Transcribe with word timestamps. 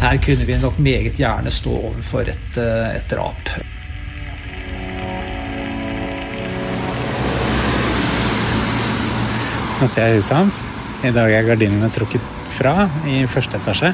her 0.00 0.18
kunne 0.24 0.46
vi 0.46 0.58
nok 0.62 0.78
meget 0.78 1.14
gjerne 1.16 1.50
stå 1.50 1.70
overfor 1.70 2.20
et, 2.20 2.58
et 2.58 3.10
drap. 3.10 3.50
Nå 9.80 9.86
ser 9.92 10.06
jeg 10.06 10.16
huset 10.16 10.36
hans. 10.36 10.62
I 11.04 11.12
dag 11.12 11.34
er 11.36 11.44
gardinene 11.44 11.90
trukket 11.92 12.24
fra 12.56 12.88
i 13.08 13.26
første 13.28 13.60
etasje. 13.60 13.92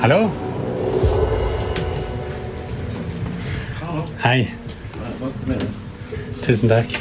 Hallo? 0.00 0.30
Hei. 4.24 4.48
Tusen 6.42 6.68
takk. 6.72 6.96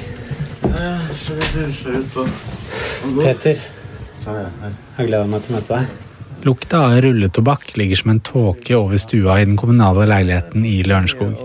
Peter. 3.22 3.71
Jeg 4.22 5.08
gleder 5.08 5.30
meg 5.30 5.42
til 5.46 5.54
å 5.54 5.58
møte 5.58 5.78
deg. 5.80 6.08
Lukta 6.46 6.80
av 6.88 7.00
rulletobakk 7.06 7.76
ligger 7.78 8.00
som 8.00 8.12
en 8.14 8.22
tåke 8.26 8.74
over 8.78 8.98
stua 9.02 9.40
i 9.42 9.46
den 9.46 9.58
kommunale 9.60 10.08
leiligheten 10.10 10.66
i 10.66 10.80
Lørenskog. 10.86 11.36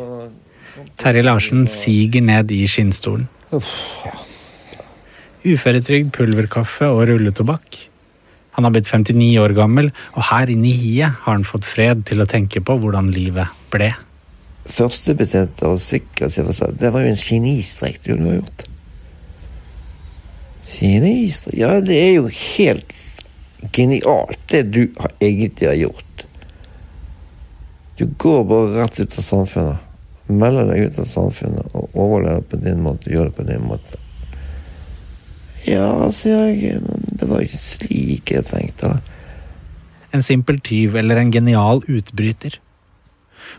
Terje 1.00 1.24
Larsen 1.24 1.66
siger 1.68 2.24
ned 2.24 2.52
i 2.52 2.62
skinnstolen. 2.68 3.26
Uføretrygd, 5.46 6.12
pulverkaffe 6.16 6.88
og 6.92 7.04
rulletobakk. 7.10 7.78
Han 8.56 8.64
har 8.64 8.72
blitt 8.72 8.88
59 8.88 9.36
år 9.40 9.52
gammel, 9.56 9.90
og 10.16 10.28
her 10.30 10.52
inne 10.52 10.70
i 10.70 10.76
hiet 10.76 11.20
har 11.24 11.36
han 11.36 11.44
fått 11.44 11.68
fred 11.68 12.06
til 12.08 12.24
å 12.24 12.28
tenke 12.28 12.64
på 12.64 12.78
hvordan 12.80 13.12
livet 13.12 13.52
ble. 13.72 13.90
Førstebetjent 14.66 15.60
og 15.68 15.76
sikkerhetsoffiser, 15.84 16.72
det 16.80 16.90
var 16.92 17.04
jo 17.04 17.12
en 17.12 17.20
genistrek 17.20 18.00
du 18.04 18.14
hadde 18.16 18.38
gjort. 18.40 18.64
Genistreik 20.66 21.60
Ja, 21.60 21.80
det 21.80 21.96
er 21.96 22.12
jo 22.18 22.30
helt 22.32 22.94
genialt, 23.72 24.40
det 24.50 24.62
du 24.74 24.82
egentlig 25.20 25.68
har 25.68 25.78
gjort. 25.78 26.24
Du 27.96 28.06
går 28.18 28.42
bare 28.44 28.82
rett 28.82 29.00
ut 29.00 29.18
av 29.18 29.24
samfunnet. 29.24 29.84
Melder 30.26 30.66
deg 30.72 30.90
ut 30.90 30.98
av 31.00 31.06
samfunnet 31.08 31.76
og 31.78 31.94
overlever 31.94 32.42
på 32.50 32.58
din 32.60 32.82
måte, 32.82 33.10
gjør 33.12 33.30
det 33.30 33.36
på 33.38 33.46
din 33.46 33.62
måte. 33.64 34.00
Ja, 35.66 35.90
sier 36.14 36.50
jeg, 36.50 36.82
men 36.82 37.06
det 37.18 37.28
var 37.30 37.42
ikke 37.42 37.62
slik 37.62 38.34
jeg 38.34 38.46
tenkte. 38.50 38.98
En 40.14 40.22
simpel 40.22 40.60
tyv 40.62 40.98
eller 40.98 41.18
en 41.20 41.32
genial 41.34 41.82
utbryter. 41.86 42.58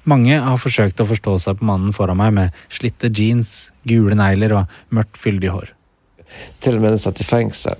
Mange 0.08 0.38
har 0.44 0.60
forsøkt 0.60 1.02
å 1.02 1.08
forstå 1.08 1.38
seg 1.44 1.60
på 1.60 1.68
mannen 1.68 1.96
foran 1.96 2.20
meg 2.20 2.36
med 2.36 2.62
slitte 2.74 3.10
jeans, 3.12 3.72
gule 3.88 4.16
negler 4.20 4.56
og 4.60 4.78
mørkt, 4.94 5.20
fyldig 5.20 5.52
hår. 5.56 5.74
Til 6.64 6.78
og 6.78 6.84
med 6.84 6.96
den 6.96 7.02
satt 7.02 7.22
i 7.22 7.28
fengsel, 7.28 7.78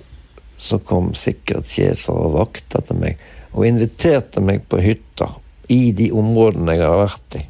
så 0.58 0.80
kom 0.82 1.12
sikkerhetssjefer 1.14 2.16
og 2.18 2.34
vakter 2.34 2.82
til 2.86 2.98
meg 2.98 3.20
og 3.54 3.66
inviterte 3.66 4.42
meg 4.44 4.66
på 4.68 4.80
hytter 4.82 5.38
i 5.72 5.92
de 5.96 6.10
områdene 6.16 6.76
jeg 6.76 6.86
har 6.86 7.00
vært 7.04 7.38
i. 7.38 7.44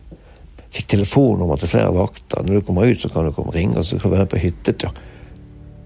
Fikk 0.74 0.90
telefonnummer 0.92 1.60
til 1.60 1.72
flere 1.72 1.94
vakter. 1.96 2.44
Når 2.44 2.60
du 2.60 2.66
kommer 2.66 2.90
ut, 2.90 3.00
så 3.00 3.10
kan 3.12 3.26
du 3.26 3.32
komme 3.32 3.52
og 3.52 3.56
ringe, 3.56 3.78
og 3.80 3.86
så 3.88 3.98
kan 3.98 4.10
du 4.10 4.16
være 4.18 4.30
på 4.34 4.42
hyttetur. 4.42 5.02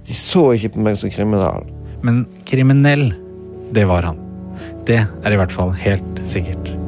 De 0.09 0.19
så 0.19 0.49
ikke 0.57 0.75
på 0.75 0.85
meg 0.89 0.99
som 0.99 1.13
kriminal. 1.15 1.69
Men 2.03 2.25
kriminell, 2.49 3.13
det 3.73 3.87
var 3.89 4.11
han. 4.11 4.23
Det 4.87 4.99
er 5.05 5.35
i 5.35 5.39
hvert 5.39 5.55
fall 5.55 5.75
helt 5.79 6.25
sikkert. 6.27 6.82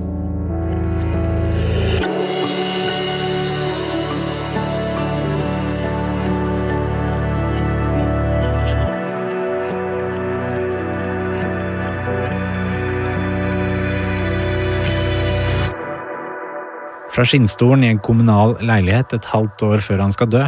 Fra 17.14 17.22
skinnstolen 17.24 17.84
i 17.84 17.92
en 17.92 18.00
kommunal 18.02 18.56
leilighet 18.58 19.12
et 19.14 19.26
halvt 19.30 19.62
år 19.62 19.82
før 19.86 20.00
han 20.02 20.14
skal 20.14 20.32
dø, 20.32 20.42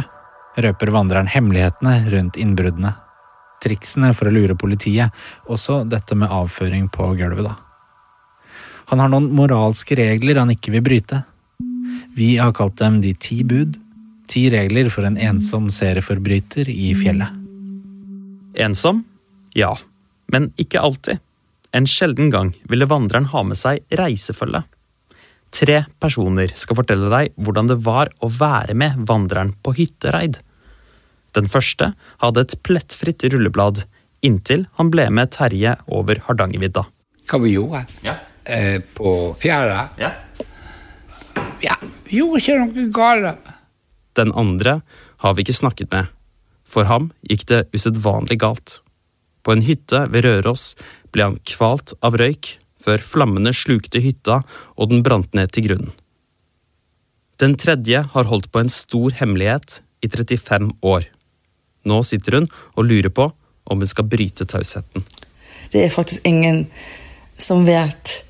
røper 0.59 0.91
vandreren 0.91 1.29
hemmelighetene 1.31 1.93
rundt 2.11 2.39
innbruddene. 2.41 2.91
Triksene 3.63 4.09
for 4.11 4.27
å 4.27 4.33
lure 4.35 4.57
politiet, 4.59 5.15
også 5.47 5.85
dette 5.87 6.17
med 6.19 6.33
avføring 6.33 6.89
på 6.91 7.13
gulvet, 7.15 7.47
da. 7.47 7.55
Han 8.91 8.99
har 8.99 9.11
noen 9.11 9.31
moralske 9.35 9.95
regler 9.99 10.41
han 10.41 10.51
ikke 10.51 10.75
vil 10.75 10.83
bryte. 10.83 11.23
Vi 12.19 12.35
har 12.39 12.51
kalt 12.55 12.77
dem 12.81 12.99
De 13.03 13.13
ti 13.15 13.43
bud. 13.47 13.79
Ti 14.27 14.49
regler 14.51 14.91
for 14.91 15.07
en 15.07 15.15
ensom 15.15 15.69
serieforbryter 15.71 16.67
i 16.67 16.91
fjellet. 16.99 17.31
Ensom? 18.59 19.05
Ja, 19.55 19.71
men 20.27 20.51
ikke 20.59 20.83
alltid. 20.83 21.23
En 21.71 21.87
sjelden 21.87 22.31
gang 22.33 22.55
ville 22.67 22.89
vandreren 22.91 23.31
ha 23.31 23.43
med 23.47 23.55
seg 23.55 23.87
reisefølge. 23.95 24.65
Tre 25.51 25.85
personer 26.01 26.51
skal 26.59 26.75
fortelle 26.77 27.09
deg 27.11 27.33
hvordan 27.39 27.69
det 27.71 27.77
var 27.85 28.11
å 28.21 28.29
være 28.29 28.75
med 28.77 28.99
vandreren 29.09 29.53
på 29.63 29.73
hyttereid. 29.77 30.39
Den 31.37 31.47
første 31.51 31.91
hadde 32.23 32.43
et 32.43 32.55
plettfritt 32.65 33.23
rulleblad 33.31 33.83
inntil 34.25 34.65
han 34.79 34.89
ble 34.91 35.07
med 35.13 35.31
Terje 35.35 35.75
over 35.87 36.19
Hardangervidda. 36.27 36.85
Hva 37.27 37.39
vi 37.43 37.53
gjorde 37.55 37.85
Ja. 38.03 38.17
eh, 38.45 38.79
på 38.79 39.35
fjæra? 39.39 39.89
ja. 39.97 40.11
Ja, 41.61 41.75
vi 42.05 42.19
gjorde 42.19 42.39
ikke 42.41 42.57
noe 42.59 42.89
galt. 42.93 43.37
Den 44.17 44.31
andre 44.33 44.81
har 45.23 45.33
vi 45.33 45.43
ikke 45.43 45.53
snakket 45.57 45.91
med. 45.91 46.07
For 46.67 46.85
ham 46.89 47.11
gikk 47.29 47.45
det 47.49 47.67
usedvanlig 47.73 48.39
galt. 48.41 48.81
På 49.43 49.53
en 49.55 49.61
hytte 49.61 50.03
ved 50.11 50.25
Røros 50.25 50.75
ble 51.13 51.23
han 51.23 51.37
kvalt 51.47 51.93
av 52.03 52.17
røyk 52.19 52.57
før 52.87 53.03
flammene 53.03 53.51
slukte 53.55 54.01
hytta 54.03 54.41
og 54.77 54.91
den 54.93 55.03
brant 55.03 55.35
ned 55.35 55.51
til 55.51 55.67
grunnen. 55.67 55.91
Den 57.37 57.53
tredje 57.59 58.01
har 58.13 58.29
holdt 58.31 58.49
på 58.49 58.63
en 58.63 58.71
stor 58.73 59.13
hemmelighet 59.19 59.81
i 60.01 60.09
35 60.09 60.71
år. 60.81 61.05
Nå 61.87 61.99
sitter 62.07 62.39
hun 62.39 62.47
og 62.75 62.87
lurer 62.87 63.13
på 63.13 63.27
om 63.67 63.83
hun 63.83 63.89
skal 63.89 64.07
bryte 64.09 64.47
tausheten. 64.49 65.05
Det 65.69 65.83
er 65.83 65.93
faktisk 65.93 66.25
ingen 66.25 66.65
som 67.37 67.67
vet 67.67 68.23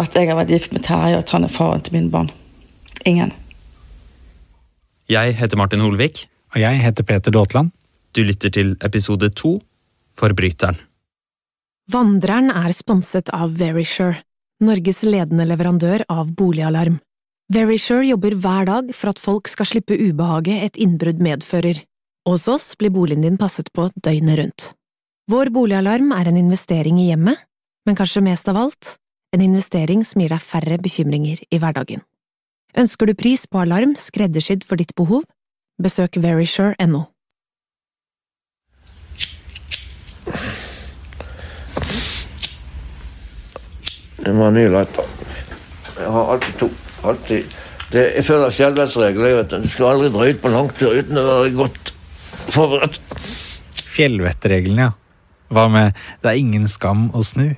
at 0.00 0.16
jeg 0.16 0.30
har 0.30 0.38
vært 0.38 0.52
gift 0.54 0.72
med 0.72 0.86
Terje, 0.86 1.18
og 1.18 1.26
at 1.26 1.32
han 1.34 1.44
er 1.44 1.52
faren 1.52 1.82
til 1.84 1.98
mine 1.98 2.12
barn. 2.12 2.30
Ingen. 3.04 3.34
Jeg 5.10 5.34
heter 5.36 5.60
Martin 5.60 5.84
Holvik. 5.84 6.24
Og 6.54 6.60
jeg 6.60 6.80
heter 6.82 7.06
Peter 7.06 7.30
Daatland. 7.30 7.70
Du 8.16 8.22
lytter 8.26 8.50
til 8.50 8.76
episode 8.82 9.28
to 9.38 9.58
Forbryteren. 10.18 10.80
Vandreren 11.90 12.52
er 12.52 12.70
sponset 12.76 13.30
av 13.34 13.56
Verisure, 13.58 14.20
Norges 14.62 15.00
ledende 15.02 15.46
leverandør 15.48 16.04
av 16.12 16.28
boligalarm. 16.36 17.00
Verisure 17.50 18.04
jobber 18.06 18.36
hver 18.38 18.68
dag 18.68 18.90
for 18.94 19.10
at 19.10 19.18
folk 19.18 19.48
skal 19.50 19.66
slippe 19.66 19.96
ubehaget 19.98 20.66
et 20.68 20.78
innbrudd 20.84 21.22
medfører. 21.24 21.80
Hos 22.28 22.46
oss 22.52 22.68
blir 22.78 22.92
boligen 22.94 23.24
din 23.24 23.40
passet 23.40 23.72
på 23.74 23.88
døgnet 23.96 24.38
rundt. 24.38 24.66
Vår 25.32 25.50
boligalarm 25.50 26.12
er 26.14 26.30
en 26.30 26.38
investering 26.38 27.00
i 27.00 27.08
hjemmet, 27.08 27.40
men 27.88 27.98
kanskje 27.98 28.22
mest 28.28 28.50
av 28.52 28.60
alt 28.60 28.94
en 29.34 29.42
investering 29.42 30.04
som 30.06 30.22
gir 30.22 30.30
deg 30.30 30.42
færre 30.42 30.78
bekymringer 30.82 31.42
i 31.50 31.58
hverdagen. 31.58 32.04
Ønsker 32.78 33.08
du 33.08 33.16
pris 33.18 33.48
på 33.50 33.64
alarm 33.64 33.96
skreddersydd 33.98 34.62
for 34.66 34.78
ditt 34.78 34.94
behov? 34.98 35.24
Besøk 35.82 36.20
verisure.no. 36.22 37.06
Det 44.24 44.32
var 44.36 44.52
ny 44.54 44.66
lighter. 44.68 45.04
Jeg 45.96 46.12
har 46.14 46.32
alltid 46.34 46.58
to. 46.60 46.68
Alltid. 47.08 47.56
Det, 47.90 48.02
jeg 48.16 48.24
føler 48.26 48.54
skjelvhetsregler. 48.54 49.36
vet 49.40 49.50
Du 49.50 49.58
Du 49.64 49.68
skal 49.68 49.94
aldri 49.94 50.10
dra 50.14 50.28
ut 50.28 50.42
på 50.42 50.52
langtur 50.52 50.94
uten 50.94 51.18
å 51.18 51.26
være 51.26 51.54
godt 51.56 51.92
forberedt. 52.50 53.00
Fjellvettregelen, 53.90 54.78
ja. 54.78 54.90
Hva 55.50 55.66
med 55.68 55.94
'det 56.22 56.30
er 56.30 56.38
ingen 56.38 56.68
skam 56.68 57.10
å 57.10 57.24
snu'? 57.26 57.56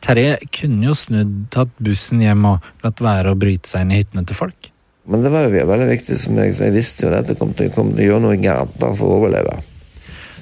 Terje 0.00 0.38
kunne 0.50 0.88
jo 0.90 0.94
snudd, 0.94 1.46
tatt 1.50 1.70
bussen 1.78 2.20
hjem 2.20 2.44
og 2.44 2.64
latt 2.82 3.00
være 3.00 3.30
å 3.30 3.38
bryte 3.38 3.68
seg 3.68 3.82
inn 3.82 3.92
i 3.92 4.00
hyttene 4.02 4.26
til 4.26 4.36
folk. 4.36 4.70
Men 5.06 5.22
det 5.22 5.30
var 5.30 5.48
jo 5.48 5.66
veldig 5.68 5.88
viktig 5.88 6.18
som 6.20 6.38
jeg, 6.40 6.56
for 6.56 6.64
jeg 6.64 6.74
visste 6.74 7.04
jo 7.04 7.12
at 7.12 7.28
jeg 7.28 7.38
kom 7.38 7.52
til, 7.54 7.70
kom 7.70 7.92
til 7.92 8.04
å 8.04 8.08
gjøre 8.08 8.24
noe 8.24 8.40
gærent 8.40 8.78
for 8.80 9.06
å 9.06 9.18
overleve. 9.20 9.62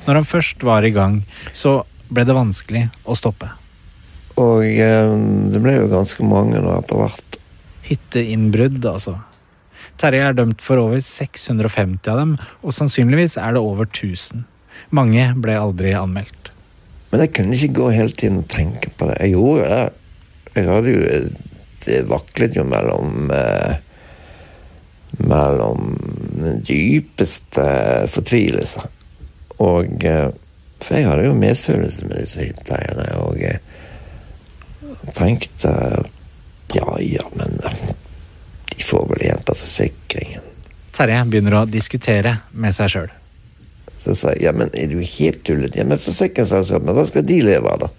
Når 0.06 0.14
han 0.14 0.24
først 0.24 0.62
var 0.62 0.86
i 0.86 0.90
gang, 0.90 1.22
så 1.52 1.82
ble 2.08 2.24
det 2.24 2.34
vanskelig 2.34 2.88
å 3.04 3.14
stoppe. 3.18 3.61
Og 4.40 4.64
eh, 4.64 5.12
det 5.52 5.60
ble 5.60 5.76
jo 5.76 5.90
ganske 5.92 6.24
mange 6.24 6.62
nå 6.62 6.78
etter 6.78 7.02
hvert. 7.02 7.38
Hytteinnbrudd, 7.88 8.80
altså. 8.88 9.18
Terje 10.00 10.24
er 10.24 10.36
dømt 10.38 10.62
for 10.64 10.80
over 10.80 11.02
650 11.04 12.08
av 12.10 12.18
dem, 12.22 12.36
og 12.62 12.74
sannsynligvis 12.74 13.36
er 13.40 13.54
det 13.54 13.62
over 13.62 13.86
1000. 13.90 14.46
Mange 14.94 15.28
ble 15.38 15.58
aldri 15.58 15.92
anmeldt. 15.96 16.50
Men 17.12 17.26
jeg 17.26 17.34
kunne 17.36 17.56
ikke 17.58 17.76
gå 17.76 17.88
hele 17.92 18.16
tiden 18.16 18.40
og 18.40 18.48
tenke 18.50 18.90
på 18.96 19.10
det. 19.10 19.18
Jeg 19.20 19.34
gjorde 19.34 19.58
jo 19.60 19.72
det. 19.72 19.82
Jeg 20.52 20.68
hadde 20.68 20.92
jo 20.92 21.02
Det 21.82 21.98
vaklet 22.08 22.56
jo 22.56 22.62
mellom 22.68 23.30
eh, 23.32 23.74
Mellom 25.28 25.92
den 26.38 26.62
dypeste 26.64 27.64
fortvilelse. 28.12 28.86
Og 29.60 30.04
eh, 30.08 30.30
For 30.80 30.96
jeg 30.96 31.08
hadde 31.08 31.26
jo 31.26 31.36
medfølelse 31.36 32.08
med 32.08 32.24
disse 32.24 32.48
hytteeierne. 32.48 33.08
Og, 33.26 33.42
eh, 33.44 33.60
Jeg 35.02 35.14
tenkte 35.18 35.72
ja 36.72 36.96
ja, 37.00 37.24
men 37.36 37.58
eh, 37.64 37.88
de 38.76 38.84
får 38.84 39.08
vel 39.10 39.26
igjen 39.26 39.42
på 39.46 39.54
forsikringen. 39.54 40.46
Terje 40.92 41.24
begynner 41.28 41.58
å 41.60 41.66
diskutere 41.68 42.36
med 42.52 42.76
seg 42.76 42.92
sjøl. 42.92 43.10
Så 44.02 44.16
sa 44.18 44.32
jeg 44.34 44.46
ja, 44.48 44.52
men 44.56 44.72
er 44.74 44.88
du 44.90 44.98
helt 45.00 45.42
tullet? 45.46 45.76
Ja, 45.78 45.84
men 45.88 46.00
forsikringsselskapene, 46.02 46.94
hva 46.96 47.04
skal 47.08 47.26
de 47.28 47.38
leve 47.44 47.70
av, 47.70 47.84
da? 47.84 47.90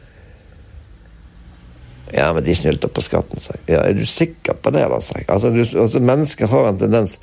Ja, 2.14 2.28
men 2.36 2.44
de 2.46 2.56
snylter 2.56 2.92
på 2.94 3.02
skatten, 3.02 3.42
sa 3.42 3.56
jeg. 3.56 3.64
Ja, 3.74 3.86
er 3.88 3.96
du 3.98 4.04
sikker 4.10 4.58
på 4.62 4.74
det, 4.76 4.84
da, 4.90 5.00
sa 5.02 5.22
jeg. 5.22 5.30
Altså, 5.34 5.54
du, 5.54 5.62
altså, 5.64 6.02
mennesker 6.04 6.52
har 6.52 6.68
en 6.70 6.82
tendens 6.82 7.16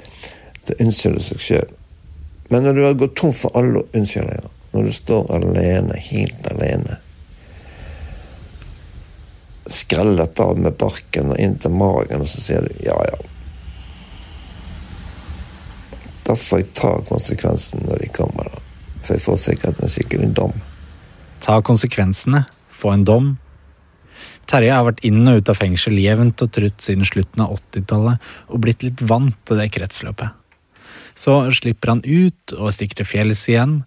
til 0.64 0.74
å 0.74 0.86
unnskylde 0.86 1.26
seg 1.26 1.44
sjøl. 1.44 1.76
Men 2.50 2.66
når 2.66 2.74
du 2.78 2.82
har 2.86 2.98
gått 2.98 3.14
tom 3.20 3.36
for 3.36 3.54
alle 3.58 3.84
unnskyldninger, 3.94 4.50
når 4.72 4.88
du 4.88 4.96
står 4.96 5.30
alene, 5.36 6.00
helt 6.10 6.50
alene 6.50 6.98
Skrellet 9.90 10.38
av 10.40 10.54
med 10.54 10.76
barken 10.78 11.32
og 11.34 11.38
inn 11.42 11.56
til 11.58 11.72
magen, 11.74 12.22
og 12.22 12.28
så 12.30 12.38
sier 12.38 12.62
du 12.62 12.84
ja, 12.84 12.94
ja. 13.10 13.16
Da 16.28 16.36
får 16.38 16.60
jeg 16.60 16.68
ta 16.78 16.92
konsekvensen 17.08 17.82
når 17.88 18.04
de 18.04 18.10
kommer, 18.14 18.46
da. 18.46 18.60
For 19.00 19.16
jeg 19.16 19.24
får 19.24 19.40
sikkert 19.42 19.80
en 19.82 19.90
skikkelig 19.90 20.28
dom. 20.38 20.54
Ta 21.42 21.58
konsekvensene, 21.66 22.44
få 22.70 22.94
en 22.94 23.02
dom. 23.08 23.28
Terje 24.46 24.78
har 24.78 24.86
vært 24.86 25.02
inn 25.10 25.26
og 25.26 25.42
ut 25.42 25.50
av 25.50 25.58
fengsel 25.58 25.98
jevnt 25.98 26.46
og 26.46 26.54
trutt 26.54 26.86
siden 26.86 27.10
slutten 27.10 27.42
av 27.42 27.58
80-tallet 27.58 28.30
og 28.46 28.62
blitt 28.62 28.86
litt 28.86 29.02
vant 29.02 29.42
til 29.42 29.58
det 29.58 29.72
kretsløpet. 29.74 30.38
Så 31.18 31.40
slipper 31.58 31.96
han 31.96 32.06
ut 32.06 32.54
og 32.60 32.70
stikker 32.78 33.02
til 33.02 33.10
fjells 33.10 33.48
igjen, 33.50 33.80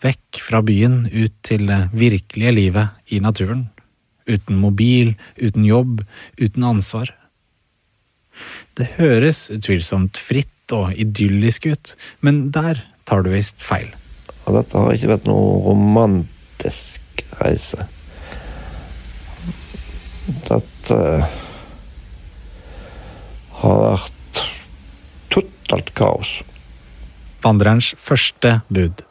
vekk 0.00 0.40
fra 0.48 0.64
byen, 0.64 1.02
ut 1.12 1.36
til 1.44 1.68
det 1.68 1.90
virkelige 1.92 2.56
livet 2.56 3.12
i 3.12 3.20
naturen. 3.20 3.66
Uten 4.26 4.58
mobil, 4.58 5.14
uten 5.38 5.64
jobb, 5.66 6.02
uten 6.40 6.66
ansvar. 6.66 7.12
Det 8.76 8.88
høres 8.98 9.46
utvilsomt 9.54 10.18
fritt 10.20 10.74
og 10.74 10.96
idyllisk 10.98 11.68
ut, 11.70 11.94
men 12.20 12.50
der 12.54 12.82
tar 13.06 13.22
du 13.22 13.30
visst 13.32 13.62
feil. 13.62 13.92
Dette 14.46 14.78
har 14.78 14.94
ikke 14.94 15.10
vært 15.14 15.28
noe 15.30 15.60
romantisk 15.64 17.22
reise. 17.40 17.86
Dette 20.46 21.00
har 23.62 23.80
vært 23.82 24.42
totalt 25.32 25.90
kaos. 25.98 26.36
Vandrerens 27.46 27.92
første 28.02 28.60
bud. 28.68 29.02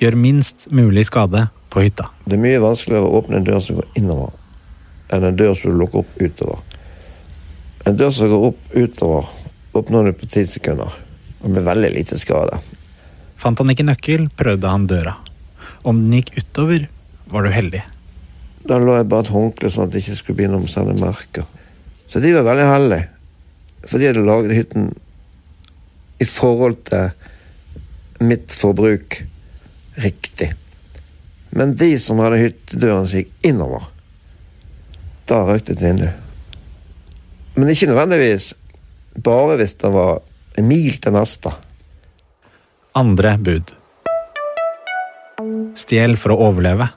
Gjør 0.00 0.16
minst 0.16 0.70
mulig 0.72 1.04
skade 1.10 1.50
på 1.70 1.84
hytta. 1.84 2.08
Det 2.26 2.36
er 2.36 2.42
mye 2.42 2.62
vanskeligere 2.62 3.06
å 3.06 3.20
åpne 3.20 3.40
en 3.40 3.46
dør 3.46 3.62
som 3.64 3.78
går 3.78 4.00
innover, 4.00 4.34
enn 5.14 5.26
en 5.26 5.38
dør 5.38 5.54
som 5.58 5.72
du 5.72 5.80
lukker 5.80 6.02
opp 6.02 6.18
utover. 6.20 6.60
En 7.88 7.96
dør 7.96 8.12
som 8.14 8.32
går 8.32 8.48
opp 8.50 8.74
utover, 8.74 9.30
åpner 9.78 10.10
du 10.10 10.18
på 10.18 10.28
ti 10.30 10.44
sekunder, 10.50 10.98
og 11.40 11.54
med 11.54 11.66
veldig 11.66 11.92
lite 11.94 12.18
skade. 12.20 12.58
Fant 13.40 13.62
han 13.62 13.72
ikke 13.72 13.86
nøkkel, 13.88 14.26
prøvde 14.36 14.68
han 14.74 14.88
døra. 14.90 15.14
Om 15.86 16.02
den 16.02 16.18
gikk 16.18 16.34
utover, 16.42 16.88
var 17.30 17.46
du 17.46 17.54
heldig. 17.54 17.80
Da 18.68 18.76
lå 18.76 18.98
jeg 18.98 19.08
bare 19.08 19.24
et 19.24 19.32
håndkle 19.32 19.70
sånn 19.72 19.86
at 19.86 19.94
det 19.94 20.02
ikke 20.02 20.18
skulle 20.18 20.40
begynne 20.42 20.60
å 20.60 20.68
sende 20.68 20.98
merker. 21.00 21.46
Så 22.10 22.20
de 22.20 22.34
var 22.34 22.44
veldig 22.44 22.66
heldige. 22.68 23.06
For 23.86 23.96
de 23.96 24.10
hadde 24.10 24.26
laget 24.26 24.56
hytten 24.58 24.90
i 26.20 26.26
forhold 26.28 26.82
til 26.90 28.26
mitt 28.28 28.52
forbruk 28.52 29.22
riktig. 30.04 30.50
Men 31.56 31.74
de 31.78 31.94
som 31.98 32.20
hadde 32.22 32.40
hyttedøren 32.44 33.08
gikk 33.10 33.32
innover, 33.46 33.88
da 35.30 35.42
røk 35.46 35.66
det 35.66 35.78
et 35.78 35.84
vindu. 35.84 36.08
Men 37.58 37.72
ikke 37.72 37.90
nødvendigvis 37.90 38.52
bare 39.18 39.58
hvis 39.58 39.74
det 39.80 39.90
var 39.92 40.22
en 40.58 40.68
mil 40.68 40.96
til 41.02 41.14
neste. 41.14 41.52
Andre 42.98 43.36
bud. 43.38 43.74
Stjel 45.78 46.16
for 46.20 46.34
å 46.34 46.50
overleve. 46.50 46.90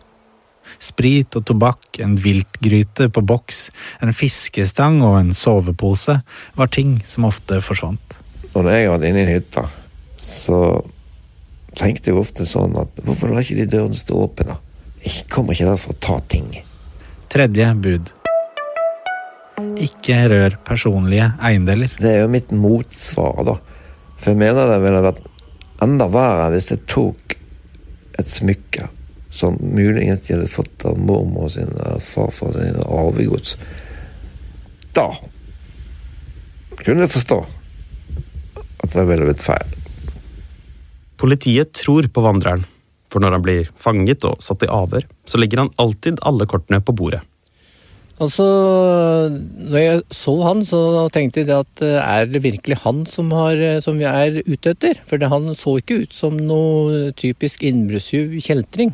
Sprit 0.83 1.35
og 1.37 1.45
tobakk, 1.47 1.99
en 2.03 2.15
viltgryte 2.19 3.09
på 3.13 3.23
boks, 3.25 3.67
en 4.03 4.13
fiskestang 4.15 5.01
og 5.05 5.19
en 5.19 5.31
sovepose 5.37 6.19
var 6.57 6.71
ting 6.73 6.97
som 7.07 7.29
ofte 7.29 7.61
forsvant. 7.63 8.17
Når 8.53 8.69
jeg 8.73 8.89
var 8.91 9.05
inne 9.07 9.23
i 9.23 9.31
hytta, 9.35 9.65
så 10.21 10.59
tenkte 11.77 12.11
jeg 12.11 12.19
ofte 12.19 12.45
sånn 12.47 12.75
at 12.79 13.01
hvorfor 13.05 13.31
lar 13.31 13.43
ikke 13.43 13.61
de 13.61 13.69
dørene 13.71 13.99
stå 13.99 14.19
åpne. 14.25 14.57
Jeg 15.03 15.25
kommer 15.31 15.55
ikke 15.55 15.71
der 15.71 15.81
for 15.81 15.95
å 15.95 16.01
ta 16.03 16.17
ting. 16.31 16.49
Tredje 17.33 17.69
bud. 17.83 18.11
Ikke 19.83 20.17
rør 20.31 20.57
personlige 20.65 21.31
eiendeler. 21.43 21.93
Det 21.99 22.11
er 22.11 22.23
jo 22.23 22.31
mitt 22.31 22.51
motsvar, 22.55 23.43
da. 23.47 23.57
For 24.19 24.31
jeg 24.31 24.39
mener 24.39 24.69
det 24.69 24.81
ville 24.83 25.03
vært 25.03 25.23
enda 25.83 26.07
verre 26.11 26.51
hvis 26.53 26.69
jeg 26.71 26.85
tok 26.87 27.37
et 28.21 28.29
smykke 28.29 28.87
som 29.33 29.57
muligens 29.59 30.21
de 30.27 30.35
hadde 30.35 30.51
fått 30.53 30.85
av 30.85 30.99
mormor 31.01 31.49
sin 31.49 31.71
eller 31.73 32.03
farfar 32.05 32.53
sin 32.53 32.77
arvegods. 32.85 33.55
Da 34.93 35.09
kunne 36.83 37.07
jeg 37.07 37.15
forstå 37.15 37.39
at 38.83 38.93
det 38.93 39.07
ville 39.09 39.25
blitt 39.25 39.41
feil. 39.41 39.79
Politiet 41.23 41.71
tror 41.71 42.03
på 42.11 42.21
vandreren, 42.25 42.65
for 43.07 43.23
når 43.23 43.37
han 43.37 43.43
blir 43.45 43.67
fanget 43.79 44.25
og 44.27 44.41
satt 44.43 44.65
i 44.65 44.67
avhør, 44.67 45.05
så 45.23 45.39
legger 45.39 45.61
han 45.61 45.69
alltid 45.79 46.17
alle 46.27 46.43
kortene 46.51 46.81
på 46.83 46.95
bordet. 46.99 47.21
Altså, 48.21 48.43
når 49.31 49.79
jeg 49.79 50.01
så 50.13 50.33
han, 50.43 50.65
så 50.67 50.81
tenkte 51.15 51.41
jeg 51.41 51.55
at 51.55 51.83
eh, 51.83 51.95
er 51.97 52.27
det 52.29 52.43
virkelig 52.43 52.81
han 52.83 53.05
som, 53.09 53.31
har, 53.33 53.55
eh, 53.55 53.79
som 53.81 53.97
vi 53.97 54.05
er 54.05 54.41
ute 54.43 54.73
etter? 54.75 54.99
For 55.07 55.19
det, 55.21 55.31
han 55.31 55.47
så 55.57 55.77
ikke 55.79 56.03
ut 56.03 56.13
som 56.13 56.35
noe 56.37 57.13
typisk 57.19 57.63
innbruddstyv 57.65 58.35
kjeltring. 58.43 58.91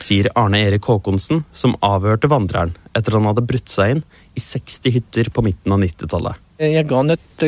Sier 0.00 0.30
Arne 0.40 0.62
Erik 0.64 0.88
Håkonsen, 0.88 1.44
som 1.52 1.76
avhørte 1.84 2.30
vandreren 2.32 2.72
etter 2.96 3.18
han 3.18 3.28
hadde 3.28 3.44
brutt 3.44 3.68
seg 3.70 3.98
inn 3.98 4.02
i 4.34 4.42
60 4.42 4.96
hytter 4.96 5.30
på 5.34 5.44
midten 5.44 5.76
av 5.76 5.84
90-tallet. 5.84 6.40
Jeg 6.64 6.88
ga 6.88 7.02
han 7.04 7.14
et 7.14 7.46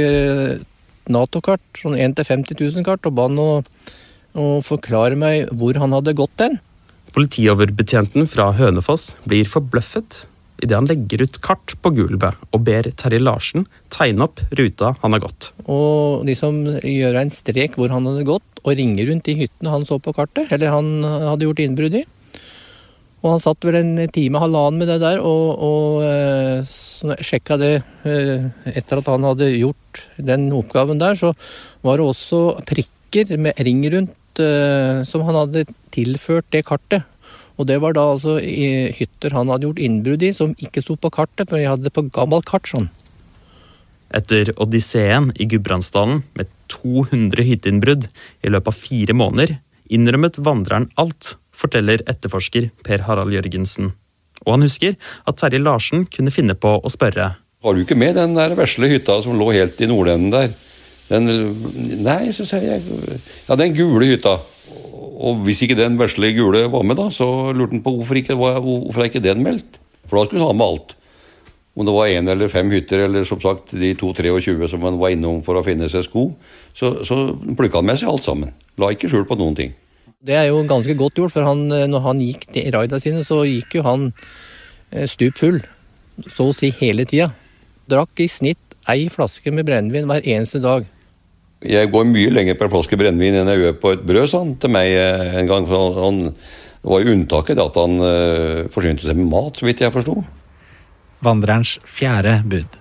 Nato-kart, 1.10 1.64
sånn 1.78 1.96
1 1.98 2.18
til 2.18 2.28
50 2.28 2.60
000-kart, 2.60 3.08
og 3.08 3.16
ba 3.16 3.26
han 3.26 3.40
å, 3.40 3.48
å 4.38 4.60
forklare 4.64 5.18
meg 5.18 5.50
hvor 5.58 5.78
han 5.80 5.94
hadde 5.96 6.16
gått 6.18 6.36
den. 6.40 6.58
Politioverbetjenten 7.14 8.28
fra 8.30 8.52
Hønefoss 8.54 9.14
blir 9.26 9.48
forbløffet 9.50 10.24
idet 10.60 10.76
han 10.76 10.88
legger 10.88 11.24
ut 11.24 11.40
kart 11.44 11.74
på 11.82 11.92
gulvet 11.96 12.38
og 12.52 12.64
ber 12.66 12.90
Terje 13.00 13.20
Larsen 13.22 13.66
tegne 13.92 14.26
opp 14.28 14.42
ruta 14.56 14.94
han 15.00 15.16
har 15.16 15.24
gått. 15.24 15.50
Og 15.64 16.26
liksom 16.28 16.62
gjøre 16.84 17.24
en 17.24 17.32
strek 17.32 17.78
hvor 17.80 17.92
han 17.94 18.06
hadde 18.08 18.28
gått, 18.28 18.46
og 18.60 18.76
ringe 18.76 19.06
rundt 19.08 19.28
i 19.32 19.38
hyttene 19.38 19.72
han 19.72 19.86
så 19.88 19.96
på 20.02 20.12
kartet, 20.16 20.50
eller 20.52 20.74
han 20.74 21.00
hadde 21.02 21.46
gjort 21.48 21.62
innbrudd 21.64 21.96
i. 22.02 22.04
Og 23.20 23.34
han 23.34 23.42
satt 23.42 23.64
vel 23.68 23.76
en 23.76 23.94
time, 24.12 24.40
halvannen 24.40 24.80
med 24.80 24.88
det 24.88 25.00
der, 25.02 25.20
og, 25.24 25.60
og 25.60 26.04
eh, 26.06 27.16
sjekka 27.20 27.58
det 27.60 27.74
eh, 28.08 28.46
etter 28.72 29.00
at 29.00 29.10
han 29.12 29.26
hadde 29.28 29.50
gjort 29.58 30.04
den 30.16 30.48
oppgaven 30.56 31.00
der, 31.00 31.18
så 31.20 31.34
var 31.84 32.00
det 32.00 32.06
også 32.08 32.40
prikker 32.68 33.36
med 33.40 33.60
ring 33.60 33.82
rundt 33.92 34.16
som 34.38 35.24
han 35.26 35.34
hadde 35.34 35.64
tilført 35.90 36.46
det 36.54 36.62
kartet. 36.68 37.02
Og 37.60 37.66
det 37.68 37.76
var 37.82 37.92
da 37.92 38.06
altså 38.14 38.38
i 38.40 38.88
hytter 38.96 39.34
han 39.36 39.50
hadde 39.52 39.66
gjort 39.68 39.82
innbrudd 39.84 40.22
i, 40.24 40.32
som 40.32 40.54
ikke 40.56 40.80
sto 40.80 40.96
på 40.96 41.10
kartet, 41.12 41.50
for 41.50 41.58
de 41.58 41.68
hadde 41.68 41.84
det 41.88 41.92
på 41.92 42.06
gammelt 42.14 42.48
kart 42.48 42.70
sånn. 42.70 42.88
Etter 44.16 44.50
odysseen 44.56 45.28
i 45.38 45.46
Gudbrandsdalen 45.50 46.22
med 46.38 46.48
200 46.72 47.44
hytteinnbrudd 47.46 48.08
i 48.08 48.50
løpet 48.50 48.72
av 48.72 48.78
fire 48.78 49.16
måneder, 49.16 49.58
innrømmet 49.92 50.40
vandreren 50.40 50.88
alt, 51.00 51.36
forteller 51.52 52.00
etterforsker 52.08 52.70
Per 52.86 53.04
Harald 53.04 53.34
Jørgensen. 53.34 53.92
Og 54.46 54.54
han 54.54 54.64
husker 54.64 54.96
at 55.28 55.38
Terje 55.42 55.60
Larsen 55.60 56.06
kunne 56.08 56.32
finne 56.32 56.56
på 56.56 56.78
å 56.80 56.92
spørre. 56.92 57.34
Var 57.60 57.76
du 57.76 57.82
ikke 57.82 57.98
med 57.98 58.16
den 58.16 58.32
der 58.38 58.56
vesle 58.56 58.88
hytta 58.88 59.18
som 59.20 59.36
lå 59.36 59.50
helt 59.52 59.80
i 59.84 59.88
nordenden 59.90 60.32
der? 60.32 60.54
Den, 61.10 61.26
nei, 62.06 62.30
så 62.34 62.46
sier 62.46 62.76
jeg 62.76 63.18
Ja, 63.48 63.56
den 63.58 63.74
gule 63.74 64.06
hytta. 64.12 64.36
Og 65.20 65.42
hvis 65.44 65.64
ikke 65.66 65.76
den 65.76 65.98
vesle 66.00 66.30
gule 66.36 66.62
var 66.72 66.86
med, 66.86 66.96
da, 67.00 67.08
så 67.12 67.50
lurte 67.52 67.74
han 67.74 67.82
på 67.84 67.92
hvorfor 67.98 68.20
ikke, 68.20 68.38
hvorfor 68.38 69.02
er 69.02 69.10
ikke 69.10 69.24
den 69.24 69.42
meldt? 69.44 69.80
For 70.06 70.16
da 70.16 70.28
skulle 70.28 70.44
han 70.44 70.52
ha 70.52 70.56
med 70.56 70.66
alt. 70.70 70.94
Om 71.76 71.86
det 71.86 71.94
var 71.94 72.12
én 72.12 72.30
eller 72.30 72.50
fem 72.50 72.70
hytter, 72.72 73.04
eller 73.06 73.26
som 73.28 73.40
sagt 73.42 73.74
de 73.78 73.92
to 73.98 74.12
23 74.16 74.70
som 74.70 74.86
han 74.86 74.98
var 75.00 75.12
innom 75.14 75.42
for 75.46 75.58
å 75.58 75.64
finne 75.66 75.90
seg 75.92 76.06
sko, 76.06 76.30
så, 76.76 76.96
så 77.06 77.18
plukka 77.58 77.82
han 77.82 77.90
med 77.90 78.00
seg 78.00 78.10
alt 78.10 78.26
sammen. 78.26 78.54
La 78.80 78.90
ikke 78.94 79.10
skjul 79.10 79.26
på 79.28 79.38
noen 79.38 79.58
ting. 79.58 79.74
Det 80.20 80.36
er 80.36 80.50
jo 80.50 80.64
ganske 80.68 80.96
godt 80.98 81.20
gjort, 81.20 81.34
for 81.34 81.46
han, 81.46 81.66
når 81.68 82.02
han 82.04 82.22
gikk 82.22 82.48
de 82.54 82.66
raida 82.74 82.98
sine, 83.02 83.22
så 83.26 83.42
gikk 83.48 83.78
jo 83.78 83.84
han 83.86 84.08
stup 85.08 85.38
full. 85.40 85.60
Så 86.26 86.50
å 86.50 86.56
si 86.56 86.72
hele 86.80 87.06
tida. 87.08 87.30
Drakk 87.90 88.20
i 88.20 88.28
snitt 88.28 88.60
ei 88.90 89.08
flaske 89.12 89.52
med 89.52 89.68
brennevin 89.68 90.08
hver 90.08 90.24
eneste 90.24 90.60
dag. 90.62 90.86
Jeg 91.60 91.90
går 91.92 92.06
mye 92.08 92.32
lenger 92.32 92.56
på 92.56 92.64
en 92.64 92.72
flaske 92.72 92.96
brennevin 92.96 93.34
enn 93.36 93.50
jeg 93.52 93.60
gjør 93.60 93.74
på 93.82 93.90
et 93.92 94.04
brød, 94.08 94.26
sa 94.32 94.38
han 94.40 94.54
til 94.56 94.72
meg 94.72 94.94
en 94.96 95.48
gang. 95.50 95.66
Han, 95.68 96.20
Det 96.80 96.88
var 96.88 97.02
jo 97.02 97.12
unntaket 97.12 97.58
det 97.58 97.66
at 97.66 97.76
han 97.76 97.98
uh, 98.00 98.68
forsynte 98.72 99.04
seg 99.04 99.18
med 99.18 99.28
mat, 99.28 99.60
så 99.60 99.68
vidt 99.68 99.82
jeg 99.84 99.92
forsto. 99.92 100.14
Vandrerens 101.20 101.74
fjerde 101.84 102.38
bud. 102.48 102.78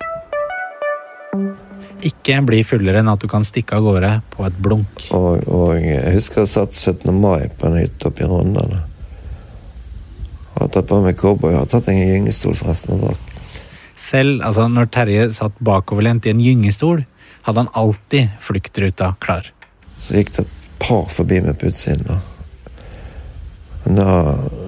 Ikke 2.07 2.37
bli 2.47 2.61
fullere 2.63 3.01
enn 3.01 3.11
at 3.11 3.19
du 3.19 3.27
kan 3.27 3.43
stikke 3.43 3.75
av 3.75 3.83
gårde 3.83 4.13
på 4.31 4.45
et 4.47 4.61
blunk. 4.63 5.09
Og, 5.11 5.43
og 5.51 5.75
jeg 5.83 6.15
husker 6.15 6.45
jeg 6.45 6.53
satt 6.53 6.79
17. 6.79 7.11
mai 7.11 7.49
på 7.51 7.67
en 7.67 7.75
hytte 7.81 8.07
oppe 8.07 8.23
i 8.23 8.29
Rondane. 8.31 8.79
Har 10.55 10.71
tatt 10.71 10.87
på 10.87 11.01
meg 11.03 11.19
cowboy. 11.19 11.57
Har 11.57 11.67
tatt 11.67 11.91
en 11.91 11.99
gyngestol, 11.99 12.55
forresten. 12.55 13.03
Selv 13.99 14.39
altså, 14.47 14.71
når 14.71 14.87
Terje 14.95 15.27
satt 15.35 15.59
bakoverlent 15.59 16.23
i 16.23 16.31
en 16.31 16.43
gyngestol, 16.43 17.03
hadde 17.41 17.59
han 17.59 17.71
alltid 17.73 18.29
fluktruta 18.41 19.15
klar. 19.19 19.51
Så 19.97 20.19
gikk 20.19 20.33
det 20.35 20.45
et 20.45 20.59
par 20.79 21.09
forbi 21.11 21.41
meg 21.43 21.59
på 21.59 21.71
utsiden. 21.71 22.05
da. 22.07 22.19
Men 23.83 23.95
da 23.95 24.11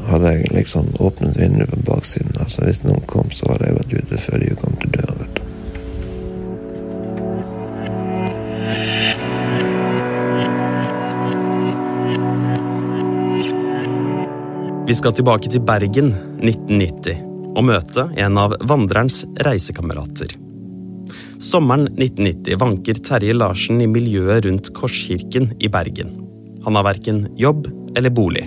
hadde 0.09 0.33
jeg 0.33 0.51
liksom 0.55 0.93
åpnet 0.99 1.37
vinduet 1.37 1.71
på 1.71 1.83
baksiden. 1.91 2.33
da. 2.39 2.49
Så 2.49 2.65
hvis 2.65 2.83
noen 2.83 3.03
kom, 3.07 3.31
så 3.31 3.53
hadde 3.53 3.69
jeg 3.69 3.79
vært 3.79 3.97
ute 3.99 4.21
før 4.25 4.43
de 4.43 4.55
kom 4.59 4.77
til 4.81 4.95
døra. 4.97 5.15
vet 5.19 5.35
du. 5.35 5.47
Vi 14.91 14.95
skal 14.97 15.13
tilbake 15.15 15.47
til 15.47 15.61
Bergen 15.63 16.09
1990 16.41 17.21
og 17.55 17.63
møte 17.63 18.09
en 18.19 18.39
av 18.41 18.57
vandrerens 18.67 19.21
reisekamerater. 19.45 20.40
Sommeren 21.41 21.87
1990 21.87 22.57
vanker 22.61 22.93
Terje 23.01 23.33
Larsen 23.33 23.79
i 23.81 23.87
miljøet 23.89 24.45
rundt 24.45 24.67
Korskirken 24.77 25.47
i 25.57 25.69
Bergen. 25.73 26.11
Han 26.61 26.77
har 26.77 26.85
verken 26.85 27.23
jobb 27.37 27.65
eller 27.97 28.13
bolig. 28.13 28.43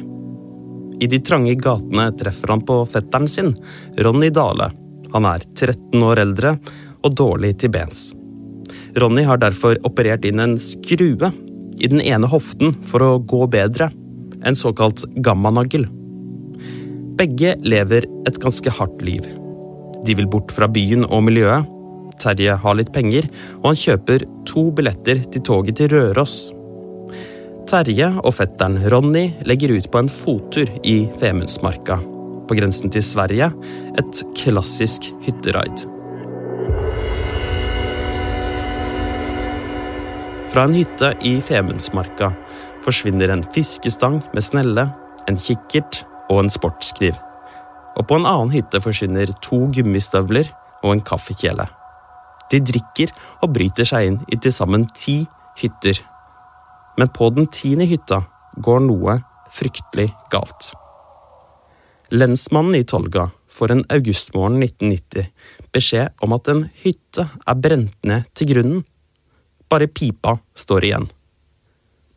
I 1.03 1.09
de 1.11 1.19
trange 1.27 1.57
gatene 1.59 2.07
treffer 2.15 2.53
han 2.55 2.63
på 2.63 2.77
fetteren 2.87 3.27
sin, 3.29 3.51
Ronny 3.99 4.31
Dale. 4.31 4.71
Han 5.11 5.27
er 5.27 5.43
13 5.43 6.07
år 6.07 6.23
eldre 6.23 6.55
og 7.03 7.19
dårlig 7.19 7.57
til 7.65 7.75
bens. 7.75 8.13
Ronny 8.95 9.27
har 9.27 9.43
derfor 9.43 9.81
operert 9.83 10.23
inn 10.29 10.39
en 10.39 10.55
skrue 10.63 11.35
i 11.75 11.91
den 11.91 11.99
ene 11.99 12.31
hoften 12.31 12.77
for 12.87 13.03
å 13.03 13.13
gå 13.19 13.43
bedre, 13.51 13.91
en 14.47 14.55
såkalt 14.55 15.03
gammanagel. 15.19 15.89
Begge 17.19 17.57
lever 17.67 18.07
et 18.31 18.39
ganske 18.39 18.71
hardt 18.79 19.03
liv. 19.03 19.27
De 20.07 20.15
vil 20.15 20.31
bort 20.31 20.55
fra 20.55 20.71
byen 20.71 21.09
og 21.11 21.27
miljøet. 21.27 21.74
Terje 22.23 22.57
har 22.61 22.77
litt 22.79 22.93
penger, 22.95 23.29
og 23.63 23.73
han 23.73 23.81
kjøper 23.81 24.27
to 24.49 24.69
billetter 24.77 25.23
til 25.33 25.45
toget 25.45 25.81
til 25.81 25.93
Røros. 25.93 26.37
Terje 27.69 28.11
og 28.21 28.35
fetteren 28.37 28.77
Ronny 28.93 29.31
legger 29.49 29.73
ut 29.73 29.89
på 29.91 30.03
en 30.03 30.11
fottur 30.13 30.69
i 30.85 30.97
Femundsmarka. 31.21 31.99
På 32.45 32.57
grensen 32.57 32.93
til 32.93 33.05
Sverige, 33.05 33.49
et 33.97 34.25
klassisk 34.37 35.09
hytteraid. 35.25 35.87
Fra 40.53 40.69
en 40.69 40.77
hytte 40.77 41.15
i 41.27 41.39
Femundsmarka 41.43 42.29
forsvinner 42.85 43.33
en 43.33 43.47
fiskestang 43.55 44.21
med 44.37 44.45
snelle, 44.45 44.85
en 45.27 45.41
kikkert 45.41 46.05
og 46.29 46.45
en 46.45 46.53
sportskniv. 46.53 47.17
Og 47.97 48.07
på 48.07 48.19
en 48.21 48.29
annen 48.29 48.53
hytte 48.53 48.83
forsvinner 48.83 49.33
to 49.43 49.65
gummistøvler 49.75 50.53
og 50.85 50.93
en 50.93 51.03
kaffekjele. 51.09 51.67
De 52.53 52.61
drikker 52.61 53.13
og 53.43 53.55
bryter 53.57 53.89
seg 53.89 54.09
inn 54.09 54.19
i 54.33 54.39
til 54.41 54.55
sammen 54.55 54.87
ti 54.97 55.23
hytter. 55.61 56.01
Men 56.99 57.11
på 57.15 57.31
den 57.35 57.49
tiende 57.51 57.89
hytta 57.91 58.23
går 58.63 58.85
noe 58.87 59.19
fryktelig 59.55 60.11
galt. 60.33 60.73
Lensmannen 62.15 62.79
i 62.79 62.85
Tolga 62.87 63.29
får 63.55 63.73
en 63.73 63.85
augustmorgen 63.95 64.63
1990 64.63 65.31
beskjed 65.75 66.15
om 66.23 66.35
at 66.37 66.51
en 66.51 66.65
hytte 66.85 67.27
er 67.27 67.59
brent 67.59 67.97
ned 68.07 68.29
til 68.35 68.53
grunnen. 68.53 68.85
Bare 69.71 69.91
pipa 69.91 70.37
står 70.59 70.87
igjen. 70.87 71.09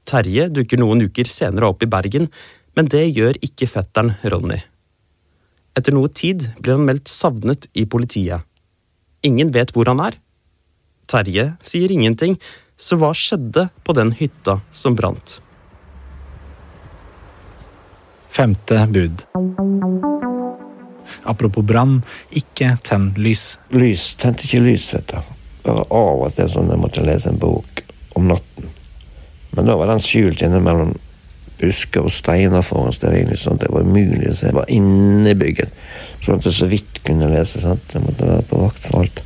Terje 0.07 0.47
dukker 0.53 0.79
noen 0.79 1.03
uker 1.07 1.27
senere 1.29 1.67
opp 1.71 1.83
i 1.83 1.89
Bergen 1.91 2.29
men 2.77 2.89
det 2.93 3.07
gjør 3.09 3.39
ikke 3.41 3.67
fetteren 3.71 4.13
Ronny. 4.29 4.59
Etter 5.77 5.95
noe 5.95 6.11
tid 6.13 6.45
blir 6.61 6.77
han 6.77 6.85
meldt 6.85 7.09
savnet 7.09 7.65
i 7.77 7.87
politiet. 7.89 8.45
Ingen 9.27 9.51
vet 9.55 9.73
hvor 9.75 9.89
han 9.91 10.01
er. 10.03 10.17
Terje 11.07 11.51
sier 11.63 11.91
ingenting, 11.91 12.35
så 12.77 12.97
hva 12.99 13.13
skjedde 13.15 13.67
på 13.83 13.95
den 13.97 14.13
hytta 14.19 14.59
som 14.75 14.95
brant? 14.95 15.39
Femte 18.37 18.83
bud. 18.93 19.23
Apropos 21.27 21.65
brann, 21.65 22.01
ikke 22.29 22.75
tenn 22.85 23.09
lys. 23.17 23.55
Lys. 23.73 24.11
Tente 24.19 24.45
ikke 24.45 24.61
lys, 24.63 24.91
vet 24.93 25.11
du. 25.11 25.33
Bare 25.65 25.83
av 25.89 26.23
og 26.27 26.35
til 26.35 26.51
sånn 26.51 26.69
jeg 26.71 26.83
måtte 26.83 27.03
lese 27.03 27.31
en 27.31 27.41
bok 27.41 27.81
om 28.19 28.29
natten. 28.29 28.69
Men 29.55 29.67
da 29.67 29.75
var 29.79 29.89
den 29.89 30.03
skjult 30.03 30.43
innimellom 30.45 30.93
busker 31.57 32.05
og 32.05 32.13
steiner 32.13 32.61
foran 32.65 32.93
stearinlys. 32.93 33.47
Sånn 33.47 33.59
det 33.61 33.71
var 33.73 33.87
umulig 33.87 34.29
å 34.29 34.35
se. 34.37 34.51
Det 34.51 34.59
var 34.59 34.69
innebygget. 34.71 35.73
Sånn 36.27 36.41
at 36.41 36.47
jeg 36.49 36.57
så 36.57 36.67
vidt 36.67 37.01
kunne 37.07 37.31
lese. 37.31 37.61
Sant? 37.63 37.93
Jeg 37.95 38.03
måtte 38.03 38.27
være 38.27 38.43
på 38.49 38.59
vakt 38.59 38.89
for 38.89 39.05
alt. 39.05 39.23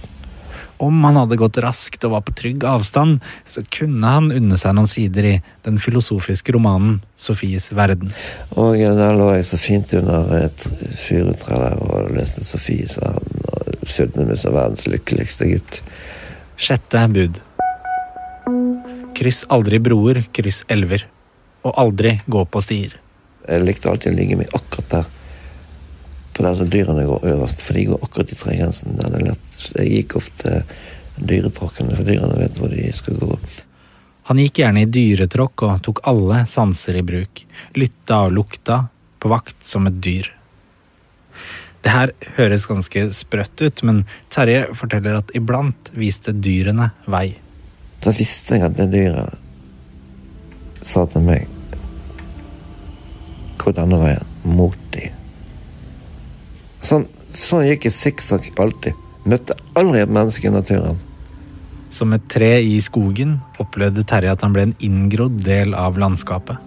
Om 0.82 1.00
han 1.06 1.18
hadde 1.18 1.38
gått 1.38 1.58
raskt 1.62 2.06
og 2.06 2.14
var 2.16 2.24
på 2.26 2.34
trygg 2.38 2.64
avstand, 2.66 3.20
så 3.50 3.62
kunne 3.74 4.14
han 4.16 4.30
unne 4.34 4.58
seg 4.58 4.74
noen 4.78 4.90
sider 4.90 5.28
i 5.30 5.34
den 5.66 5.78
filosofiske 5.82 6.54
romanen 6.56 7.00
Sofies 7.18 7.70
verden. 7.78 8.14
Og 8.54 8.78
der 8.78 9.18
lå 9.18 9.32
jeg 9.36 9.48
så 9.50 9.60
fint 9.62 9.94
under 9.98 10.30
et 10.40 10.66
furutre 11.08 11.60
der 11.66 11.82
og 11.86 12.10
leste 12.14 12.46
Sofies 12.46 12.98
verden 13.02 13.46
og 13.50 13.88
følte 13.90 14.26
meg 14.26 14.42
som 14.42 14.58
verdens 14.58 14.86
lykkeligste 14.90 15.50
gutt. 15.52 15.82
Sjette 16.62 17.06
bud. 17.14 17.42
Kryss 19.18 19.42
aldri 19.54 19.82
broer, 19.82 20.24
kryss 20.34 20.62
elver 20.70 21.06
og 21.66 21.78
aldri 21.78 22.20
gå 22.30 22.46
på 22.50 22.62
stier. 22.62 22.94
Jeg 23.46 23.66
likte 23.66 23.90
alltid 23.90 24.14
å 24.14 24.18
ligge 24.18 24.38
meg 24.38 24.54
akkurat 24.58 24.94
der, 24.96 25.10
på 26.34 26.46
der 26.46 26.56
som 26.56 26.70
dyrene 26.72 27.06
går 27.08 27.26
øverst, 27.34 27.64
for 27.66 27.78
de 27.78 27.88
går 27.90 28.06
akkurat 28.06 28.32
i 28.32 28.40
tregrensen. 28.40 28.96
Der 29.00 29.12
det 29.12 29.20
er 29.20 29.28
lett. 29.32 29.60
Jeg 29.76 29.92
gikk 29.96 30.16
ofte 30.22 30.64
dyretråkkene, 31.18 31.96
for 31.98 32.08
dyrene 32.08 32.40
vet 32.40 32.58
hvor 32.60 32.72
de 32.72 32.88
skal 32.96 33.20
gå. 33.20 33.38
Han 34.30 34.40
gikk 34.40 34.62
gjerne 34.62 34.86
i 34.86 34.90
dyretråkk 34.90 35.66
og 35.68 35.82
tok 35.88 36.04
alle 36.08 36.46
sanser 36.50 37.00
i 37.02 37.06
bruk, 37.06 37.44
lytta 37.76 38.24
og 38.28 38.36
lukta, 38.38 38.86
på 39.22 39.30
vakt 39.30 39.66
som 39.66 39.86
et 39.86 40.00
dyr. 40.02 40.32
Det 41.82 41.92
her 41.94 42.12
høres 42.38 42.68
ganske 42.70 43.08
sprøtt 43.14 43.62
ut, 43.62 43.84
men 43.86 44.04
Terje 44.34 44.68
forteller 44.78 45.20
at 45.20 45.34
iblant 45.38 45.90
viste 45.98 46.34
dyrene 46.34 46.92
vei. 47.10 47.28
Da 48.02 48.14
visste 48.18 48.58
jeg 48.58 48.66
at 48.70 48.78
det 48.78 48.90
dyret 48.94 49.38
sa 50.82 51.06
til 51.10 51.26
meg 51.26 51.50
Gå 53.62 53.70
denne 53.78 54.00
veien. 54.02 54.26
Mot 54.42 54.78
de. 54.96 55.12
Sånn, 56.82 57.06
sånn 57.38 57.68
gikk 57.68 57.88
jeg 57.88 57.98
sikksakk 57.98 58.52
alltid. 58.62 58.98
Møtte 59.30 59.56
aldri 59.78 60.02
et 60.02 60.12
menneske 60.12 60.50
i 60.50 60.54
naturen. 60.54 60.98
Som 61.94 62.16
et 62.16 62.26
tre 62.32 62.56
i 62.64 62.78
skogen 62.82 63.38
opplevde 63.62 64.06
Terje 64.08 64.34
at 64.34 64.44
han 64.46 64.56
ble 64.56 64.70
en 64.70 64.78
inngrodd 64.82 65.42
del 65.46 65.76
av 65.78 66.00
landskapet. 66.02 66.58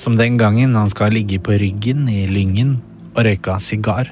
Som 0.00 0.16
den 0.18 0.38
gangen 0.40 0.74
han 0.78 0.90
skal 0.90 1.12
ligge 1.14 1.40
på 1.42 1.58
ryggen 1.60 2.08
i 2.10 2.24
lyngen 2.30 2.78
og 3.12 3.24
røyka 3.26 3.58
sigar. 3.62 4.10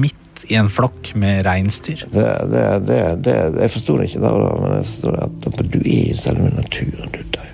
Midt 0.00 0.46
i 0.48 0.56
en 0.58 0.70
flokk 0.72 1.12
med 1.20 1.44
reinsdyr. 1.46 2.06
Det, 2.10 2.26
det, 2.50 2.64
det, 2.88 3.00
det, 3.26 3.36
jeg 3.60 3.74
forsto 3.76 3.98
det 3.98 4.08
ikke 4.08 4.22
da, 4.24 4.32
men 4.62 4.76
jeg 4.78 4.88
forsto 4.88 5.14
at 5.26 5.50
du 5.60 5.80
er 5.82 6.04
jo 6.08 6.20
selve 6.24 6.52
naturen. 6.56 7.12
Du, 7.14 7.20
der. 7.36 7.52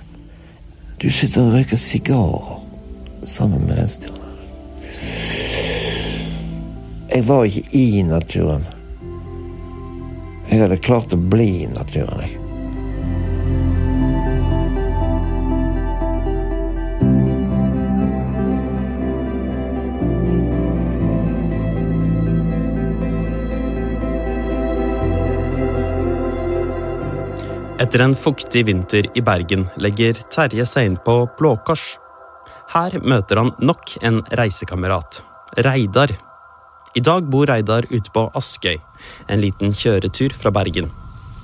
Du 1.03 1.09
sitter 1.13 1.43
og 1.43 1.57
røyker 1.57 1.81
sigarer 1.81 2.63
sammen 3.27 3.67
med 3.67 3.81
reinsdyrene. 3.81 4.16
Jeg 7.17 7.23
var 7.25 7.47
ikke 7.49 7.71
i 7.73 8.03
naturen. 8.05 8.65
Jeg 10.45 10.59
hadde 10.61 10.75
klart 10.85 11.15
å 11.15 11.17
bli 11.17 11.63
i 11.63 11.69
naturen, 11.71 12.19
jeg. 12.21 12.35
Etter 27.81 28.05
en 28.05 28.13
fuktig 28.13 28.67
vinter 28.69 29.09
i 29.17 29.25
Bergen 29.25 29.65
legger 29.81 30.21
Terje 30.29 30.69
seg 30.69 30.91
inn 30.91 31.01
på 31.01 31.23
Blå 31.41 31.57
Kors. 31.65 31.89
Her 32.77 33.01
møter 33.01 33.41
han 33.41 33.55
nok 33.57 33.97
en 34.05 34.21
reisekamerat, 34.37 35.23
Reidar. 35.65 36.19
I 36.97 37.01
dag 37.03 37.27
bor 37.29 37.45
Reidar 37.49 37.85
ute 37.93 38.09
på 38.13 38.23
Askøy, 38.37 38.77
en 39.29 39.41
liten 39.43 39.73
kjøretur 39.75 40.33
fra 40.33 40.49
Bergen. 40.55 40.89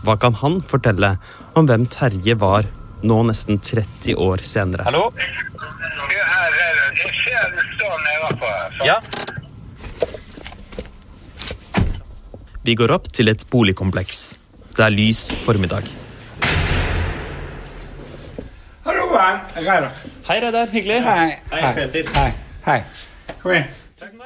Hva 0.04 0.16
kan 0.20 0.34
han 0.42 0.60
fortelle 0.68 1.14
om 1.60 1.68
hvem 1.70 1.86
Terje 1.94 2.36
var 2.42 2.66
nå 3.06 3.20
nesten 3.28 3.60
30 3.62 4.16
år 4.24 4.42
senere? 4.48 4.86
Hallo? 4.88 5.10
Du, 5.14 5.68
her, 6.18 6.56
her, 6.58 6.80
Jeg 7.04 7.14
ser 7.20 7.54
du 7.54 7.62
står 7.76 8.00
nedenfor. 8.08 8.56
her. 8.80 8.88
Ja. 8.88 8.98
Vi 12.64 12.76
går 12.80 12.96
opp 12.96 13.12
til 13.14 13.28
et 13.30 13.46
boligkompleks. 13.52 14.24
Det 14.74 14.86
er 14.88 14.94
lys 14.96 15.28
formiddag. 15.46 15.86
Hallo, 18.88 19.06
venn. 19.14 19.40
Reidar. 19.60 19.92
Hei, 20.32 20.40
Reidar. 20.48 20.68
Hyggelig. 20.74 21.02
Hei. 21.06 21.30
Hei. 21.54 21.74
Peter. 21.78 22.14
Hei. 22.18 22.30
Hei. 22.66 22.80
Kom 23.44 23.52
igjen. 23.58 23.83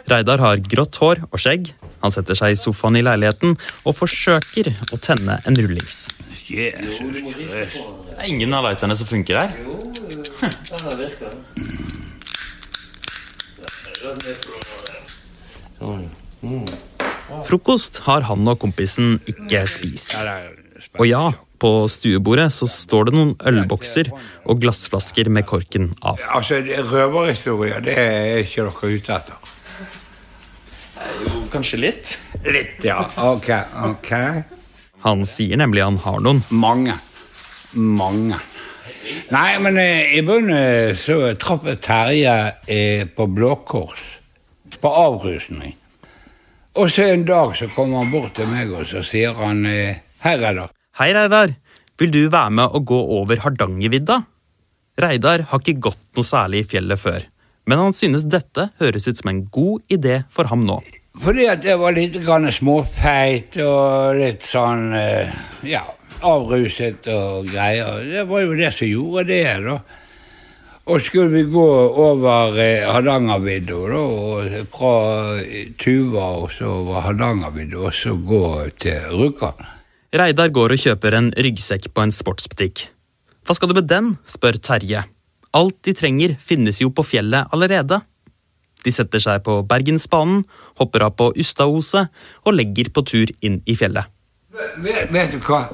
Reidar 0.08 0.42
har 0.44 0.62
grått 0.64 1.00
hår 1.02 1.24
og 1.28 1.42
skjegg. 1.42 1.72
Han 2.04 2.14
setter 2.14 2.38
seg 2.38 2.54
i 2.54 2.60
sofaen 2.60 3.00
i 3.00 3.04
leiligheten 3.06 3.58
og 3.58 3.96
forsøker 3.98 4.72
å 4.94 5.00
tenne 5.02 5.40
en 5.48 5.58
rullings. 5.58 6.08
Jesus. 6.48 7.00
Det 7.02 8.16
er 8.18 8.30
ingen 8.30 8.54
av 8.56 8.68
lighterne 8.70 8.96
som 8.96 9.10
funker 9.10 9.42
her. 9.42 9.52
Frokost 17.48 18.00
har 18.06 18.24
han 18.30 18.48
og 18.48 18.62
kompisen 18.62 19.18
ikke 19.28 19.66
spist. 19.70 20.16
Og 20.98 21.10
ja, 21.10 21.26
på 21.62 21.72
stuebordet 21.92 22.48
så 22.54 22.70
står 22.70 23.10
det 23.10 23.16
noen 23.18 23.34
ølbokser 23.50 24.12
og 24.46 24.62
glassflasker 24.62 25.30
med 25.34 25.48
korken 25.50 25.92
av. 26.02 26.22
Altså, 26.38 26.62
røverhistorier, 26.62 27.82
det 27.84 27.98
er 27.98 28.44
ikke 28.46 28.68
dere 28.70 28.94
ute 28.94 29.18
etter. 29.18 29.54
Jo, 31.26 31.42
kanskje 31.52 31.80
litt. 31.82 32.14
Litt, 32.46 32.84
ja. 32.86 33.02
Ok, 33.30 33.50
ok. 33.90 34.12
Han 35.06 35.26
sier 35.30 35.60
nemlig 35.60 35.84
han 35.86 36.00
har 36.04 36.22
noen. 36.24 36.44
Mange. 36.50 36.98
Mange. 37.78 38.40
Nei, 39.32 39.50
men 39.64 39.78
eh, 39.80 40.16
i 40.18 40.22
bunnen 40.26 40.96
så 41.00 41.20
traff 41.40 41.68
jeg 41.68 41.82
Terje 41.84 42.38
eh, 42.68 43.04
på 43.08 43.28
Blå 43.32 43.56
Kors. 43.68 44.04
På 44.82 44.92
avrusning. 44.92 45.76
Og 46.78 46.92
så 46.94 47.08
en 47.10 47.24
dag 47.26 47.56
så 47.58 47.70
kommer 47.74 48.04
han 48.04 48.12
bort 48.14 48.36
til 48.38 48.50
meg 48.52 48.70
og 48.70 48.86
så 48.86 49.02
sier 49.06 49.34
han 49.40 49.64
eh, 49.66 50.04
Hei, 50.26 50.36
Reidar. 50.38 50.74
Hei, 51.00 51.12
Reidar. 51.16 51.56
Vil 51.98 52.12
du 52.14 52.24
være 52.30 52.54
med 52.60 52.76
og 52.78 52.86
gå 52.90 52.98
over 53.18 53.42
Hardangervidda? 53.42 54.20
Reidar 55.02 55.48
har 55.50 55.62
ikke 55.62 55.90
gått 55.90 56.04
noe 56.18 56.26
særlig 56.26 56.64
i 56.64 56.68
fjellet 56.72 57.02
før, 57.02 57.26
men 57.68 57.82
han 57.84 57.96
synes 57.96 58.26
dette 58.32 58.70
høres 58.82 59.08
ut 59.10 59.20
som 59.20 59.30
en 59.32 59.44
god 59.52 59.84
idé 59.92 60.22
for 60.32 60.50
ham 60.52 60.66
nå. 60.68 60.80
Fordi 61.18 61.48
at 61.50 61.66
jeg 61.66 61.80
var 61.82 61.96
litt 61.98 62.18
småfeit 62.54 63.58
og 63.64 64.18
litt 64.20 64.44
sånn 64.46 64.92
eh, 64.94 65.32
Ja, 65.66 65.82
avruset 66.22 67.08
og 67.10 67.50
greier. 67.50 68.04
Det 68.06 68.26
var 68.30 68.44
jo 68.46 68.58
det 68.58 68.74
som 68.74 68.88
gjorde 68.90 69.26
det, 69.30 69.42
da. 69.66 69.80
Og 70.88 71.02
skulle 71.04 71.34
vi 71.34 71.44
gå 71.52 71.66
over 72.00 72.56
eh, 72.64 72.86
Hardangervidda, 72.88 73.80
da, 73.92 74.04
og 74.04 74.70
fra 74.72 74.94
Tuva 75.82 76.30
og 76.44 76.54
så 76.54 76.70
over 76.78 77.04
Hardangervidda, 77.10 77.82
og 77.90 77.98
så 77.98 78.16
gå 78.16 78.46
til 78.80 79.10
Rjukan. 79.12 79.66
Reidar 80.16 80.54
går 80.56 80.78
og 80.78 80.86
kjøper 80.86 81.18
en 81.18 81.34
ryggsekk 81.36 81.90
på 81.92 82.06
en 82.06 82.16
sportsbutikk. 82.16 82.88
Hva 83.44 83.56
skal 83.58 83.74
du 83.74 83.76
med 83.76 83.90
den? 83.92 84.14
spør 84.28 84.56
Terje. 84.64 85.04
Alt 85.58 85.80
de 85.88 85.94
trenger 85.98 86.36
finnes 86.44 86.82
jo 86.84 86.92
på 86.94 87.06
fjellet 87.08 87.50
allerede. 87.56 88.02
De 88.86 88.94
setter 88.94 89.22
seg 89.24 89.42
på 89.46 89.60
Bergensbanen, 89.68 90.44
hopper 90.78 91.08
av 91.08 91.16
på 91.18 91.32
Ustaoset 91.42 92.14
og 92.46 92.56
legger 92.56 92.92
på 92.94 93.04
tur 93.10 93.32
inn 93.42 93.62
i 93.66 93.76
fjellet. 93.78 94.06
Vet, 94.78 95.10
vet 95.14 95.34
du 95.34 95.42
hva? 95.42 95.66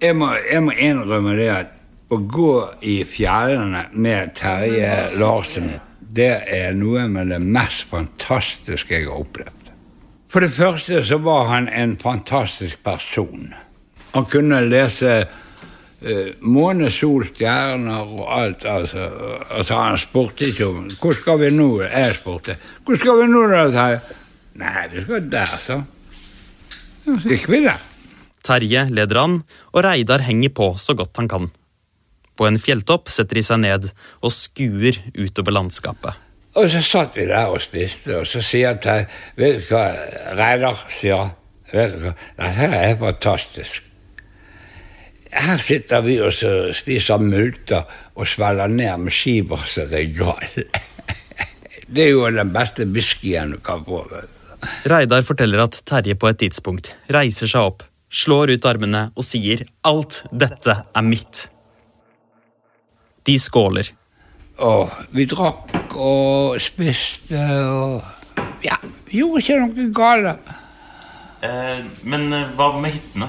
Jeg 0.00 0.16
må, 0.16 0.32
jeg 0.48 0.64
må 0.64 0.74
innrømme 0.74 1.36
det 1.38 1.50
at 1.52 1.76
å 2.10 2.18
gå 2.18 2.54
i 2.82 3.00
fjellene 3.06 3.84
med 3.94 4.34
Terje 4.34 4.94
Larsen, 5.20 5.76
det 6.00 6.32
er 6.50 6.74
noe 6.74 7.06
med 7.06 7.30
det 7.30 7.38
mest 7.38 7.84
fantastiske 7.90 8.96
jeg 8.96 9.06
har 9.06 9.22
opplevd. 9.22 9.70
For 10.30 10.42
det 10.42 10.54
første 10.54 11.02
så 11.06 11.20
var 11.22 11.46
han 11.50 11.68
en 11.70 11.96
fantastisk 11.98 12.82
person. 12.86 13.52
Han 14.14 14.26
kunne 14.30 14.62
lese 14.66 15.22
måne, 16.40 16.88
sol, 16.90 17.26
stjerner 17.28 18.08
og 18.08 18.24
alt. 18.32 18.64
Altså, 18.64 19.04
altså 19.50 19.76
Han 19.76 19.98
spurte 20.00 20.48
ikke 20.48 20.66
om 20.66 20.88
Hvor 21.00 21.12
skal 21.16 21.40
vi 21.42 21.50
nå? 21.52 21.68
Jeg 21.82 22.14
spurte. 22.16 22.56
Hvor 22.84 22.96
skal 22.96 23.20
vi 23.20 23.28
nå, 23.28 23.44
da? 23.52 23.66
Terje? 23.74 24.00
Nei, 24.60 24.86
du 24.92 25.00
skal 25.04 25.28
der, 25.32 25.56
sa 25.60 25.80
Så 27.04 27.16
gikk 27.28 27.48
vi 27.52 27.62
der. 27.66 27.80
Terje 28.44 28.86
leder 28.88 29.20
an, 29.20 29.42
og 29.72 29.84
Reidar 29.84 30.24
henger 30.24 30.52
på 30.56 30.72
så 30.80 30.96
godt 30.96 31.20
han 31.20 31.28
kan. 31.28 31.50
På 32.36 32.48
en 32.48 32.56
fjelltopp 32.60 33.12
setter 33.12 33.36
de 33.36 33.44
seg 33.44 33.60
ned 33.60 33.90
og 34.24 34.32
skuer 34.32 34.96
utover 35.12 35.52
landskapet. 35.52 36.16
Og 36.56 36.66
så 36.72 36.80
satt 36.82 37.14
vi 37.14 37.28
der 37.28 37.52
og 37.52 37.60
spiste, 37.62 38.16
og 38.16 38.26
så 38.26 38.40
sier 38.42 38.80
Terje 38.80 39.06
Vet 39.36 39.60
du 39.60 39.74
hva, 39.74 39.84
Reidar, 40.40 40.80
sier. 40.88 41.36
Vet 41.70 41.94
du 41.94 42.08
hva, 42.08 42.16
dette 42.40 42.72
er 42.80 42.96
fantastisk. 42.98 43.89
Her 45.30 45.60
sitter 45.62 46.02
vi 46.02 46.16
og 46.22 46.34
spiser 46.74 47.22
multer 47.22 47.86
og 48.18 48.26
svelger 48.28 48.70
ned 48.72 49.04
med 49.06 49.14
skiver 49.14 49.62
som 49.70 49.90
regal. 49.92 50.46
Det 51.90 52.04
er 52.04 52.12
jo 52.12 52.26
den 52.30 52.52
beste 52.54 52.86
whiskyen 52.86 53.56
du 53.56 53.58
kan 53.66 53.82
få. 53.86 54.04
Reidar 54.90 55.24
forteller 55.26 55.64
at 55.64 55.78
Terje 55.86 56.14
på 56.14 56.28
et 56.30 56.38
tidspunkt 56.38 56.92
reiser 57.10 57.50
seg 57.50 57.70
opp, 57.72 57.82
slår 58.10 58.52
ut 58.54 58.68
armene 58.68 59.08
og 59.16 59.26
sier 59.26 59.64
'alt 59.82 60.22
dette 60.30 60.76
er 60.94 61.02
mitt'. 61.02 61.48
De 63.26 63.38
skåler. 63.38 63.90
Og 64.58 64.90
vi 65.10 65.26
drakk 65.26 65.96
og 65.96 66.60
spiste 66.60 67.42
og 67.66 68.02
Ja, 68.62 68.76
vi 69.06 69.18
gjorde 69.18 69.40
ikke 69.40 69.58
noe 69.58 69.92
galt. 69.94 70.38
men 72.04 72.30
hva 72.56 72.80
med 72.80 72.92
hyttene? 72.92 73.28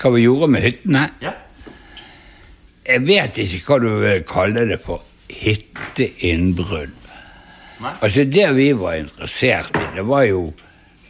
Hva 0.00 0.10
vi 0.14 0.24
gjorde 0.24 0.48
med 0.54 0.64
hyttene? 0.64 1.04
Ja. 1.20 1.34
Jeg 2.88 3.04
vet 3.04 3.38
ikke 3.42 3.60
hva 3.66 3.76
du 3.82 3.90
vil 4.00 4.22
kalle 4.28 4.64
det 4.70 4.80
for 4.80 5.04
hytteinnbrudd. 5.30 6.96
Altså 8.00 8.24
Det 8.28 8.46
vi 8.56 8.70
var 8.76 8.98
interessert 9.00 9.76
i, 9.76 9.84
det 9.96 10.04
var 10.08 10.24
jo 10.28 10.50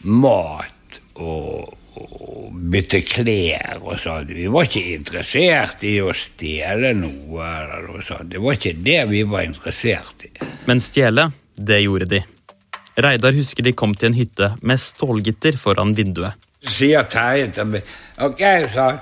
mat 0.07 0.99
og, 1.19 1.73
og 1.99 2.59
bytte 2.71 3.01
klær 3.07 3.81
og 3.81 3.97
sånn. 4.03 4.31
Vi 4.31 4.47
var 4.51 4.69
ikke 4.69 4.85
interessert 4.95 5.83
i 5.87 5.97
å 6.03 6.13
stjele 6.15 6.93
noe 6.99 7.47
eller 7.47 7.89
noe 7.89 8.05
sånt. 8.07 8.31
Det 8.31 8.43
var 8.43 8.59
ikke 8.59 8.77
det 8.87 9.01
vi 9.11 9.25
var 9.27 9.47
interessert 9.47 10.27
i. 10.27 10.35
Men 10.71 10.83
stjele, 10.83 11.31
det 11.55 11.83
gjorde 11.83 12.11
de. 12.11 12.23
Reidar 13.01 13.35
husker 13.39 13.67
de 13.67 13.75
kom 13.75 13.95
til 13.95 14.11
en 14.11 14.19
hytte 14.19 14.55
med 14.67 14.83
stålgitter 14.83 15.59
foran 15.59 15.95
vinduet. 15.97 16.50
Sier 16.69 17.07
Terje 17.09 17.49
til 17.57 17.71
meg 17.73 17.95
Ok, 18.21 18.43
sa 18.69 18.91
han. 18.91 19.01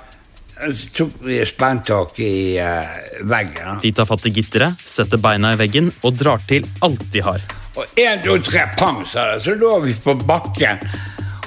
Så 0.75 0.89
tok 0.91 1.21
vi 1.23 1.37
spenntak 1.47 2.17
i 2.19 2.57
eh, 2.59 2.95
veggen. 3.23 3.79
De 3.79 3.91
tar 3.95 4.07
fatt 4.09 4.25
i 4.27 4.31
gitteret, 4.35 4.81
setter 4.83 5.19
beina 5.23 5.53
i 5.55 5.59
veggen 5.59 5.87
og 6.03 6.17
drar 6.19 6.43
til 6.47 6.67
alt 6.83 7.05
de 7.13 7.21
har. 7.23 7.43
Og 7.79 7.99
én, 7.99 8.19
to, 8.25 8.35
tre, 8.43 8.65
pang, 8.75 9.05
sa 9.07 9.29
det. 9.31 9.43
Så 9.45 9.55
lå 9.55 9.77
vi 9.85 9.95
på 10.03 10.17
bakken. 10.27 10.83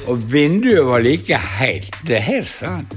Og 0.08 0.24
vinduet 0.32 0.88
var 0.88 1.04
like 1.04 1.36
helt. 1.58 1.92
Det 2.08 2.16
er 2.22 2.24
helt 2.24 2.48
sant. 2.48 2.96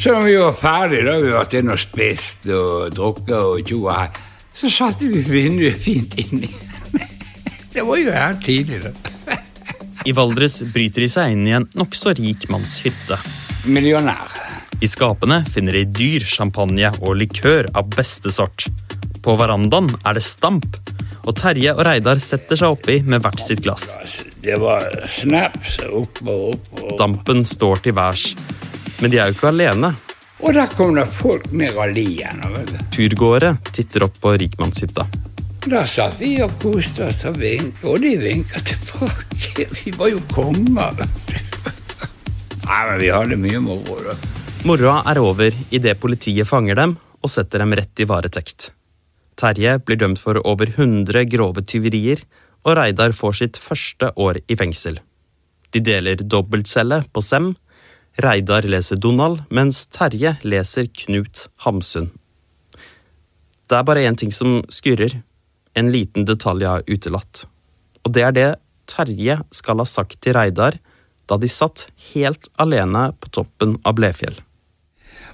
Så 0.00 0.14
når 0.14 0.24
vi 0.30 0.36
var 0.40 0.56
ferdige, 0.58 1.04
da 1.06 1.18
vi 1.20 1.28
var 1.28 1.44
vært 1.44 1.58
inne 1.60 1.76
og 1.76 1.82
spist 1.84 2.48
og 2.48 2.96
drukket 2.96 3.36
og 3.36 3.60
tjoa 3.68 3.98
her, 4.00 4.22
så 4.56 4.72
satte 4.72 5.10
vi 5.12 5.20
vinduet 5.28 5.76
fint 5.80 6.16
inni. 6.24 6.48
Det 7.74 7.84
var 7.84 8.00
jo 8.00 8.16
helt 8.16 8.44
tidlig, 8.46 8.80
da. 8.86 9.13
I 10.04 10.12
Valdres 10.12 10.58
bryter 10.74 11.04
de 11.04 11.08
seg 11.08 11.32
inn 11.32 11.46
i 11.48 11.54
en 11.56 11.64
nokså 11.78 12.12
rik 12.18 12.48
manns 12.52 12.76
hytte. 12.84 13.16
Millionær. 13.64 14.32
I 14.84 14.88
skapene 14.90 15.38
finner 15.48 15.78
de 15.78 15.84
dyr, 15.96 16.24
champagne 16.28 16.90
og 17.00 17.16
likør 17.22 17.70
av 17.72 17.88
beste 17.94 18.32
sort. 18.34 18.66
På 19.24 19.36
verandaen 19.40 19.88
er 20.04 20.18
det 20.18 20.24
stamp, 20.26 20.76
og 21.24 21.32
Terje 21.40 21.72
og 21.72 21.80
Reidar 21.88 22.20
setter 22.20 22.60
seg 22.60 22.74
oppi 22.76 22.98
med 23.08 23.24
hvert 23.24 23.40
sitt 23.40 23.62
glass. 23.64 23.94
Altså, 23.96 24.28
Det 24.44 24.58
var 24.60 24.92
snaps 25.08 25.78
opp 25.88 26.20
og 26.26 26.42
opp. 26.52 26.72
og. 26.82 26.98
Dampen 27.00 27.44
står 27.48 27.80
til 27.86 27.96
værs, 27.96 28.34
men 29.00 29.10
de 29.10 29.18
er 29.22 29.32
jo 29.32 29.38
ikke 29.38 29.52
alene. 29.54 29.94
Og 30.44 30.52
der 30.52 30.66
kom 30.76 30.92
det 30.98 31.06
folk 31.08 31.48
ned 31.52 31.78
av 31.80 31.94
lien. 31.96 32.44
Turgåere 32.92 33.56
titter 33.72 34.04
opp 34.04 34.20
på 34.20 34.36
rikmannshytta. 34.36 35.06
Da 35.64 35.86
satt 35.88 36.18
vi 36.20 36.34
og 36.44 36.52
koste 36.60 37.06
oss 37.06 37.22
og 37.24 37.38
vinket, 37.40 37.84
og 37.88 38.02
de 38.04 38.10
vinket 38.20 38.66
tilbake. 38.68 39.64
Vi 39.78 39.94
var 39.96 40.10
jo 40.12 40.20
konger. 40.28 41.00
Nei, 42.64 42.82
men 42.88 42.98
vi 43.00 43.08
hadde 43.12 43.38
mye 43.40 43.62
moro, 43.64 43.96
da. 44.04 44.16
Moroa 44.68 44.98
er 45.08 45.20
over 45.20 45.56
idet 45.72 45.96
politiet 46.00 46.48
fanger 46.48 46.76
dem 46.76 46.94
og 47.24 47.32
setter 47.32 47.64
dem 47.64 47.72
rett 47.76 48.00
i 48.00 48.08
varetekt. 48.08 48.70
Terje 49.40 49.78
blir 49.80 50.00
dømt 50.00 50.20
for 50.20 50.40
over 50.44 50.68
100 50.68 51.24
grove 51.32 51.64
tyverier, 51.64 52.20
og 52.64 52.76
Reidar 52.78 53.16
får 53.16 53.40
sitt 53.40 53.60
første 53.60 54.12
år 54.20 54.42
i 54.44 54.56
fengsel. 54.60 55.00
De 55.72 55.80
deler 55.80 56.20
dobbeltcelle 56.20 57.02
på 57.12 57.24
Sem. 57.24 57.54
Reidar 58.20 58.68
leser 58.68 59.00
Donald, 59.00 59.46
mens 59.48 59.86
Terje 59.88 60.36
leser 60.44 60.92
Knut 60.92 61.48
Hamsun. 61.64 62.12
Det 63.64 63.78
er 63.80 63.86
bare 63.88 64.04
én 64.04 64.16
ting 64.16 64.32
som 64.32 64.60
skurrer. 64.68 65.22
En 65.74 65.90
liten 65.92 66.26
detalj 66.28 66.64
jeg 66.64 66.70
har 66.70 66.88
utelatt. 66.88 67.44
Og 68.04 68.14
det 68.14 68.24
er 68.24 68.34
det 68.36 68.50
Terje 68.90 69.38
skal 69.54 69.80
ha 69.80 69.86
sagt 69.88 70.20
til 70.24 70.36
Reidar 70.36 70.78
da 71.30 71.38
de 71.40 71.48
satt 71.48 71.86
helt 72.12 72.50
alene 72.60 73.06
på 73.20 73.30
toppen 73.32 73.78
av 73.84 73.96
Blefjell. 73.96 74.36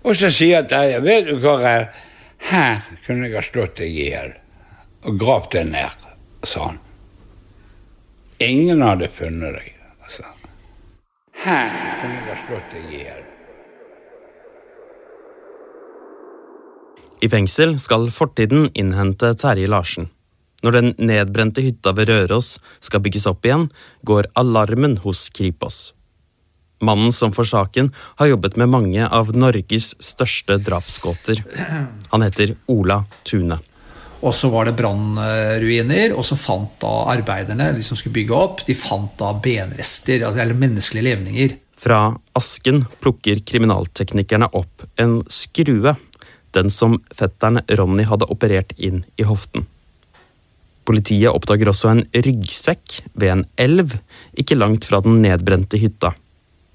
Og 0.07 0.15
så 0.17 0.31
sier 0.33 0.65
Terje, 0.71 1.01
vet 1.05 1.27
du 1.29 1.35
hva, 1.43 1.57
Reidar, 1.61 2.07
her 2.51 2.87
kunne 3.05 3.29
jeg 3.29 3.37
ha 3.37 3.43
slått 3.45 3.81
deg 3.83 3.91
i 3.93 4.07
hjel 4.11 4.31
og 5.09 5.19
gravd 5.21 5.51
deg 5.57 5.73
ned, 5.73 6.07
sa 6.45 6.71
han. 6.71 6.79
Ingen 8.41 8.85
hadde 8.85 9.09
funnet 9.13 9.59
deg, 9.59 9.75
sa 10.09 10.29
han. 10.29 10.47
Her 11.41 11.75
kunne 12.01 12.15
jeg 12.17 12.29
ha 12.29 12.39
slått 12.47 12.73
deg 12.77 12.87
i 12.87 13.03
hjel. 13.03 13.27
I 17.21 17.29
fengsel 17.29 17.75
skal 17.81 18.09
fortiden 18.17 18.71
innhente 18.73 19.35
Terje 19.37 19.69
Larsen. 19.69 20.09
Når 20.65 20.77
den 20.77 20.93
nedbrente 20.99 21.65
hytta 21.65 21.95
ved 21.97 22.11
Røros 22.11 22.59
skal 22.85 23.03
bygges 23.05 23.27
opp 23.31 23.47
igjen, 23.47 23.71
går 24.05 24.29
alarmen 24.39 24.99
hos 25.05 25.29
Kripos. 25.33 25.91
Mannen 26.81 27.13
som 27.13 27.33
får 27.33 27.51
saken, 27.51 27.91
har 28.17 28.31
jobbet 28.31 28.57
med 28.57 28.71
mange 28.73 29.09
av 29.09 29.35
Norges 29.37 29.93
største 30.01 30.57
drapsgåter. 30.65 31.43
Han 32.09 32.25
heter 32.25 32.55
Ola 32.73 33.03
Tune. 33.29 33.61
Og 34.21 34.35
så 34.37 34.51
var 34.53 34.69
det 34.69 34.77
brannruiner, 34.77 36.13
og 36.13 36.25
så 36.29 36.37
fant 36.37 36.75
da 36.83 36.93
arbeiderne 37.13 37.71
de 37.77 37.85
som 37.85 37.97
skulle 37.97 38.19
bygge 38.19 38.37
opp, 38.37 38.65
de 38.67 38.77
fant 38.77 39.13
da 39.21 39.33
benrester, 39.33 40.27
altså, 40.27 40.43
eller 40.45 40.61
menneskelige 40.61 41.07
levninger. 41.09 41.57
Fra 41.81 42.03
asken 42.37 42.83
plukker 43.01 43.41
kriminalteknikerne 43.49 44.51
opp 44.57 44.85
en 45.01 45.21
skrue. 45.33 45.97
Den 46.53 46.69
som 46.75 46.99
fetteren 47.15 47.63
Ronny 47.79 48.05
hadde 48.11 48.29
operert 48.33 48.75
inn 48.77 49.05
i 49.17 49.25
hoften. 49.25 49.65
Politiet 50.89 51.31
oppdager 51.31 51.71
også 51.71 51.93
en 51.93 52.03
ryggsekk 52.15 53.01
ved 53.15 53.35
en 53.35 53.45
elv 53.61 53.95
ikke 54.39 54.59
langt 54.59 54.87
fra 54.89 55.03
den 55.05 55.21
nedbrente 55.25 55.79
hytta. 55.81 56.15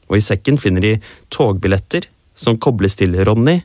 Og 0.10 0.20
i 0.20 0.24
sekken 0.24 0.60
finner 0.62 0.84
de 0.86 0.94
togbilletter 1.34 2.08
som 2.38 2.60
kobles 2.62 2.98
til 3.00 3.16
Ronny, 3.26 3.62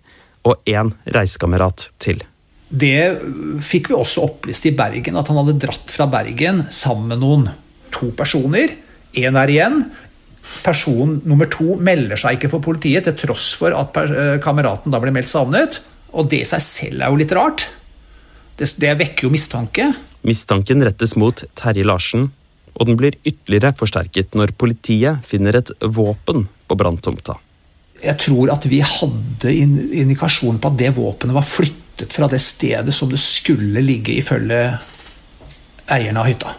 og 0.46 0.62
én 0.68 0.94
reisekamerat 1.12 1.90
til. 2.00 2.22
Det 2.70 3.18
fikk 3.66 3.90
vi 3.90 3.98
også 3.98 4.24
opplyst 4.24 4.68
i 4.70 4.74
Bergen, 4.78 5.18
at 5.18 5.28
han 5.28 5.40
hadde 5.42 5.58
dratt 5.60 5.92
fra 5.92 6.06
Bergen 6.08 6.62
sammen 6.72 7.10
med 7.10 7.20
noen 7.20 7.48
to 7.92 8.12
personer. 8.16 8.72
Én 9.18 9.36
er 9.36 9.52
igjen. 9.52 9.82
Person 10.64 11.18
nummer 11.28 11.50
to 11.50 11.76
melder 11.82 12.18
seg 12.18 12.38
ikke 12.38 12.52
for 12.54 12.64
politiet, 12.64 13.04
til 13.04 13.18
tross 13.26 13.50
for 13.58 13.74
at 13.76 13.98
kameraten 14.42 14.94
da 14.94 15.02
ble 15.02 15.12
meldt 15.14 15.32
savnet. 15.32 15.82
Og 16.14 16.30
det 16.30 16.44
i 16.44 16.48
seg 16.48 16.62
selv 16.64 17.04
er 17.04 17.12
jo 17.12 17.20
litt 17.20 17.34
rart. 17.36 17.66
Det, 18.60 18.68
det 18.76 18.92
vekker 19.00 19.26
jo 19.26 19.32
mistanke. 19.32 19.88
Mistanken 20.26 20.84
rettes 20.84 21.14
mot 21.16 21.42
Terje 21.56 21.86
Larsen, 21.86 22.28
og 22.76 22.88
den 22.88 22.98
blir 23.00 23.16
ytterligere 23.24 23.72
forsterket 23.76 24.36
når 24.36 24.52
politiet 24.60 25.24
finner 25.28 25.56
et 25.56 25.72
våpen 25.80 26.44
på 26.68 26.76
branntomta. 26.76 27.38
Jeg 28.00 28.16
tror 28.20 28.52
at 28.52 28.64
vi 28.68 28.80
hadde 28.84 29.52
indikasjoner 29.52 30.60
på 30.60 30.70
at 30.70 30.78
det 30.80 30.92
våpenet 30.96 31.36
var 31.36 31.44
flyttet 31.44 32.12
fra 32.16 32.28
det 32.32 32.40
stedet 32.40 32.94
som 32.96 33.10
det 33.12 33.20
skulle 33.20 33.82
ligge, 33.84 34.14
ifølge 34.20 34.60
eierne 35.90 36.20
av 36.20 36.28
hytta. 36.28 36.54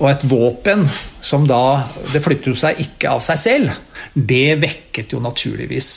Og 0.00 0.08
et 0.08 0.24
våpen 0.24 0.86
som 1.20 1.44
da 1.44 1.84
Det 2.12 2.22
flytter 2.24 2.50
jo 2.50 2.56
seg 2.56 2.80
ikke 2.80 3.12
av 3.12 3.20
seg 3.24 3.40
selv. 3.40 3.74
Det 4.14 4.56
vekket 4.62 5.12
jo 5.12 5.20
naturligvis 5.22 5.90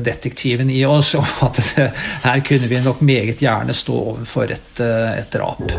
detektiven 0.00 0.72
i 0.72 0.80
oss, 0.88 1.12
og 1.20 1.44
at 1.46 1.60
her 2.26 2.42
kunne 2.46 2.70
vi 2.70 2.80
nok 2.82 3.04
meget 3.04 3.44
gjerne 3.44 3.76
stå 3.76 3.98
overfor 4.14 4.50
et, 4.56 4.80
et 4.80 5.30
drap. 5.36 5.76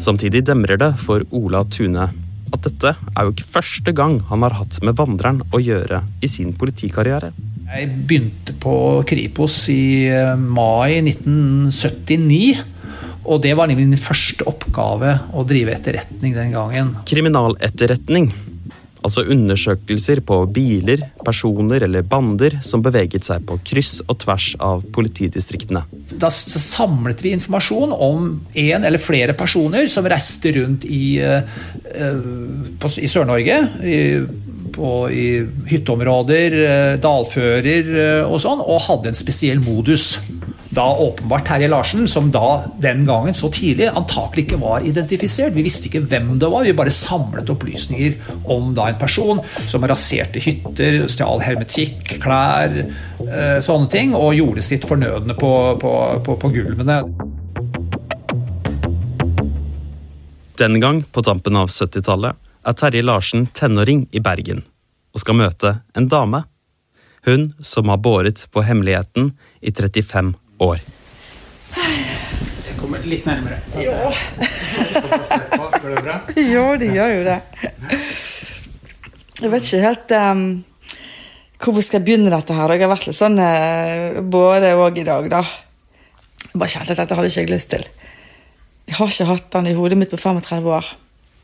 Samtidig 0.00 0.46
demrer 0.48 0.78
det 0.80 0.94
for 1.02 1.26
Ola 1.36 1.66
Tune 1.68 2.08
at 2.50 2.66
dette 2.66 2.94
er 2.94 3.26
jo 3.26 3.32
ikke 3.34 3.50
første 3.58 3.94
gang 3.96 4.18
han 4.30 4.44
har 4.46 4.56
hatt 4.58 4.80
med 4.86 4.96
Vandreren 4.98 5.42
å 5.54 5.60
gjøre 5.62 6.02
i 6.22 6.30
sin 6.30 6.52
politikarriere. 6.58 7.32
Jeg 7.70 7.86
begynte 8.08 8.56
på 8.58 8.74
Kripos 9.06 9.62
i 9.70 10.10
mai 10.40 10.98
1979. 10.98 12.58
Og 13.24 13.42
det 13.44 13.52
var 13.58 13.70
min 13.72 13.96
første 14.00 14.46
oppgave 14.48 15.16
å 15.36 15.44
drive 15.48 15.74
etterretning 15.76 16.36
den 16.36 16.54
gangen. 16.56 16.94
Kriminaletterretning. 17.08 18.30
Altså 19.00 19.22
undersøkelser 19.32 20.20
på 20.28 20.42
biler, 20.52 21.06
personer 21.24 21.86
eller 21.86 22.04
bander 22.04 22.58
som 22.64 22.82
beveget 22.84 23.24
seg 23.24 23.46
på 23.48 23.56
kryss 23.64 24.02
og 24.04 24.18
tvers 24.20 24.50
av 24.60 24.84
politidistriktene. 24.92 25.86
Da 26.20 26.28
samlet 26.32 27.24
vi 27.24 27.32
informasjon 27.32 27.94
om 27.96 28.28
en 28.60 28.84
eller 28.84 29.00
flere 29.00 29.36
personer 29.38 29.88
som 29.88 30.08
reiste 30.08 30.52
rundt 30.58 30.84
i, 30.84 31.16
i 31.16 33.08
Sør-Norge. 33.08 33.58
I, 33.88 34.02
i 35.16 35.24
hytteområder, 35.72 36.54
dalfører 37.02 37.88
og 38.28 38.36
sånn, 38.44 38.60
og 38.60 38.84
hadde 38.84 39.10
en 39.10 39.18
spesiell 39.18 39.64
modus 39.64 40.12
da 40.70 40.84
åpenbart 40.96 41.46
Terje 41.46 41.68
Larsen, 41.68 42.08
som 42.08 42.30
da 42.30 42.62
den 42.78 43.02
gangen 43.06 43.34
så 43.34 43.50
tidlig 43.50 43.88
antakelig 43.90 44.44
ikke 44.46 44.60
var 44.62 44.84
identifisert. 44.86 45.54
Vi 45.56 45.64
visste 45.66 45.90
ikke 45.90 46.04
hvem 46.06 46.36
det 46.38 46.50
var, 46.50 46.64
vi 46.64 46.74
bare 46.78 46.94
samlet 46.94 47.50
opplysninger 47.50 48.14
om 48.54 48.70
da 48.76 48.86
en 48.90 49.00
person 49.00 49.42
som 49.66 49.86
raserte 49.90 50.42
hytter, 50.42 51.02
stjal 51.10 51.42
hermetikk, 51.42 52.14
klær, 52.22 52.76
sånne 53.66 53.90
ting, 53.90 54.14
og 54.14 54.36
gjorde 54.38 54.62
sitt 54.64 54.86
fornødne 54.86 55.34
på, 55.38 55.52
på, 55.82 55.94
på, 56.26 56.38
på 56.38 56.52
gulvene. 56.54 57.00
Den 60.60 60.78
gang, 60.80 61.02
på 61.02 61.24
tampen 61.26 61.56
av 61.56 61.72
70-tallet, 61.72 62.38
er 62.62 62.76
Terje 62.76 63.02
Larsen 63.02 63.46
tenåring 63.56 64.04
i 64.12 64.22
Bergen 64.22 64.62
og 65.10 65.22
skal 65.22 65.38
møte 65.40 65.78
en 65.98 66.06
dame. 66.12 66.44
Hun 67.26 67.50
som 67.64 67.90
har 67.90 67.98
båret 68.04 68.44
på 68.52 68.62
hemmeligheten 68.64 69.32
i 69.60 69.72
35 69.72 70.34
år. 70.64 70.82
Jeg 71.76 72.76
kommer 72.80 73.04
litt 73.08 73.26
nærmere. 73.28 73.60
Ja. 73.80 74.10
Går 75.80 75.94
det 75.94 76.02
bra? 76.04 76.16
Jo, 76.36 76.64
det 76.80 76.90
gjør 76.94 77.14
jo 77.18 77.22
det. 77.28 77.38
Jeg 79.40 79.52
vet 79.54 79.66
ikke 79.66 79.84
helt 79.86 80.14
um, 80.20 80.42
hvor 81.60 81.84
skal 81.84 82.00
jeg 82.00 82.06
begynne 82.08 82.32
dette 82.32 82.56
her. 82.56 82.74
Jeg 82.74 82.84
har 82.84 82.92
vært 82.92 83.08
litt 83.08 83.18
sånn 83.18 83.38
uh, 83.40 84.20
både 84.20 84.74
og 84.76 85.00
i 85.00 85.06
dag, 85.06 85.28
da. 85.32 85.44
Jeg 86.50 86.60
bare 86.60 86.72
kjente 86.72 86.96
at 86.96 87.04
dette 87.04 87.16
hadde 87.16 87.30
ikke 87.30 87.44
jeg 87.44 87.52
lyst 87.52 87.72
til. 87.72 87.86
Jeg 88.90 88.98
har 88.98 89.12
ikke 89.12 89.28
hatt 89.28 89.48
den 89.54 89.70
i 89.70 89.76
hodet 89.78 89.98
mitt 90.00 90.12
på 90.12 90.18
35 90.20 90.74
år. 90.76 90.88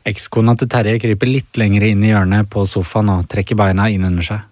Ekskona 0.07 0.55
til 0.59 0.69
Terje 0.71 0.99
kryper 1.03 1.29
litt 1.29 1.57
lenger 1.59 1.85
inn 1.89 2.03
i 2.05 2.11
hjørnet 2.13 2.49
på 2.51 2.63
sofaen 2.69 3.11
og 3.11 3.27
trekker 3.31 3.57
beina 3.59 3.89
inn 3.91 4.05
under 4.07 4.25
seg. 4.25 4.45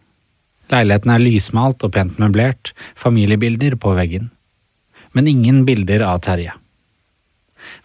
Leiligheten 0.74 1.12
er 1.14 1.22
lysmalt 1.22 1.84
og 1.86 1.94
pent 1.94 2.18
møblert, 2.22 2.74
familiebilder 2.98 3.78
på 3.80 3.94
veggen. 3.98 4.32
Men 5.16 5.30
ingen 5.32 5.64
bilder 5.66 6.04
av 6.10 6.20
Terje. 6.26 6.54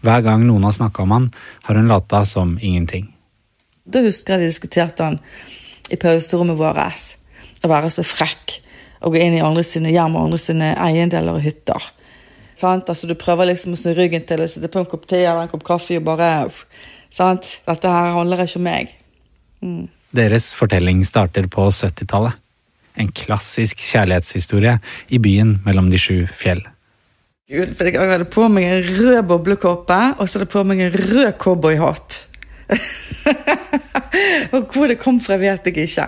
Hver 0.05 0.25
gang 0.27 0.43
noen 0.49 0.67
har 0.67 0.75
snakka 0.77 1.05
om 1.05 1.15
han, 1.15 1.31
har 1.63 1.79
hun 1.79 1.89
lata 1.89 2.25
som 2.27 2.57
ingenting. 2.61 3.07
Da 3.87 4.03
husker 4.05 4.37
jeg 4.37 4.45
de 4.45 4.51
diskuterte 4.51 5.07
han 5.07 5.21
i 5.91 5.99
pauserommet 6.01 6.59
vårt. 6.59 7.07
Å 7.61 7.71
være 7.71 7.91
så 7.93 8.05
frekk 8.07 8.59
og 9.01 9.15
gå 9.15 9.23
inn 9.23 9.39
i 9.39 9.45
andre 9.45 9.65
sine 9.67 9.93
hjem 9.93 10.17
og 10.17 10.29
andre 10.29 10.41
sine 10.41 10.73
eiendeler 10.81 11.39
og 11.39 11.45
hytter. 11.45 11.91
Sant? 12.57 12.91
Altså, 12.93 13.09
du 13.09 13.17
prøver 13.19 13.51
liksom 13.51 13.75
å 13.75 13.81
snu 13.81 13.95
ryggen 13.97 14.27
til 14.29 14.45
og 14.45 14.51
sitte 14.53 14.71
på 14.73 14.83
en 14.83 14.89
kopp 14.89 15.07
te 15.09 15.23
eller 15.23 15.47
en 15.47 15.53
kopp 15.53 15.65
kaffe 15.67 15.97
og 16.01 16.07
bare 16.09 16.51
sant? 17.13 17.47
Dette 17.69 17.95
her 17.95 18.13
handler 18.17 18.45
ikke 18.45 18.61
om 18.61 18.69
meg. 18.69 18.93
Mm. 19.65 19.87
Deres 20.17 20.51
fortelling 20.59 21.05
starter 21.07 21.47
på 21.53 21.69
70-tallet. 21.71 22.37
En 23.01 23.09
klassisk 23.15 23.81
kjærlighetshistorie 23.87 24.77
i 25.15 25.21
byen 25.23 25.61
mellom 25.65 25.89
de 25.93 26.01
sju 26.01 26.27
fjell. 26.37 26.65
Gud, 27.51 27.73
for 27.75 27.89
jeg 27.89 27.99
hadde 27.99 28.29
på 28.31 28.45
meg 28.47 28.63
en 28.69 28.85
rød 28.95 29.25
boblekåpe, 29.27 29.97
og 30.23 30.29
så 30.29 30.39
hadde 30.39 30.47
jeg 30.47 30.53
på 30.53 30.61
meg 30.71 30.81
en 30.85 30.93
rød 30.95 31.33
cowboyhatt. 31.43 32.19
og 34.55 34.69
hvor 34.71 34.87
det 34.87 35.01
kom 35.03 35.17
fra, 35.19 35.35
vet 35.41 35.67
jeg 35.67 35.83
ikke. 35.83 36.05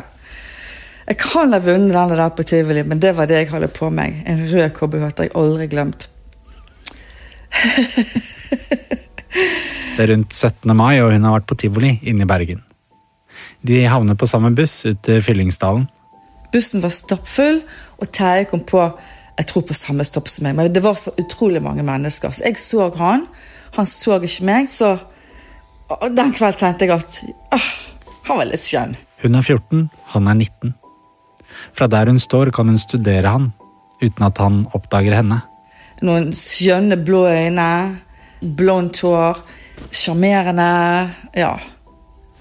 Jeg 1.09 1.19
kan 1.19 1.51
ha 1.51 1.59
vunnet 1.59 1.91
den 1.97 2.13
der 2.15 2.29
på 2.37 2.47
tivoli, 2.47 2.85
men 2.87 3.03
det 3.03 3.17
var 3.17 3.27
det 3.27 3.41
jeg 3.41 3.49
hadde 3.51 3.73
på 3.75 3.89
meg. 3.91 4.21
En 4.31 4.45
rød 4.53 4.71
cowboyhatt 4.77 5.25
jeg 5.25 5.33
aldri 5.35 5.67
glemt. 5.73 6.07
Det 9.93 10.05
er 10.07 10.09
rundt 10.09 10.33
17. 10.33 10.71
mai, 10.77 11.03
og 11.03 11.11
hun 11.13 11.25
har 11.27 11.35
vært 11.35 11.49
på 11.51 11.57
tivoli 11.61 11.91
inne 12.09 12.25
i 12.25 12.29
Bergen. 12.29 12.63
De 13.67 13.83
havner 13.91 14.17
på 14.17 14.29
samme 14.31 14.55
buss 14.57 14.85
ut 14.87 15.03
til 15.05 15.21
Fyllingsdalen. 15.25 15.85
Bussen 16.53 16.85
var 16.85 16.95
stappfull, 16.95 17.61
og 17.99 18.13
Terje 18.15 18.47
kom 18.49 18.63
på 18.69 18.87
jeg 19.39 19.49
tror 19.49 19.65
på 19.69 19.77
samme 19.77 20.05
stopp 20.05 20.29
som 20.31 20.47
meg. 20.47 20.57
Men 20.59 20.73
det 20.73 20.83
var 20.85 20.99
så 21.01 21.15
utrolig 21.21 21.63
mange 21.65 21.85
mennesker. 21.87 22.35
Så 22.35 22.45
jeg 22.45 22.61
så 22.61 22.91
han, 22.99 23.27
han 23.77 23.89
så 23.89 24.19
ikke 24.21 24.47
meg. 24.49 24.69
Så 24.71 24.97
den 26.13 26.35
kvelden 26.37 26.61
tenkte 26.61 26.89
jeg 26.89 26.95
at 26.99 27.19
ah, 27.57 27.73
han 28.29 28.43
var 28.43 28.51
litt 28.51 28.65
skjønn. 28.65 28.95
Hun 29.23 29.39
er 29.39 29.47
14, 29.47 29.89
han 30.15 30.29
er 30.29 30.39
19. 30.39 30.75
Fra 31.77 31.89
der 31.89 32.11
hun 32.11 32.21
står, 32.21 32.51
kan 32.55 32.69
hun 32.69 32.81
studere 32.81 33.33
han, 33.33 33.51
uten 34.03 34.27
at 34.27 34.41
han 34.43 34.65
oppdager 34.75 35.21
henne. 35.21 35.43
Noen 36.03 36.33
skjønne 36.35 36.99
blå 36.99 37.27
øyne, 37.31 37.69
Blondt 38.43 38.99
hår. 39.07 39.39
Sjarmerende. 39.95 41.11
Ja. 41.39 41.53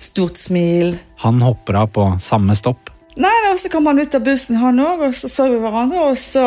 Stort 0.02 0.40
smil. 0.42 0.96
Han 1.22 1.42
hopper 1.46 1.78
av 1.84 1.92
på 1.94 2.08
samme 2.22 2.56
stopp. 2.58 2.90
Nei, 3.22 3.34
da, 3.46 3.54
Så 3.60 3.70
kom 3.70 3.86
han 3.86 4.00
ut 4.00 4.16
av 4.16 4.24
bussen, 4.26 4.58
han 4.58 4.80
òg, 4.82 5.04
og 5.08 5.14
så 5.14 5.30
så 5.30 5.46
vi 5.52 5.60
hverandre. 5.62 6.08
Og 6.10 6.18
så 6.18 6.46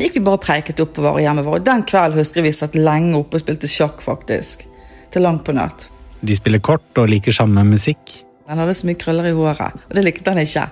gikk 0.00 0.18
vi 0.18 0.24
bare 0.24 0.38
og 0.38 0.44
preiket 0.44 0.80
oppover 0.82 1.20
hjemme 1.22 1.44
Og 1.46 1.64
den 1.64 1.84
kvelden 1.88 2.20
husker 2.20 2.40
jeg 2.40 2.48
vi 2.48 2.56
satt 2.56 2.76
lenge 2.78 3.18
oppe 3.18 3.38
og 3.38 3.44
spilte 3.44 3.70
sjakk, 3.70 4.02
faktisk. 4.04 4.66
Til 5.10 5.26
langt 5.26 5.44
på 5.46 5.54
natt. 5.56 5.88
De 6.20 6.36
spiller 6.36 6.60
kort 6.60 7.00
og 7.00 7.08
liker 7.10 7.34
samme 7.34 7.64
musikk. 7.64 8.20
Han 8.50 8.58
hadde 8.58 8.74
så 8.74 8.88
mye 8.88 8.98
krøller 8.98 9.30
i 9.30 9.34
håret, 9.34 9.78
og 9.88 9.94
det 9.94 10.02
likte 10.04 10.32
han 10.32 10.42
ikke. 10.42 10.66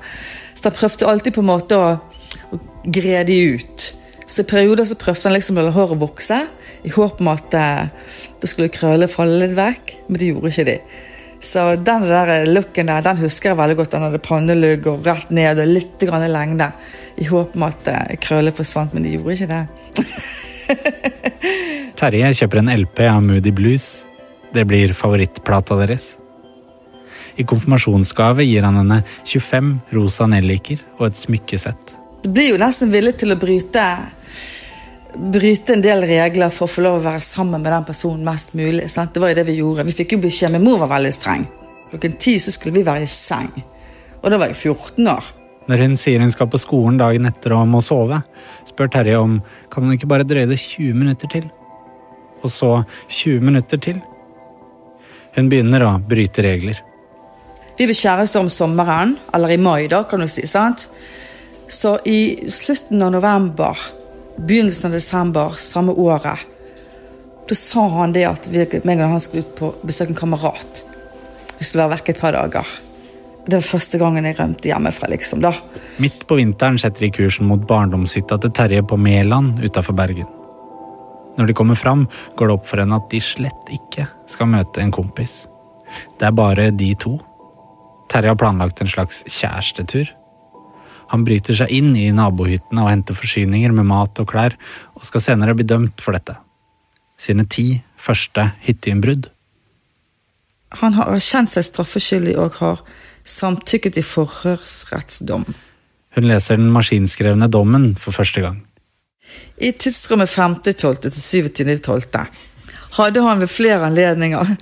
Så 0.58 0.64
han 0.66 0.76
prøvde 0.76 1.06
alltid 1.06 1.36
på 1.36 1.44
en 1.44 1.50
måte 1.50 1.78
å, 1.78 1.90
å 2.52 2.58
gre 2.84 3.22
de 3.28 3.36
ut. 3.54 3.84
Så 4.26 4.42
i 4.42 4.48
perioder 4.50 4.88
så 4.88 4.98
prøvde 4.98 5.28
han 5.28 5.36
liksom 5.36 5.60
å 5.60 5.66
la 5.68 5.74
håret 5.76 6.00
vokse, 6.00 6.40
i 6.86 6.90
håp 6.94 7.22
om 7.22 7.30
at 7.32 7.54
eh, 7.58 7.88
det 8.42 8.50
skulle 8.50 8.70
krøllene 8.72 9.10
falle 9.10 9.38
litt 9.40 9.54
vekk, 9.58 9.94
men 10.08 10.20
det 10.20 10.32
gjorde 10.32 10.52
ikke 10.52 10.66
de. 10.68 10.76
Så 11.40 11.76
den 11.76 12.02
der 12.08 12.46
looken 12.48 12.90
der, 12.90 13.04
den 13.04 13.20
husker 13.22 13.52
jeg 13.52 13.58
veldig 13.60 13.76
godt. 13.78 13.92
Den 13.94 14.06
hadde 14.08 14.20
pannelugg 14.22 14.88
og 14.90 15.06
rett 15.06 15.30
ned 15.34 15.60
og 15.62 15.70
litt 15.70 16.02
grann 16.02 16.26
lengde. 16.32 16.70
I 17.18 17.28
håp 17.30 17.56
om 17.56 17.66
at 17.68 17.90
eh, 17.90 18.16
krøllene 18.22 18.54
forsvant, 18.54 18.94
men 18.94 19.06
de 19.06 19.14
gjorde 19.16 19.36
ikke 19.36 19.50
det. 19.52 19.62
Terje 21.98 22.32
kjøper 22.40 22.62
en 22.62 22.72
LP 22.74 23.04
av 23.08 23.22
Moody 23.24 23.52
Blues. 23.54 23.88
Det 24.54 24.64
blir 24.68 24.94
favorittplata 24.96 25.78
deres. 25.80 26.16
I 27.38 27.46
konfirmasjonsgave 27.46 28.42
gir 28.46 28.66
han 28.66 28.80
henne 28.80 29.02
25 29.22 29.74
rosa 29.94 30.26
nelliker 30.30 30.82
og 30.98 31.08
et 31.10 31.20
smykkesett. 31.20 31.94
Du 32.24 32.32
blir 32.34 32.50
jo 32.50 32.58
nesten 32.58 32.90
villig 32.90 33.14
til 33.20 33.30
å 33.30 33.38
bryte 33.38 33.84
bryte 35.18 35.74
en 35.74 35.82
del 35.82 36.04
regler 36.06 36.52
for 36.54 36.68
å 36.68 36.72
få 36.72 36.84
lov 36.84 37.00
å 37.00 37.06
være 37.08 37.24
sammen 37.24 37.62
med 37.62 37.72
den 37.72 37.86
personen 37.88 38.26
mest 38.26 38.54
mulig. 38.58 38.86
Sant? 38.92 39.12
Det 39.14 39.22
var 39.22 39.32
jo 39.32 39.38
det 39.40 39.46
vi 39.48 39.58
gjorde. 39.58 39.86
Vi 39.88 39.96
fikk 40.00 40.14
jo 40.14 40.22
beskjed, 40.22 40.52
Min 40.54 40.64
mor 40.64 40.78
var 40.84 40.94
veldig 40.94 41.12
streng. 41.14 41.46
Klokken 41.90 42.16
ti 42.20 42.36
så 42.38 42.52
skulle 42.54 42.78
vi 42.78 42.86
være 42.86 43.06
i 43.06 43.10
seng. 43.10 43.50
Og 44.22 44.30
da 44.30 44.38
var 44.38 44.52
jeg 44.52 44.60
14 44.74 45.10
år. 45.10 45.30
Når 45.68 45.84
hun 45.84 45.96
sier 46.00 46.22
hun 46.22 46.32
skal 46.32 46.48
på 46.48 46.60
skolen 46.60 46.96
dagen 47.00 47.28
etter 47.28 47.52
og 47.56 47.68
må 47.68 47.80
sove, 47.84 48.22
spør 48.68 48.88
Terje 48.92 49.18
om 49.20 49.38
kan 49.72 49.84
hun 49.84 49.96
ikke 49.96 50.08
bare 50.08 50.26
drøye 50.26 50.48
det 50.48 50.60
20 50.62 50.96
minutter 50.96 51.28
til. 51.32 51.48
Og 52.42 52.52
så 52.52 52.70
20 53.08 53.44
minutter 53.44 53.80
til. 53.82 54.00
Hun 55.36 55.50
begynner 55.50 55.84
å 55.84 55.96
bryte 56.00 56.44
regler. 56.46 56.80
Vi 57.78 57.86
ble 57.86 57.94
kjærester 57.94 58.42
om 58.42 58.48
sommeren, 58.50 59.16
eller 59.34 59.54
i 59.54 59.60
mai, 59.60 59.86
da, 59.90 60.02
kan 60.08 60.22
du 60.22 60.26
si. 60.30 60.46
sant? 60.50 60.88
Så 61.68 61.98
i 62.08 62.48
slutten 62.50 63.02
av 63.04 63.12
november, 63.12 63.76
begynnelsen 64.38 64.88
av 64.88 64.96
desember 64.96 65.56
samme 65.58 65.92
året, 65.92 66.44
da 67.48 67.56
sa 67.56 67.86
han 67.88 68.12
det 68.12 68.26
at 68.28 68.48
vi, 68.52 68.64
meg 68.84 69.00
og 69.00 69.14
han 69.14 69.22
skulle 69.24 69.46
ut 69.46 69.54
på 69.56 69.72
besøk 69.88 70.12
en 70.12 70.18
kamerat. 70.18 70.82
Vi 71.58 71.64
skulle 71.64 71.86
være 71.86 71.96
vekke 71.96 72.14
et 72.14 72.20
par 72.20 72.36
dager. 72.36 72.74
Det 73.48 73.56
var 73.56 73.64
første 73.64 73.98
gangen 74.00 74.26
jeg 74.28 74.36
rømte 74.36 74.68
hjemmefra. 74.68 75.08
liksom 75.08 75.40
da. 75.40 75.54
Midt 75.96 76.26
på 76.28 76.36
vinteren 76.36 76.76
setter 76.78 77.06
de 77.06 77.10
kursen 77.16 77.48
mot 77.48 77.62
barndomshytta 77.66 78.36
til 78.42 78.52
Terje 78.52 78.82
på 78.84 78.98
Mæland 79.00 79.62
utafor 79.64 79.96
Bergen. 79.96 80.28
Når 81.38 81.46
de 81.46 81.54
kommer 81.54 81.74
fram, 81.74 82.06
går 82.36 82.46
det 82.46 82.54
opp 82.58 82.66
for 82.68 82.82
henne 82.82 82.98
at 82.98 83.08
de 83.10 83.20
slett 83.22 83.72
ikke 83.72 84.08
skal 84.28 84.50
møte 84.52 84.82
en 84.82 84.92
kompis. 84.92 85.46
Det 86.18 86.28
er 86.28 86.36
bare 86.36 86.70
de 86.74 86.92
to. 87.00 87.16
Terje 88.12 88.34
har 88.34 88.36
planlagt 88.36 88.82
en 88.82 88.90
slags 88.90 89.22
kjærestetur. 89.24 90.12
Han 91.12 91.24
bryter 91.24 91.56
seg 91.56 91.72
inn 91.72 91.94
i 91.96 92.10
nabohyttene 92.12 92.84
og 92.84 92.92
henter 92.92 93.16
forsyninger 93.16 93.72
med 93.76 93.88
mat 93.88 94.20
og 94.20 94.28
klær, 94.28 94.56
og 94.94 95.06
skal 95.08 95.24
senere 95.24 95.56
bli 95.56 95.66
dømt 95.68 96.02
for 96.04 96.16
dette. 96.16 96.36
Sine 97.18 97.46
ti 97.48 97.80
første 97.98 98.50
hytteinnbrudd. 98.66 99.30
Han 100.82 100.98
har 100.98 101.08
erkjent 101.14 101.54
seg 101.54 101.64
straffeskyldig 101.64 102.36
og 102.38 102.58
har 102.60 102.82
samtykket 103.28 103.98
i 104.00 104.04
forhørsrettsdom. 104.04 105.46
Hun 106.16 106.28
leser 106.28 106.60
den 106.60 106.72
maskinskrevne 106.74 107.48
dommen 107.52 107.94
for 108.00 108.16
første 108.16 108.44
gang. 108.44 108.60
I 109.60 109.72
tidsrommet 109.76 110.30
5.12. 110.30 111.00
til 111.08 111.10
27.12. 111.10 112.26
hadde 112.96 113.24
han 113.24 113.40
ved 113.40 113.52
flere 113.52 113.88
anledninger 113.88 114.54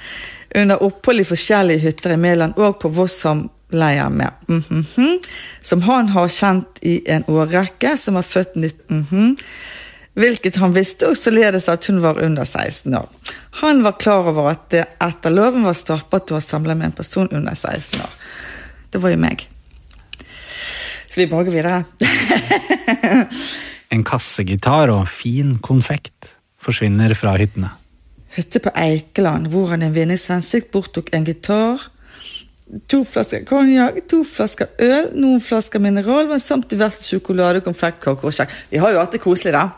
under 0.56 0.82
opphold 0.82 1.22
i 1.22 1.28
forskjellige 1.28 1.84
hytter 1.84 2.14
i 2.14 2.20
Mæland 2.20 2.56
og 2.56 2.78
på 2.80 2.90
Vosshamleia 3.70 4.08
med 4.10 4.30
mm 4.48 4.62
-hmm, 4.62 5.18
som 5.62 5.82
han 5.82 6.08
har 6.08 6.28
kjent 6.28 6.78
i 6.82 7.02
en 7.10 7.24
årrekke, 7.26 7.96
som 7.96 8.14
var 8.14 8.22
født 8.22 8.56
19... 8.56 9.06
Mm 9.10 9.36
hvilket 10.16 10.56
han 10.56 10.72
visste, 10.72 11.08
også 11.08 11.22
således 11.22 11.68
at 11.68 11.86
hun 11.86 12.02
var 12.02 12.24
under 12.24 12.44
16 12.44 12.94
år. 12.94 13.08
Han 13.50 13.82
var 13.82 13.98
klar 14.00 14.18
over 14.18 14.48
at 14.50 14.70
det 14.70 14.86
etter 15.00 15.30
loven 15.30 15.62
var 15.62 15.74
straffbart 15.76 16.30
å 16.30 16.34
ha 16.34 16.40
samla 16.40 16.74
med 16.74 16.86
en 16.86 16.92
person 16.92 17.28
under 17.32 17.54
16 17.54 18.00
år. 18.00 18.08
Det 18.92 19.02
var 19.02 19.10
jo 19.10 19.16
meg. 19.16 19.48
Så 21.08 21.20
vi 21.20 21.26
bare 21.26 21.44
går 21.44 21.52
videre. 21.52 21.84
En 23.92 24.04
kassegitar 24.04 24.88
og 24.88 25.08
fin 25.08 25.58
konfekt 25.58 26.32
forsvinner 26.58 27.14
fra 27.14 27.36
hyttene. 27.36 27.68
Hytte 28.34 28.58
på 28.58 28.72
Eikeland, 28.74 29.46
hvor 29.52 29.68
han 29.68 29.82
i 29.82 29.86
en 29.86 29.94
vinningshensikt 29.94 30.72
borttok 30.72 31.12
en 31.12 31.24
gitar, 31.24 31.90
to 32.90 33.02
flasker 33.06 33.44
konjakk, 33.46 34.00
to 34.10 34.22
flasker 34.26 34.72
øl, 34.82 35.10
noen 35.14 35.42
flasker 35.44 35.82
mineralvann 35.82 36.42
samt 36.42 36.70
diverse 36.72 37.06
sjokolade, 37.06 37.62
konfekt, 37.64 38.00
kake 38.02 38.26
og 38.26 38.34
kjekk. 38.34 38.54
Vi 38.72 38.80
har 38.82 38.94
jo 38.94 39.02
hatt 39.02 39.14
det 39.14 39.22
koselig, 39.22 39.54
da. 39.54 39.70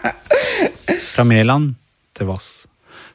Fra 1.14 1.24
Mæland 1.24 1.72
til 2.16 2.28
Voss. 2.28 2.50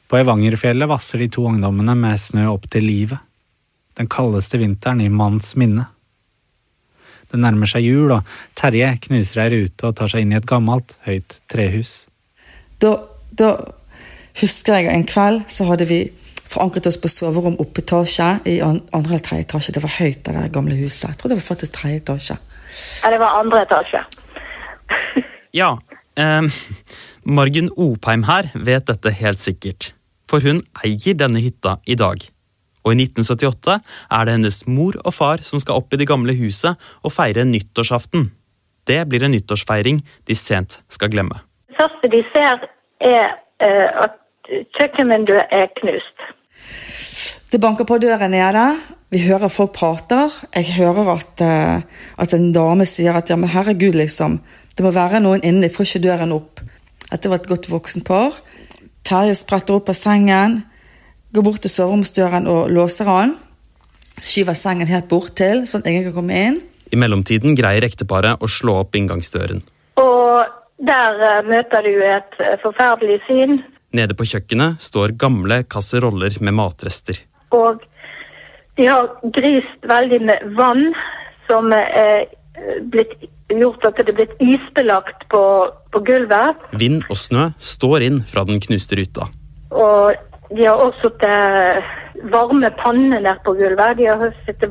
På 0.06 0.18
Evangerfjellet 0.18 0.90
vasser 0.90 1.22
de 1.22 1.30
to 1.32 1.46
ungdommene 1.50 1.94
med 1.98 2.20
snø 2.22 2.48
opp 2.52 2.68
til 2.70 2.86
livet. 2.86 3.22
Den 3.96 4.10
kaldeste 4.12 4.58
vinteren 4.60 5.00
i 5.00 5.08
manns 5.10 5.54
minne. 5.58 5.86
Det 7.30 7.40
nærmer 7.42 7.70
seg 7.70 7.86
jul, 7.86 8.12
og 8.14 8.26
Terje 8.58 8.92
knuser 9.06 9.42
ei 9.42 9.48
rute 9.54 9.88
og 9.88 9.96
tar 9.98 10.10
seg 10.12 10.22
inn 10.22 10.34
i 10.34 10.38
et 10.38 10.46
gammelt, 10.46 10.94
høyt 11.06 11.40
trehus. 11.50 12.04
Da, 12.82 12.92
da 13.34 13.56
husker 14.40 14.78
jeg 14.78 14.92
en 14.92 15.06
kveld 15.08 15.46
så 15.50 15.66
hadde 15.70 15.88
vi 15.88 16.00
forankret 16.52 16.86
oss 16.90 16.98
på 17.00 17.10
soverom 17.10 17.58
oppe 17.62 17.82
etasje 17.84 18.28
i 18.48 18.58
andre 18.64 19.16
eller 19.16 19.24
tredje 19.24 19.48
etasje. 19.48 19.74
Det 19.76 19.82
var 19.84 19.96
høyt, 19.98 20.28
av 20.28 20.38
det 20.38 20.52
gamle 20.54 20.78
huset. 20.78 21.08
Jeg 21.10 21.20
tror 21.20 21.32
det 21.32 21.40
var 21.40 21.48
faktisk 21.48 21.76
tredje 21.78 22.02
etasje. 22.04 22.38
Ja, 23.02 23.10
det 23.12 23.20
var 23.22 23.40
andre 23.42 23.64
etasje. 23.66 24.04
Ja, 25.56 25.78
eh, 26.20 26.42
Margunn 27.24 27.70
Opheim 27.80 28.26
her 28.28 28.50
vet 28.52 28.90
dette 28.90 29.12
helt 29.22 29.40
sikkert. 29.40 29.94
For 30.28 30.44
hun 30.44 30.60
eier 30.84 31.16
denne 31.16 31.40
hytta 31.40 31.78
i 31.88 31.96
dag. 31.96 32.20
Og 32.86 32.92
i 32.92 33.06
1978 33.06 33.78
er 34.14 34.26
det 34.26 34.34
hennes 34.36 34.58
mor 34.70 34.98
og 35.02 35.14
far 35.16 35.42
som 35.46 35.62
skal 35.62 35.80
opp 35.80 35.94
i 35.94 36.00
det 36.02 36.08
gamle 36.10 36.36
huset 36.38 36.76
og 37.02 37.14
feire 37.14 37.46
nyttårsaften. 37.48 38.28
Det 38.86 39.00
blir 39.10 39.24
en 39.26 39.34
nyttårsfeiring 39.34 40.04
de 40.28 40.36
sent 40.38 40.78
skal 40.92 41.10
glemme. 41.10 41.40
Det 41.66 41.80
første 41.80 42.10
de 42.12 42.22
ser, 42.30 42.62
er 43.02 43.34
uh, 43.64 44.06
at 44.06 44.20
kjøkkenvinduet 44.78 45.50
er 45.50 45.66
knust. 45.80 46.28
Det 47.52 47.60
banker 47.62 47.86
på 47.88 47.98
døren 48.02 48.30
nede. 48.34 48.66
Vi 49.10 49.22
hører 49.22 49.52
folk 49.52 49.72
prater. 49.76 50.32
Jeg 50.54 50.74
hører 50.76 51.12
at, 51.14 51.40
eh, 51.40 51.82
at 52.18 52.34
en 52.34 52.52
dame 52.52 52.86
sier 52.86 53.14
at 53.14 53.30
ja, 53.30 53.36
men 53.36 53.48
herregud, 53.48 53.94
liksom. 53.94 54.40
Det 54.76 54.84
må 54.84 54.90
være 54.90 55.20
noen 55.20 55.44
inne, 55.44 55.62
de 55.62 55.72
får 55.72 55.86
ikke 55.86 56.04
døren 56.08 56.34
opp. 56.36 56.60
At 57.12 57.22
det 57.22 57.30
var 57.30 57.38
et 57.40 57.48
godt 57.48 57.70
voksen 57.70 58.02
par. 58.04 58.34
Terje 59.06 59.36
spretter 59.38 59.78
opp 59.78 59.88
av 59.88 59.94
sengen, 59.94 60.64
går 61.32 61.44
bort 61.46 61.62
til 61.62 61.70
soveromsdøren 61.70 62.48
og 62.50 62.70
låser 62.74 63.06
den. 63.06 63.36
Skyver 64.18 64.56
sengen 64.58 64.90
helt 64.90 65.08
bort 65.08 65.36
til, 65.38 65.66
sånn 65.70 65.84
at 65.84 65.90
ingen 65.90 66.08
kan 66.08 66.16
komme 66.16 66.42
inn. 66.48 66.58
I 66.90 66.98
mellomtiden 66.98 67.54
greier 67.58 67.84
ekteparet 67.86 68.42
å 68.42 68.50
slå 68.50 68.80
opp 68.82 68.96
inngangsdøren. 68.98 69.62
Og 70.02 70.50
der 70.86 71.22
eh, 71.28 71.46
møter 71.46 71.86
du 71.86 71.94
et 72.02 72.38
eh, 72.42 72.58
forferdelig 72.62 73.20
syn. 73.28 73.60
Nede 73.96 74.16
på 74.18 74.26
kjøkkenet 74.28 74.82
står 74.82 75.14
gamle 75.20 75.62
kasseroller 75.72 76.36
med 76.44 76.56
matrester. 76.58 77.20
Og 77.54 77.84
de 78.76 78.88
har 78.90 79.08
grist 79.32 79.86
veldig 79.88 80.20
med 80.28 80.50
vann, 80.58 80.90
som 81.48 81.72
er 81.72 82.26
blitt 82.92 83.14
gjort 83.52 83.84
at 83.86 84.00
det 84.00 84.10
er 84.10 84.18
blitt 84.18 84.40
isbelagt 84.42 85.26
på, 85.32 85.42
på 85.94 86.02
gulvet. 86.04 86.58
Vind 86.76 87.04
og 87.08 87.18
snø 87.20 87.50
står 87.62 88.04
inn 88.08 88.22
fra 88.28 88.44
den 88.48 88.60
knuste 88.62 88.98
ruta. 88.98 89.28
Og 89.70 90.16
de 90.50 90.66
har 90.66 90.82
også 90.82 91.12
satt 91.14 92.26
varme 92.32 92.70
panner 92.80 93.22
der 93.22 93.38
på 93.44 93.54
gulvet. 93.56 94.00
De 94.00 94.10
har 94.10 94.34
satt 94.46 94.66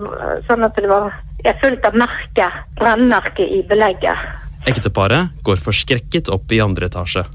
sånn 0.47 0.67
at 0.67 0.77
det 0.77 0.91
var, 0.91 1.13
er 1.45 1.57
fullt 1.63 1.87
av 1.87 1.97
merke, 1.97 2.49
brennmerke 2.79 3.47
i 3.57 3.63
belegget. 3.69 4.27
Ekteparet 4.69 5.33
går 5.45 5.61
forskrekket 5.61 6.31
opp 6.33 6.51
i 6.51 6.61
andre 6.63 6.89
etasje. 6.89 7.25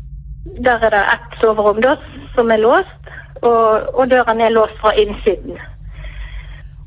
Der 0.45 0.81
er 0.81 0.91
det 0.95 1.03
ett 1.15 1.39
soverom 1.41 1.81
da, 1.85 1.97
som 2.35 2.51
er 2.51 2.63
låst, 2.63 3.13
og, 3.43 3.91
og 3.95 4.09
døren 4.11 4.41
er 4.41 4.53
låst 4.55 4.79
fra 4.81 4.95
innsiden. 4.97 5.59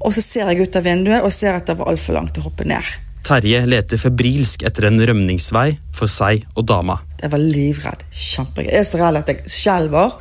Og 0.03 0.13
så 0.15 0.23
ser 0.23 0.49
jeg 0.51 0.67
ut 0.67 0.75
av 0.75 0.85
vinduet 0.85 1.23
og 1.23 1.31
ser 1.31 1.55
at 1.55 1.69
det 1.69 1.77
var 1.79 1.93
altfor 1.93 2.17
langt 2.17 2.39
å 2.39 2.45
hoppe 2.47 2.65
ned. 2.67 2.87
Terje 3.23 3.61
leter 3.69 4.01
febrilsk 4.01 4.65
etter 4.67 4.89
en 4.89 4.99
rømningsvei 4.99 5.77
for 5.95 6.11
seg 6.11 6.43
og 6.57 6.65
dama. 6.67 6.97
Jeg 7.21 7.31
var 7.31 7.39
livredd. 7.39 8.03
Kjempegøy. 8.11 8.67
Jeg 8.67 8.81
er 8.81 8.89
så 8.89 8.99
redd 8.99 9.19
at 9.21 9.31
jeg 9.31 9.53
skjelver. 9.53 10.17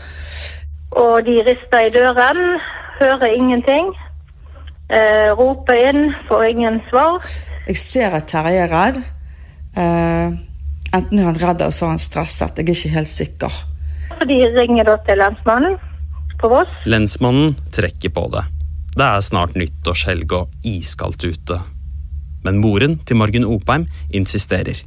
Og 1.03 1.17
de 1.27 1.35
rister 1.49 1.89
i 1.89 1.91
døren, 1.91 2.61
hører 3.01 3.35
ingenting. 3.35 3.91
Eh, 4.93 5.33
roper 5.35 5.83
inn, 5.89 6.13
får 6.29 6.47
ingen 6.53 6.79
svar. 6.91 7.27
Jeg 7.67 7.81
ser 7.81 8.15
at 8.21 8.31
Terje 8.31 8.63
er 8.69 8.71
redd. 8.71 9.03
Eh, 9.75 10.39
enten 10.97 11.19
er 11.19 11.29
han 11.31 11.41
redd 11.41 11.61
eller 11.61 11.75
så 11.75 11.89
er 11.89 11.95
han 11.97 12.03
stresset. 12.03 12.59
Jeg 12.59 12.69
er 12.69 12.77
ikke 12.77 12.97
helt 12.97 13.13
sikker. 13.13 13.61
De 14.29 14.39
ringer 14.57 14.87
da 14.87 14.97
til 15.07 15.19
lensmannen 15.19 15.79
på 16.41 16.51
Voss. 16.53 16.73
Lensmannen 16.87 17.55
trekker 17.75 18.13
på 18.15 18.27
det. 18.35 18.45
Det 18.93 19.05
er 19.07 19.25
snart 19.25 19.55
nyttårshelg 19.57 20.35
og 20.37 20.67
iskaldt 20.69 21.25
ute. 21.25 21.61
Men 22.45 22.59
moren 22.61 22.99
til 23.07 23.17
Margunn 23.17 23.47
Opheim 23.49 23.87
insisterer. 24.13 24.83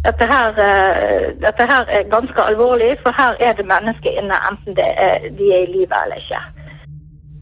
Dette 0.00 0.24
her, 0.24 0.56
eh, 0.56 1.34
dette 1.42 1.66
her 1.68 1.84
er 1.92 2.08
ganske 2.08 2.40
alvorlig, 2.40 2.94
for 3.02 3.12
her 3.12 3.36
er 3.40 3.52
det 3.58 3.66
mennesker 3.68 4.16
inne, 4.16 4.38
enten 4.48 4.74
det 4.78 4.86
er, 4.96 5.28
de 5.36 5.50
er 5.52 5.66
i 5.66 5.72
live 5.74 5.92
eller 6.04 6.16
ikke. 6.16 6.40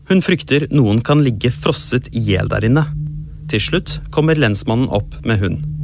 Hun 0.09 0.23
frykter 0.25 0.67
noen 0.73 1.01
kan 1.05 1.23
ligge 1.23 1.53
frosset 1.55 2.09
i 2.17 2.19
hjel 2.33 2.49
der 2.49 2.65
inne. 2.67 2.87
Til 3.49 3.61
slutt 3.61 4.01
kommer 4.11 4.35
lensmannen 4.35 4.89
opp 4.89 5.15
med 5.25 5.39
hund. 5.39 5.78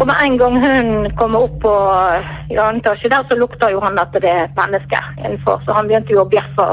Og 0.00 0.06
med 0.08 0.16
en 0.24 0.36
gang 0.40 0.54
hun 0.62 1.10
kommer 1.18 1.44
opp 1.44 1.56
på 1.60 1.72
i 2.48 2.56
annen 2.56 2.80
etasje 2.80 3.10
der, 3.12 3.26
så 3.28 3.36
lukter 3.36 3.74
jo 3.74 3.82
han 3.84 4.00
at 4.00 4.14
det 4.16 4.30
er 4.30 4.48
mennesker 4.56 5.10
innenfor. 5.18 5.60
Så 5.66 5.76
han 5.76 5.90
begynte 5.90 6.14
jo 6.14 6.22
å 6.22 6.30
bjeffe. 6.30 6.68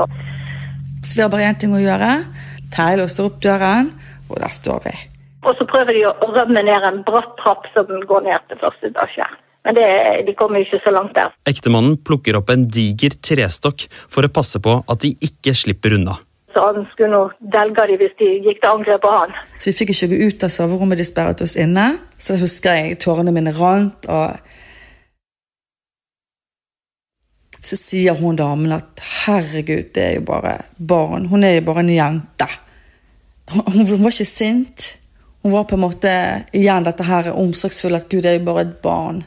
Så 1.04 1.18
vi 1.18 1.26
har 1.26 1.32
bare 1.34 1.50
én 1.50 1.60
ting 1.60 1.76
å 1.76 1.82
gjøre. 1.82 2.12
Terje 2.72 3.02
låser 3.02 3.28
opp 3.28 3.42
døren, 3.44 3.92
og 4.32 4.40
der 4.40 4.54
står 4.56 4.80
vi. 4.88 4.96
Og 5.44 5.60
så 5.60 5.68
prøver 5.68 6.00
de 6.00 6.06
å 6.08 6.32
rømme 6.38 6.64
ned 6.70 6.88
en 6.88 7.04
bratt 7.08 7.36
trapp 7.42 7.68
som 7.76 7.92
går 8.08 8.26
ned 8.30 8.48
til 8.48 8.64
første 8.64 8.94
etasje. 8.94 9.28
Men 9.68 9.76
det, 9.76 9.88
de 10.30 10.36
kommer 10.40 10.62
jo 10.64 10.70
ikke 10.70 10.86
så 10.86 10.96
langt 10.96 11.16
der. 11.20 11.36
Ektemannen 11.52 12.00
plukker 12.08 12.40
opp 12.40 12.54
en 12.54 12.70
diger 12.72 13.20
trestokk 13.20 13.90
for 13.92 14.24
å 14.24 14.32
passe 14.32 14.64
på 14.64 14.80
at 14.88 15.04
de 15.04 15.12
ikke 15.28 15.52
slipper 15.52 16.00
unna. 16.00 16.16
Så 16.58 16.64
han 16.66 16.88
skulle 16.90 17.14
nå 17.14 17.26
delge 17.54 17.84
dem 17.86 18.00
hvis 18.02 18.14
de 18.18 18.28
gikk 18.42 18.64
til 18.64 18.72
angrep 18.72 19.04
på 19.04 19.10
han. 19.14 19.34
Så 19.62 19.70
vi 19.70 19.76
fikk 19.78 19.92
ikke 19.94 20.08
gå 20.10 20.18
ut 20.26 20.46
av 20.48 20.50
soverommet, 20.50 20.98
de 20.98 21.06
sperret 21.06 21.44
oss 21.46 21.54
inne. 21.54 21.84
Så 22.18 22.34
jeg 22.34 22.48
husker 22.48 22.80
jeg 22.80 22.96
tårene 23.04 23.34
mine 23.36 23.54
rant, 23.54 24.08
og 24.10 24.40
Så 27.68 27.76
sier 27.76 28.16
hun 28.16 28.38
damen 28.40 28.72
at 28.72 29.02
herregud, 29.26 29.90
det 29.92 30.04
er 30.04 30.14
jo 30.16 30.22
bare 30.30 30.54
barn. 30.80 31.26
Hun 31.28 31.44
er 31.44 31.58
jo 31.58 31.66
bare 31.68 31.82
en 31.84 31.90
jente. 31.92 32.48
Hun, 33.52 33.82
hun 33.90 34.06
var 34.06 34.14
ikke 34.14 34.26
sint. 34.30 34.86
Hun 35.44 35.52
var 35.52 35.66
på 35.68 35.76
en 35.76 35.84
måte 35.84 36.14
igjen 36.56 36.88
dette 36.88 37.04
her 37.04 37.34
omsorgsfulle 37.34 38.00
at 38.00 38.08
gud, 38.08 38.24
er 38.24 38.38
jo 38.38 38.46
bare 38.48 38.64
et 38.64 38.78
barn. 38.84 39.20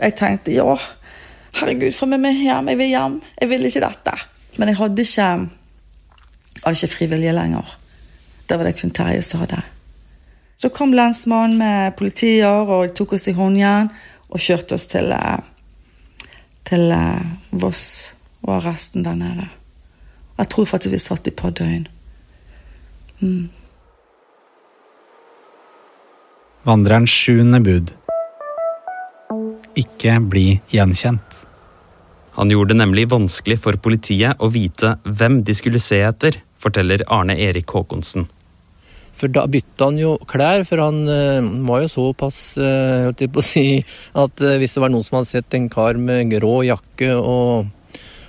Jeg 0.00 0.16
tenkte 0.16 0.54
ja, 0.54 0.78
herregud, 1.60 1.92
få 1.92 2.08
meg 2.08 2.24
med 2.24 2.40
hjem. 2.40 2.72
Jeg 2.72 2.80
vil 2.80 2.92
hjem. 2.94 3.20
Jeg 3.42 3.52
vil 3.52 3.68
ikke 3.68 3.84
dette. 3.84 4.16
Men 4.56 4.72
jeg 4.72 4.80
hadde 4.80 5.04
ikke, 5.04 5.28
hadde 6.64 6.76
ikke 6.78 6.94
frivillige 6.94 7.34
lenger. 7.36 7.76
Det 8.48 8.58
var 8.58 8.64
det 8.64 8.78
kun 8.80 8.94
Terje 8.94 9.22
som 9.22 9.42
hadde. 9.44 9.60
Så 10.58 10.70
kom 10.74 10.94
lensmannen 10.96 11.58
med 11.58 11.94
politier 11.98 12.66
og 12.66 12.94
tok 12.98 13.14
oss 13.14 13.28
i 13.30 13.36
håndjern 13.36 13.92
og 14.28 14.42
kjørte 14.42 14.74
oss 14.74 14.88
til, 14.90 15.12
eh, 15.12 16.24
til 16.66 16.90
eh, 16.90 17.28
Voss 17.50 17.84
og 18.42 18.56
arresten 18.58 19.04
der 19.06 19.14
nede. 19.14 19.48
Jeg 20.38 20.48
tror 20.48 20.66
faktisk 20.70 20.92
vi 20.92 20.98
satt 21.02 21.26
i 21.26 21.30
et 21.30 21.38
par 21.38 21.50
døgn. 21.50 21.86
Mm. 23.20 23.48
Vandrerens 26.66 27.10
sjuende 27.10 27.60
bud. 27.62 27.94
Ikke 29.78 30.18
bli 30.20 30.60
gjenkjent. 30.74 31.38
Han 32.38 32.50
gjorde 32.50 32.74
det 32.74 32.82
nemlig 32.82 33.08
vanskelig 33.10 33.58
for 33.62 33.78
politiet 33.82 34.38
å 34.38 34.50
vite 34.54 34.96
hvem 35.02 35.40
de 35.46 35.54
skulle 35.54 35.82
se 35.82 35.98
etter, 36.06 36.38
forteller 36.58 37.04
Arne 37.06 37.38
Erik 37.38 37.70
Håkonsen. 37.74 38.28
For 39.18 39.30
da 39.34 39.48
bytta 39.50 39.88
han 39.88 39.98
jo 39.98 40.14
klær, 40.30 40.62
for 40.68 40.82
han 40.82 41.02
uh, 41.10 41.48
var 41.66 41.82
jo 41.82 41.90
såpass 41.90 42.38
uh, 42.60 43.08
holdt 43.08 43.24
jeg 43.24 43.34
på 43.34 43.42
å 43.42 43.46
si, 43.46 43.66
at 44.14 44.44
uh, 44.44 44.56
hvis 44.60 44.76
det 44.76 44.84
var 44.84 44.94
noen 44.94 45.06
som 45.06 45.18
hadde 45.18 45.32
sett 45.32 45.58
en 45.58 45.66
kar 45.72 45.98
med 45.98 46.30
grå 46.36 46.60
jakke 46.68 47.14
og 47.18 47.68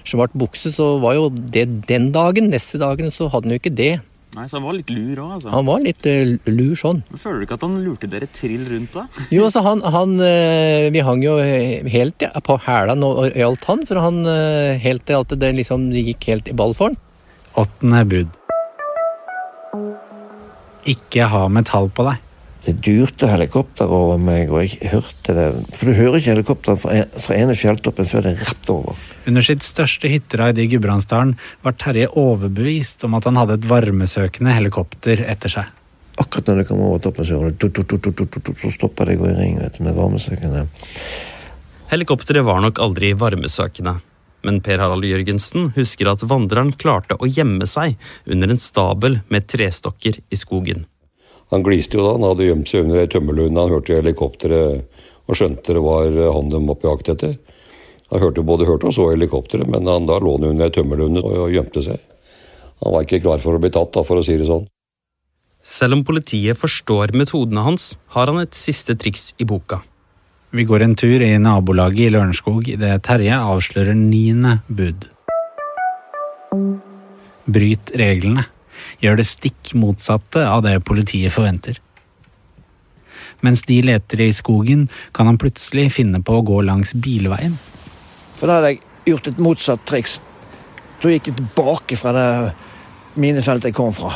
svart 0.09 0.33
bukse, 0.33 0.71
så 0.73 0.95
var 1.03 1.19
jo 1.19 1.27
det 1.29 1.67
den 1.89 2.09
dagen. 2.15 2.49
Neste 2.49 2.79
dagen 2.81 3.13
så 3.13 3.27
hadde 3.29 3.49
han 3.49 3.53
jo 3.57 3.61
ikke 3.61 3.75
det. 3.77 3.95
Nei, 4.37 4.45
Så 4.45 4.57
han 4.57 4.65
var 4.65 4.75
litt 4.77 4.91
lur 4.93 5.19
òg, 5.21 5.29
altså? 5.35 5.51
Han 5.53 5.65
var 5.65 5.79
litt 5.81 6.05
lur 6.45 6.73
sånn. 6.77 6.99
Men 7.09 7.21
Føler 7.21 7.39
du 7.41 7.45
ikke 7.47 7.57
at 7.57 7.63
han 7.65 7.77
lurte 7.81 8.09
dere 8.09 8.27
trill 8.29 8.65
rundt 8.69 8.93
da? 8.93 9.05
jo, 9.33 9.45
altså 9.47 9.63
han, 9.65 9.81
han 9.81 10.13
Vi 10.93 11.01
hang 11.05 11.25
jo 11.25 11.33
helt 11.41 12.25
ja, 12.25 12.29
på 12.45 12.59
hælene 12.61 13.09
og 13.09 13.37
gjaldt 13.37 13.65
han, 13.69 13.85
for 13.89 14.01
han 14.05 14.21
helt 14.85 15.05
til 15.09 15.25
at 15.25 15.33
det 15.41 15.53
liksom 15.57 15.89
gikk 15.97 16.29
helt 16.29 16.49
i 16.49 16.57
ball 16.57 16.77
for 16.77 16.91
han. 16.91 16.99
Åttende 17.57 18.05
bud. 18.05 18.35
Ikke 20.89 21.27
ha 21.29 21.47
metall 21.51 21.89
på 21.93 22.05
deg. 22.07 22.25
Det 22.65 22.73
durte 22.83 23.29
helikopter 23.31 23.87
over 23.87 24.19
meg, 24.19 24.51
og 24.51 24.65
jeg 24.65 24.89
hørte 24.91 25.33
det. 25.35 25.45
For 25.77 25.89
du 25.89 25.95
hører 25.95 26.19
ikke 26.19 26.33
helikopter 26.33 26.79
fra, 26.79 26.97
fra 27.23 27.37
ene 27.39 27.55
fjelltoppen 27.55 28.09
før 28.09 28.25
det 28.25 28.33
er 28.35 28.43
rett 28.49 28.71
over. 28.73 28.99
Under 29.29 29.45
sitt 29.45 29.63
største 29.63 30.11
hytteraid 30.11 30.59
i 30.59 30.67
Gudbrandsdalen 30.73 31.37
var 31.63 31.77
Terje 31.79 32.09
overbevist 32.19 33.05
om 33.07 33.15
at 33.15 33.29
han 33.29 33.39
hadde 33.39 33.61
et 33.61 33.69
varmesøkende 33.69 34.57
helikopter 34.57 35.23
etter 35.23 35.55
seg. 35.55 35.71
Akkurat 36.19 36.51
når 36.51 36.61
det 36.61 36.67
kom 36.67 36.83
over 36.83 36.99
toppen, 36.99 37.25
så, 37.25 37.39
så 38.59 38.73
stopper 38.75 39.07
det 39.07 39.15
å 39.17 39.23
gå 39.23 39.31
i 39.31 39.37
ring 39.39 39.57
vet 39.61 39.79
du, 39.79 39.85
med 39.87 39.95
varmesøkende. 39.95 40.65
Helikopteret 41.89 42.43
var 42.45 42.59
nok 42.61 42.83
aldri 42.83 43.13
varmesøkende. 43.17 43.95
Men 44.45 44.61
Per 44.63 44.79
Harald 44.79 45.07
Jørgensen 45.07 45.71
husker 45.75 46.11
at 46.11 46.23
vandreren 46.27 46.71
klarte 46.79 47.17
å 47.19 47.27
gjemme 47.27 47.67
seg 47.67 47.97
under 48.29 48.53
en 48.53 48.61
stabel 48.61 49.19
med 49.27 49.49
trestokker 49.51 50.21
i 50.29 50.39
skogen. 50.39 50.85
Han 51.49 51.65
gliste 51.65 51.97
jo 51.97 52.05
da, 52.05 52.15
han 52.15 52.27
hadde 52.27 52.47
gjemt 52.47 52.69
seg 52.69 52.85
under 52.85 53.01
ei 53.01 53.09
tømmerlund, 53.09 53.57
han 53.57 53.71
hørte 53.73 53.97
helikopteret 53.97 54.99
og 55.29 55.37
skjønte 55.37 55.75
det 55.75 55.81
var 55.85 56.09
han 56.09 56.51
de 56.51 56.61
var 56.67 56.77
på 56.77 56.91
jakt 56.91 57.11
etter. 57.15 57.37
Han 58.09 58.23
hørte 58.23 58.45
både 58.45 58.67
hørte 58.69 58.89
og 58.89 58.95
så 58.95 59.09
helikopteret, 59.11 59.69
men 59.69 59.89
han 59.89 60.07
da 60.09 60.17
lå 60.21 60.37
han 60.37 60.49
under 60.51 60.69
ei 60.69 60.73
tømmerlund 60.73 61.21
og 61.21 61.53
gjemte 61.53 61.83
seg. 61.85 62.01
Han 62.83 62.95
var 62.95 63.05
ikke 63.05 63.21
klar 63.25 63.41
for 63.43 63.57
å 63.57 63.61
bli 63.61 63.71
tatt, 63.73 63.91
da, 63.93 64.05
for 64.07 64.21
å 64.21 64.25
si 64.25 64.37
det 64.39 64.47
sånn. 64.47 64.65
Selv 65.59 65.97
om 65.97 66.05
politiet 66.07 66.57
forstår 66.57 67.11
metodene 67.17 67.65
hans, 67.65 67.91
har 68.15 68.31
han 68.31 68.39
et 68.41 68.55
siste 68.57 68.95
triks 68.97 69.33
i 69.37 69.45
boka. 69.45 69.81
Vi 70.51 70.63
går 70.63 70.81
en 70.81 70.95
tur 70.95 71.21
i 71.21 71.37
nabolaget 71.37 72.07
i 72.07 72.09
Lørenskog 72.09 72.71
idet 72.73 73.03
Terje 73.05 73.35
avslører 73.37 73.93
niende 73.93 74.55
bud. 74.65 75.05
Bryt 77.45 77.91
reglene. 77.93 78.47
Gjør 79.03 79.19
det 79.19 79.27
stikk 79.29 79.75
motsatte 79.77 80.41
av 80.49 80.63
det 80.65 80.79
politiet 80.87 81.35
forventer. 81.35 81.77
Mens 83.45 83.61
de 83.67 83.77
leter 83.85 84.23
i 84.25 84.31
skogen, 84.33 84.87
kan 85.13 85.29
han 85.29 85.37
plutselig 85.37 85.91
finne 85.93 86.23
på 86.25 86.39
å 86.39 86.45
gå 86.47 86.63
langs 86.65 86.95
bilveien. 86.97 87.53
For 88.39 88.49
da 88.49 88.57
hadde 88.57 88.71
jeg 88.73 89.11
gjort 89.11 89.29
et 89.29 89.41
motsatt 89.45 89.83
triks. 89.85 90.15
Da 91.03 91.11
gikk 91.13 91.29
jeg 91.29 91.37
tilbake 91.43 91.99
fra 91.99 92.15
det 92.15 92.29
minefeltet 93.21 93.69
jeg 93.69 93.77
kom 93.77 93.93
fra. 93.93 94.15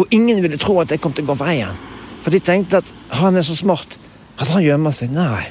Og 0.00 0.08
ingen 0.16 0.40
ville 0.40 0.56
tro 0.58 0.78
at 0.80 0.94
jeg 0.94 1.02
kom 1.04 1.12
til 1.12 1.26
å 1.26 1.34
gå 1.34 1.36
veien. 1.44 1.76
For 2.24 2.32
de 2.32 2.40
tenkte 2.40 2.80
at 2.80 2.94
han 3.20 3.36
er 3.36 3.44
så 3.44 3.58
smart 3.58 3.98
at 4.40 4.48
han 4.48 4.64
gjemmer 4.64 4.96
seg. 4.96 5.12
Nei. 5.12 5.44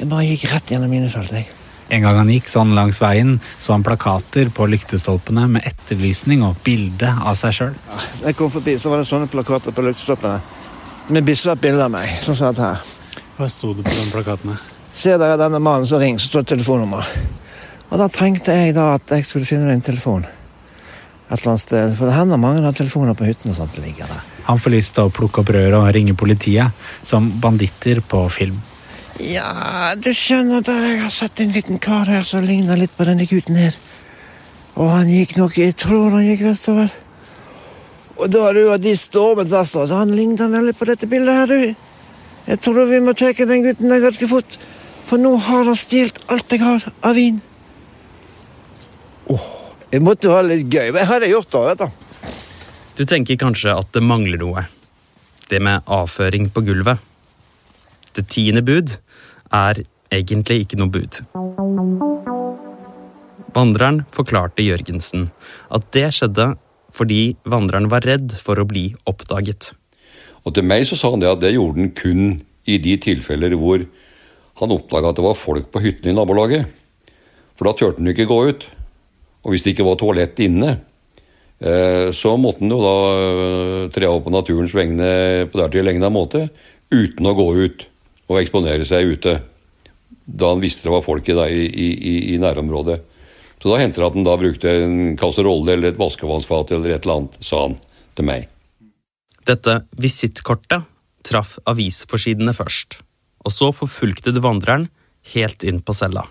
Jeg 0.00 0.08
bare 0.08 0.24
gikk 0.24 0.46
rett 0.48 0.70
gjennom 0.72 0.90
minefeltet. 0.90 1.42
jeg. 1.42 1.56
En 1.90 2.04
gang 2.06 2.16
han 2.20 2.30
gikk 2.30 2.46
sånn 2.48 2.70
langs 2.74 3.00
veien, 3.02 3.34
så 3.58 3.74
han 3.74 3.84
plakater 3.84 4.48
på 4.54 4.68
lyktestolpene 4.70 5.44
med 5.50 5.66
etterlysning 5.68 6.44
og 6.46 6.56
bilde 6.64 7.10
av 7.10 7.36
seg 7.36 7.56
sjøl. 7.56 7.74
Da 7.90 8.30
jeg 8.30 8.38
kom 8.38 8.50
forbi, 8.54 8.78
så 8.78 8.92
var 8.92 9.02
det 9.02 9.08
sånne 9.10 9.28
plakater 9.28 9.74
på 9.74 9.84
lyktestolpene 9.84 10.40
med 11.10 11.26
Bislett-bilde 11.26 11.84
av 11.84 11.92
meg. 11.92 12.08
sånn 12.22 12.38
som 12.38 12.54
dette 12.54 12.62
her. 12.62 12.80
Hva 13.36 13.48
sto 13.50 13.74
det 13.74 13.84
på 13.84 13.90
de 13.90 14.10
plakatene? 14.14 14.58
Ser 14.94 15.18
dere 15.18 15.36
denne 15.36 15.60
mannen 15.60 15.86
som 15.86 16.00
ringer, 16.00 16.18
så 16.18 16.32
står 16.32 16.46
det 16.46 16.52
telefonnummer. 16.56 17.06
Og 17.90 17.98
da 17.98 18.08
tenkte 18.08 18.54
jeg 18.54 18.74
da 18.74 18.94
at 18.94 19.10
jeg 19.10 19.26
skulle 19.26 19.48
finne 19.48 19.72
en 19.74 19.82
telefon 19.82 20.24
et 21.30 21.38
eller 21.38 21.52
annet 21.52 21.62
sted. 21.62 21.94
For 21.98 22.10
det 22.10 22.16
hender 22.16 22.40
mange 22.42 22.62
har 22.64 22.74
telefoner 22.74 23.14
på 23.14 23.28
hyttene 23.28 23.54
og 23.54 23.60
sånt 23.60 23.76
det 23.76 23.84
ligger 23.84 24.10
der. 24.10 24.24
Han 24.48 24.58
får 24.58 24.74
lyst 24.74 24.96
til 24.96 25.06
å 25.06 25.14
plukke 25.14 25.42
opp 25.42 25.52
røret 25.54 25.78
og 25.78 25.90
ringe 25.94 26.16
politiet, 26.18 26.74
som 27.06 27.28
banditter 27.42 28.02
på 28.02 28.24
film. 28.34 28.58
Ja, 29.20 29.92
du 30.00 30.08
skjønner 30.16 30.62
da, 30.64 30.72
jeg 30.80 31.00
har 31.02 31.12
sett 31.12 31.42
en 31.42 31.52
liten 31.52 31.80
kar 31.82 32.08
her 32.08 32.24
som 32.24 32.44
ligner 32.46 32.78
litt 32.80 32.94
på 32.96 33.04
denne 33.04 33.26
gutten 33.28 33.58
her. 33.58 33.74
Og 34.80 34.88
han 34.94 35.10
gikk 35.12 35.34
nok, 35.36 35.58
jeg 35.60 35.74
tror 35.76 36.14
han 36.14 36.24
gikk 36.24 36.46
vestover. 36.46 36.88
Og 38.16 38.30
da 38.32 38.46
du 38.56 38.62
og 38.62 38.80
de 38.80 38.94
stormet 38.96 39.50
vestover, 39.52 39.90
så 39.90 39.98
han 40.00 40.14
lignet 40.16 40.40
veldig 40.52 40.72
på 40.78 40.88
dette 40.88 41.08
bildet 41.10 41.36
her, 41.36 41.52
du. 41.52 41.90
Jeg 42.48 42.62
tror 42.64 42.88
vi 42.88 43.02
må 43.04 43.12
ta 43.12 43.28
den 43.36 43.66
gutten 43.66 43.92
der 43.92 44.00
ganske 44.06 44.28
fort, 44.30 44.56
for 45.04 45.20
nå 45.20 45.34
har 45.36 45.68
han 45.68 45.76
stjålet 45.76 46.22
alt 46.32 46.56
jeg 46.56 46.64
har 46.64 46.88
av 47.04 47.18
vin. 47.18 47.42
Åh, 49.28 49.36
oh, 49.36 49.50
jeg 49.92 50.04
måtte 50.06 50.30
jo 50.30 50.34
ha 50.38 50.40
litt 50.46 50.64
gøy. 50.72 50.94
Hva 50.96 51.04
har 51.12 51.26
jeg 51.26 51.34
gjort 51.34 51.52
da, 51.52 51.62
vet 51.68 51.84
du? 51.84 52.32
Du 52.96 53.04
tenker 53.04 53.36
kanskje 53.40 53.76
at 53.76 53.92
det 53.92 54.04
mangler 54.04 54.40
noe. 54.40 54.64
Det 55.52 55.60
med 55.60 55.84
avføring 55.84 56.48
på 56.54 56.64
gulvet. 56.64 57.04
Det 58.16 58.24
tiende 58.32 58.64
bud 58.64 58.96
er 59.54 59.82
egentlig 60.10 60.64
ikke 60.64 60.78
noe 60.80 60.90
bud. 60.92 61.20
Vandreren 63.54 64.04
forklarte 64.14 64.62
Jørgensen 64.62 65.28
at 65.74 65.86
det 65.94 66.08
skjedde 66.14 66.52
fordi 66.94 67.36
vandreren 67.46 67.88
var 67.90 68.06
redd 68.06 68.34
for 68.38 68.58
å 68.58 68.66
bli 68.66 68.90
oppdaget. 69.10 69.72
Og 70.46 70.54
til 70.56 70.66
meg 70.66 70.86
så 70.88 70.98
sa 70.98 71.12
han 71.12 71.22
det 71.22 71.30
at 71.30 71.42
det 71.42 71.54
gjorde 71.54 71.82
han 71.82 71.92
kun 71.94 72.22
i 72.70 72.78
de 72.82 72.96
tilfeller 73.02 73.54
hvor 73.58 73.84
han 74.60 74.74
oppdaga 74.74 75.10
at 75.10 75.18
det 75.18 75.24
var 75.24 75.38
folk 75.38 75.70
på 75.72 75.82
hyttene 75.84 76.12
i 76.12 76.16
nabolaget. 76.16 76.66
For 77.56 77.68
da 77.68 77.74
turte 77.76 78.02
han 78.02 78.10
ikke 78.12 78.28
gå 78.30 78.38
ut. 78.50 78.66
Og 79.44 79.54
hvis 79.54 79.64
det 79.64 79.74
ikke 79.74 79.86
var 79.86 79.98
toalett 80.00 80.40
inne, 80.44 80.74
eh, 81.60 82.10
så 82.12 82.34
måtte 82.40 82.64
han 82.64 82.74
jo 82.74 82.80
da 82.82 82.96
eh, 83.14 83.84
tre 83.94 84.10
opp 84.10 84.26
på 84.26 84.34
naturens 84.34 84.74
vegne 84.76 85.46
på 85.48 85.60
dertil 85.60 85.88
egna 85.92 86.10
måte 86.12 86.48
uten 86.90 87.30
å 87.30 87.36
gå 87.38 87.48
ut 87.64 87.86
og 88.30 88.38
eksponere 88.38 88.86
seg 88.86 89.10
ute. 89.16 89.40
Da 90.24 90.52
han 90.52 90.62
visste 90.62 90.86
det 90.86 90.94
var 90.94 91.04
folk 91.04 91.28
i, 91.28 91.34
i, 91.34 91.88
i, 91.90 92.14
i 92.34 92.38
nærområdet. 92.42 93.00
Så 93.60 93.68
da 93.68 93.80
hendte 93.82 94.00
det 94.00 94.06
at 94.06 94.16
han 94.16 94.24
da 94.24 94.38
brukte 94.40 94.72
en 94.84 94.96
kasserolle 95.20 95.74
eller 95.74 95.90
et 95.90 96.00
vaskevannsfat 96.00 96.72
eller 96.76 96.94
et 96.94 97.04
eller 97.04 97.18
annet, 97.18 97.36
sa 97.44 97.66
han 97.66 97.76
til 98.16 98.28
meg. 98.30 98.46
Dette 99.48 99.82
visittkortet 100.00 100.86
traff 101.26 101.58
avisforsidene 101.68 102.54
først, 102.56 103.00
og 103.44 103.52
så 103.52 103.68
forfulgte 103.76 104.32
det 104.32 104.44
vandreren 104.44 104.88
helt 105.34 105.66
inn 105.66 105.82
på 105.84 105.96
cella. 105.96 106.24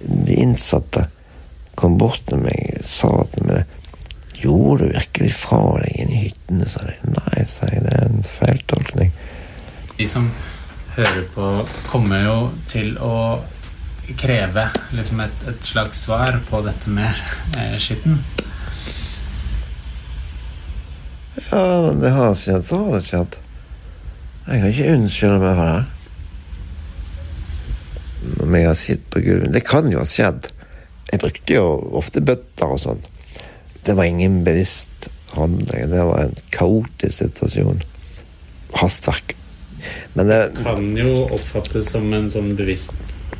De 0.00 0.38
innsatte 0.38 1.04
kom 1.78 1.98
bort 2.00 2.24
til 2.30 2.40
meg 2.42 2.78
og 2.78 2.88
sa 2.88 3.12
til 3.34 3.48
meg 3.50 3.78
Gjorde 4.42 4.88
du 4.88 4.96
virkelig 4.96 5.34
fra 5.38 5.60
deg 5.84 5.98
inn 6.02 6.08
i 6.10 6.20
hyttene? 6.24 6.66
sa 6.66 6.80
de. 6.88 6.96
Nei, 7.14 7.44
sa 7.46 7.68
jeg, 7.70 7.84
det 7.84 7.92
er 7.94 8.08
en 8.08 8.24
feiltolkning. 8.26 9.12
De 10.02 10.08
som 10.10 10.24
hører 10.96 11.26
på, 11.30 11.48
kommer 11.86 12.24
jo 12.24 12.38
til 12.66 12.96
å 12.98 13.38
kreve 14.18 14.64
liksom 14.90 15.20
et, 15.22 15.44
et 15.46 15.62
slags 15.62 16.00
svar 16.08 16.40
på 16.48 16.58
dette 16.66 16.90
med 16.90 17.14
eh, 17.54 17.76
skitten. 17.78 18.16
Ja, 21.52 21.62
men 21.84 22.00
det 22.02 22.10
har 22.16 22.34
skjedd, 22.34 22.64
så 22.66 22.80
har 22.80 22.96
det 22.96 23.04
skjedd. 23.06 23.36
Jeg 24.48 24.62
kan 24.64 24.72
ikke 24.72 24.94
unnskylde 24.96 25.36
meg 25.44 25.60
for 25.60 25.70
det. 25.70 25.84
Om 28.42 28.56
jeg 28.58 28.66
har 28.66 28.78
sittet 28.78 29.06
på 29.10 29.20
gulvet 29.22 29.54
Det 29.54 29.62
kan 29.66 29.86
jo 29.92 30.00
ha 30.00 30.06
skjedd. 30.08 30.48
Jeg 31.12 31.22
brukte 31.22 31.60
jo 31.60 31.68
ofte 32.00 32.24
bøtter 32.26 32.74
og 32.74 32.82
sånn. 32.82 33.06
Det 33.86 33.94
var 33.94 34.10
ingen 34.10 34.42
bevisst 34.42 35.06
handling. 35.36 35.94
Det 35.94 36.02
var 36.10 36.24
en 36.24 36.34
kaotisk 36.58 37.20
situasjon. 37.20 37.86
Hastverk. 38.82 39.36
Men 40.16 40.30
det 40.30 40.40
Kan 40.60 40.92
jo 40.96 41.26
oppfattes 41.32 41.90
som 41.94 42.06
en 42.14 42.30
sånn 42.32 42.54
bevisst 42.58 42.94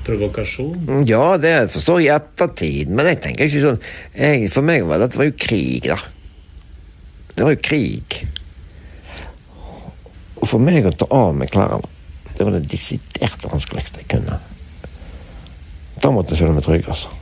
provokasjon. 0.06 1.04
Ja, 1.06 1.36
det 1.38 1.54
forstår 1.74 2.02
jeg 2.02 2.08
i 2.08 2.14
ettertid, 2.16 2.92
men 2.92 3.10
jeg 3.12 3.20
tenker 3.22 3.48
ikke 3.48 3.62
sånn 3.62 3.80
jeg, 4.16 4.48
For 4.50 4.66
meg 4.66 4.86
var 4.88 5.02
dette 5.02 5.20
var 5.20 5.28
jo 5.28 5.36
krig, 5.38 5.86
da. 5.86 5.98
Det 7.32 7.46
var 7.46 7.54
jo 7.54 7.62
krig. 7.64 8.18
Og 10.42 10.48
for 10.50 10.62
meg 10.62 10.88
å 10.88 10.94
ta 10.96 11.06
av 11.14 11.36
meg 11.38 11.52
klærne, 11.54 11.86
det 12.32 12.44
var 12.44 12.56
det 12.56 12.66
desidert 12.72 13.44
vanskeligste 13.46 14.02
jeg 14.02 14.10
kunne. 14.16 14.40
Da 16.02 16.10
måtte 16.10 16.34
jeg 16.34 16.42
føle 16.42 16.56
meg 16.56 16.66
trygg, 16.66 16.88
altså. 16.90 17.12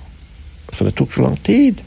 For 0.71 0.87
det 0.87 0.95
tok 0.97 1.13
så 1.13 1.27
lang 1.27 1.37
tid. 1.45 1.83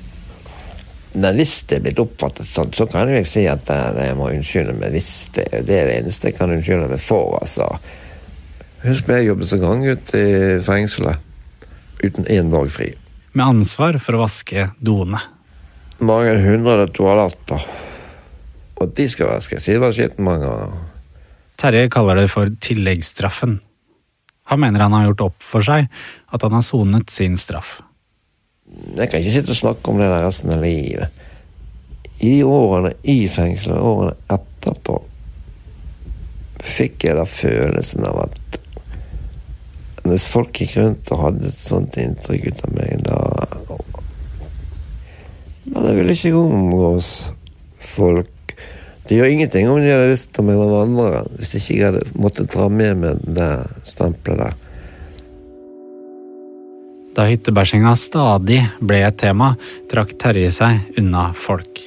Men 1.14 1.38
hvis 1.38 1.60
det 1.70 1.78
er 1.78 1.84
blitt 1.86 2.02
oppfattet 2.02 2.50
sånn, 2.50 2.72
så 2.74 2.88
kan 2.90 3.12
jeg 3.12 3.28
si 3.30 3.44
at 3.50 3.70
jeg 3.70 4.16
må 4.18 4.32
unnskylde 4.34 4.74
meg. 4.80 4.96
Hvis 4.96 5.30
det, 5.36 5.46
det 5.68 5.78
er 5.78 5.90
det 5.90 6.00
eneste 6.00 6.32
jeg 6.32 6.38
kan 6.40 6.54
unnskylde 6.54 6.90
meg 6.90 7.04
for, 7.04 7.38
altså. 7.38 7.68
Husk 8.84 9.08
at 9.08 9.22
jeg 9.22 9.30
jobbet 9.30 9.52
som 9.52 9.62
gang 9.62 9.86
ute 9.86 10.20
i 10.20 10.58
fengselet. 10.66 11.30
Uten 12.04 12.26
én 12.28 12.50
dag 12.52 12.68
fri. 12.74 12.90
Med 13.34 13.46
ansvar 13.46 14.00
for 14.04 14.18
å 14.18 14.24
vaske 14.26 14.68
doene. 14.84 15.22
Mange 16.04 16.34
hundre 16.44 16.90
toaletter. 16.92 17.64
Og 18.82 18.92
de 18.98 19.06
skal 19.08 19.32
vaskes. 19.32 19.70
Det 19.70 19.80
var 19.80 19.94
skitten 19.96 20.26
mange 20.28 20.50
ganger. 20.50 20.82
Terje 21.62 21.88
kaller 21.94 22.20
det 22.20 22.28
for 22.34 22.50
tilleggsstraffen. 22.66 23.60
Han 24.52 24.60
mener 24.60 24.84
han 24.84 24.98
har 24.98 25.08
gjort 25.12 25.28
opp 25.30 25.46
for 25.46 25.64
seg 25.64 25.88
at 26.34 26.44
han 26.44 26.58
har 26.58 26.66
sonet 26.66 27.14
sin 27.14 27.38
straff. 27.40 27.78
Jeg 28.98 29.10
kan 29.10 29.20
ikke 29.20 29.36
sitte 29.36 29.54
og 29.54 29.60
snakke 29.60 29.92
om 29.92 30.02
det 30.02 30.10
der 30.10 30.26
resten 30.26 30.54
av 30.54 30.64
livet. 30.64 31.24
I 32.24 32.30
de 32.38 32.44
årene 32.48 32.94
i 33.10 33.18
fengselet, 33.32 33.82
årene 33.84 34.16
etterpå, 34.32 35.00
fikk 36.64 37.08
jeg 37.10 37.18
da 37.20 37.26
følelsen 37.28 38.06
av 38.08 38.22
at 38.28 38.60
hvis 40.04 40.26
folk 40.32 40.60
gikk 40.60 40.76
rundt 40.78 41.12
og 41.16 41.22
hadde 41.22 41.48
et 41.48 41.60
sånt 41.60 41.98
inntrykk 42.00 42.50
ut 42.50 42.64
av 42.68 42.74
meg, 42.76 43.06
da 43.08 43.20
Da 45.64 45.84
det 45.86 45.94
ville 45.96 46.16
ikke 46.16 46.36
omgås 46.36 47.12
folk. 47.80 48.56
Det 49.08 49.16
gjør 49.16 49.32
ingenting 49.32 49.70
om 49.72 49.80
de 49.80 49.94
hadde 49.94 50.12
visst 50.12 50.40
om 50.40 50.52
jeg 50.52 50.60
var 50.60 50.74
vandrer, 50.74 51.30
hvis 51.40 51.56
ikke 51.60 51.78
jeg 51.78 51.86
hadde 51.88 52.20
måttet 52.20 52.52
dra 52.52 52.68
med 52.72 53.00
meg 53.00 53.24
det 53.40 53.50
stempelet 53.88 54.44
der. 54.44 54.63
Da 57.14 57.28
hyttebæsjinga 57.30 57.92
stadig 57.94 58.64
ble 58.82 59.04
et 59.06 59.20
tema, 59.22 59.52
trakk 59.92 60.16
Terje 60.18 60.50
seg 60.56 60.98
unna 60.98 61.28
folk. 61.38 61.78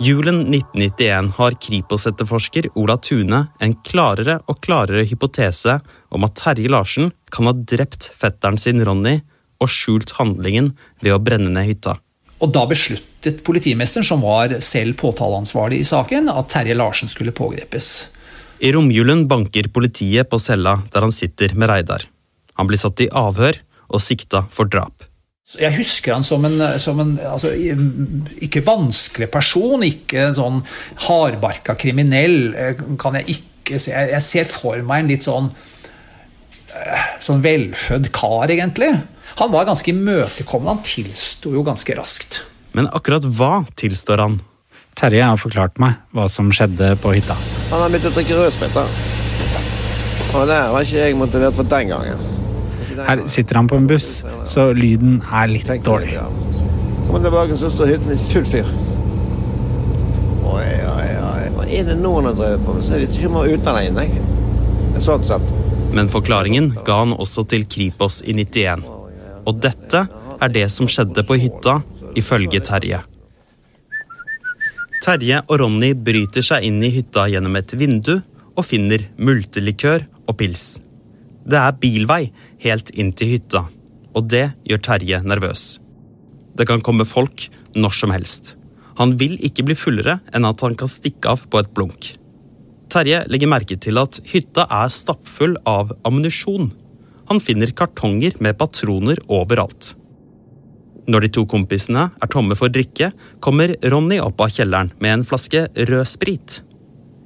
Julen 0.00 0.40
1991 0.48 1.30
har 1.36 1.58
Kripos-etterforsker 1.62 2.70
Ola 2.80 2.96
Tune 2.98 3.44
en 3.60 3.74
klarere 3.86 4.40
og 4.48 4.58
klarere 4.64 5.06
hypotese 5.06 5.76
om 6.10 6.24
at 6.26 6.38
Terje 6.40 6.72
Larsen 6.72 7.12
kan 7.30 7.46
ha 7.46 7.54
drept 7.54 8.08
fetteren 8.16 8.58
sin 8.58 8.82
Ronny 8.82 9.18
og 9.60 9.70
skjult 9.70 10.16
handlingen 10.18 10.72
ved 11.04 11.14
å 11.14 11.22
brenne 11.22 11.52
ned 11.52 11.68
hytta. 11.68 12.00
Og 12.40 12.52
da 12.54 12.64
besluttet 12.68 13.42
politimesteren, 13.44 14.06
som 14.06 14.22
var 14.24 14.54
selv 14.64 14.96
påtaleansvarlig 15.00 15.82
i 15.82 15.88
saken, 15.88 16.30
at 16.32 16.48
Terje 16.52 16.76
Larsen 16.76 17.10
skulle 17.12 17.36
pågrepes. 17.36 18.08
I 18.60 18.72
romjulen 18.76 19.26
banker 19.28 19.68
politiet 19.72 20.28
på 20.28 20.40
cella 20.40 20.78
der 20.92 21.06
han 21.06 21.14
sitter 21.14 21.54
med 21.56 21.70
Reidar. 21.72 22.04
Han 22.60 22.68
blir 22.68 22.80
satt 22.80 23.00
i 23.00 23.08
avhør 23.16 23.60
og 23.90 24.02
sikta 24.04 24.44
for 24.52 24.68
drap. 24.68 25.06
Jeg 25.58 25.74
husker 25.74 26.14
han 26.14 26.24
som 26.24 26.44
en, 26.46 26.60
som 26.78 27.00
en 27.02 27.16
altså, 27.26 27.50
ikke 28.44 28.62
vanskelig 28.62 29.30
person, 29.32 29.82
ikke 29.82 30.28
en 30.28 30.36
sånn 30.36 30.60
hardbarka 31.08 31.74
kriminell. 31.80 32.54
eh, 32.54 32.84
kan 33.00 33.18
Jeg 33.18 33.40
ikke 33.40 33.80
se. 33.82 33.90
Jeg 33.90 34.22
ser 34.22 34.46
for 34.46 34.78
meg 34.86 35.02
en 35.02 35.10
litt 35.10 35.26
sånn 35.26 35.50
sånn 37.24 37.42
velfødd 37.44 38.10
kar, 38.14 38.50
egentlig. 38.52 38.92
Han 39.40 39.52
var 39.52 39.68
ganske 39.68 39.92
imøtekommende. 39.92 40.76
Han 40.76 40.84
tilsto 40.86 41.52
jo 41.54 41.64
ganske 41.66 41.96
raskt. 41.98 42.42
Men 42.76 42.88
akkurat 42.94 43.26
hva 43.26 43.64
tilstår 43.78 44.22
han? 44.22 44.40
Terje 44.98 45.24
har 45.24 45.38
forklart 45.40 45.78
meg 45.80 45.96
hva 46.14 46.26
som 46.30 46.50
skjedde 46.54 46.92
på 47.00 47.14
hytta. 47.14 47.36
Han 47.70 47.84
har 47.84 47.92
begynt 47.92 48.10
å 48.10 48.14
drikke 48.16 48.36
rødsprit. 48.36 48.76
Og 50.30 50.44
det 50.46 50.58
var 50.74 50.84
ikke 50.84 51.00
jeg 51.00 51.16
motivert 51.18 51.56
for 51.56 51.70
den 51.70 51.90
gangen. 51.94 52.26
Her 53.00 53.22
sitter 53.30 53.56
han 53.56 53.68
på 53.70 53.78
en 53.80 53.86
buss, 53.88 54.20
så 54.50 54.70
lyden 54.76 55.20
er 55.24 55.50
litt 55.50 55.70
dårlig. 55.86 56.18
Kommer 57.06 57.24
tilbake, 57.24 57.56
så 57.58 57.70
står 57.72 57.94
hytten 57.94 58.12
i 58.14 58.18
full 58.28 58.46
fyr. 58.46 58.68
Oi, 60.50 60.68
oi, 60.90 61.08
oi. 61.16 61.48
Hva 61.56 61.66
er 61.66 61.88
det 61.88 61.96
noen 62.02 62.28
har 62.28 62.36
drevet 62.38 62.66
på 62.66 62.76
med? 62.76 62.84
Så 62.86 62.94
jeg 62.94 63.06
visste 63.06 63.18
ikke 63.18 63.30
om 63.32 63.40
han 63.40 63.46
var 63.46 63.56
ute 63.56 63.74
alene. 63.74 64.06
jeg. 64.06 65.00
Sånn 65.00 65.24
sett. 65.24 65.54
Men 65.94 66.10
forklaringen 66.10 66.70
ga 66.86 67.00
han 67.02 67.14
også 67.16 67.44
til 67.50 67.64
Kripos 67.70 68.20
i 68.22 68.34
91. 68.36 68.84
Og 69.48 69.56
dette 69.62 70.04
er 70.40 70.52
det 70.54 70.66
som 70.72 70.88
skjedde 70.90 71.24
på 71.26 71.38
hytta, 71.40 71.80
ifølge 72.18 72.60
Terje. 72.66 73.00
Terje 75.00 75.40
og 75.46 75.60
Ronny 75.62 75.94
bryter 75.96 76.44
seg 76.44 76.66
inn 76.68 76.78
i 76.84 76.92
hytta 76.92 77.26
gjennom 77.32 77.56
et 77.56 77.74
vindu 77.80 78.18
og 78.54 78.66
finner 78.68 79.06
multelikør 79.16 80.04
og 80.26 80.36
pils. 80.40 80.78
Det 81.48 81.58
er 81.58 81.78
bilvei 81.80 82.26
helt 82.62 82.92
inn 82.94 83.14
til 83.16 83.34
hytta, 83.34 83.64
og 84.14 84.28
det 84.30 84.50
gjør 84.68 84.84
Terje 84.90 85.22
nervøs. 85.24 85.78
Det 86.54 86.66
kan 86.68 86.82
komme 86.84 87.08
folk 87.08 87.48
når 87.74 87.96
som 87.96 88.12
helst. 88.14 88.54
Han 89.00 89.16
vil 89.16 89.38
ikke 89.46 89.64
bli 89.64 89.78
fullere 89.78 90.18
enn 90.36 90.44
at 90.44 90.60
han 90.60 90.76
kan 90.76 90.90
stikke 90.90 91.32
av 91.32 91.46
på 91.48 91.62
et 91.62 91.70
blunk. 91.72 92.12
Terje 92.90 93.22
legger 93.30 93.50
merke 93.50 93.76
til 93.78 94.00
at 94.00 94.18
hytta 94.26 94.66
er 94.66 94.90
stappfull 94.90 95.56
av 95.68 95.92
ammunisjon. 96.08 96.70
Han 97.30 97.40
finner 97.42 97.70
kartonger 97.76 98.34
med 98.42 98.58
patroner 98.58 99.20
overalt. 99.30 99.94
Når 101.10 101.24
de 101.24 101.30
to 101.34 101.44
kompisene 101.48 102.08
er 102.10 102.30
tomme 102.30 102.56
for 102.58 102.72
drikke, 102.72 103.12
kommer 103.42 103.76
Ronny 103.92 104.20
opp 104.22 104.42
av 104.42 104.50
kjelleren 104.54 104.92
med 104.98 105.14
en 105.14 105.26
flaske 105.26 105.66
rød 105.74 106.06
sprit. 106.06 106.60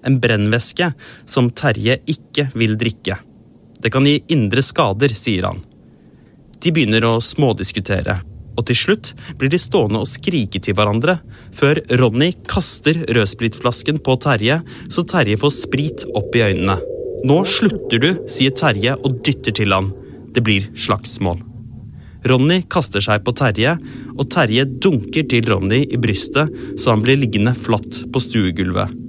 En 0.04 0.20
brennvæske 0.20 0.90
som 1.24 1.48
Terje 1.50 1.98
ikke 2.12 2.50
vil 2.54 2.76
drikke. 2.80 3.18
Det 3.80 3.92
kan 3.92 4.06
gi 4.08 4.18
indre 4.32 4.62
skader, 4.64 5.12
sier 5.16 5.48
han. 5.48 5.64
De 6.60 6.72
begynner 6.72 7.04
å 7.04 7.18
smådiskutere, 7.20 8.20
og 8.54 8.66
til 8.68 8.78
slutt 8.78 9.12
blir 9.38 9.50
de 9.52 9.60
stående 9.60 10.02
og 10.02 10.10
skrike 10.10 10.60
til 10.62 10.76
hverandre, 10.78 11.18
før 11.54 11.80
Ronny 12.00 12.32
kaster 12.50 13.00
rødspritflasken 13.16 14.00
på 14.04 14.16
Terje, 14.22 14.60
så 14.90 15.06
Terje 15.08 15.38
får 15.40 15.56
sprit 15.56 16.06
opp 16.14 16.36
i 16.36 16.44
øynene. 16.48 16.78
Nå 17.24 17.40
slutter 17.48 18.02
du, 18.02 18.10
sier 18.30 18.54
Terje 18.54 18.96
og 19.00 19.20
dytter 19.24 19.54
til 19.56 19.74
han. 19.74 19.90
Det 20.34 20.42
blir 20.44 20.68
slagsmål. 20.76 21.40
Ronny 22.24 22.62
kaster 22.72 23.04
seg 23.04 23.24
på 23.24 23.34
Terje, 23.36 23.74
og 24.14 24.28
Terje 24.32 24.64
dunker 24.64 25.26
til 25.28 25.48
Ronny 25.50 25.82
i 25.84 26.00
brystet 26.00 26.52
så 26.80 26.94
han 26.94 27.04
blir 27.04 27.20
liggende 27.20 27.52
flatt 27.56 28.04
på 28.12 28.22
stuegulvet. 28.22 29.00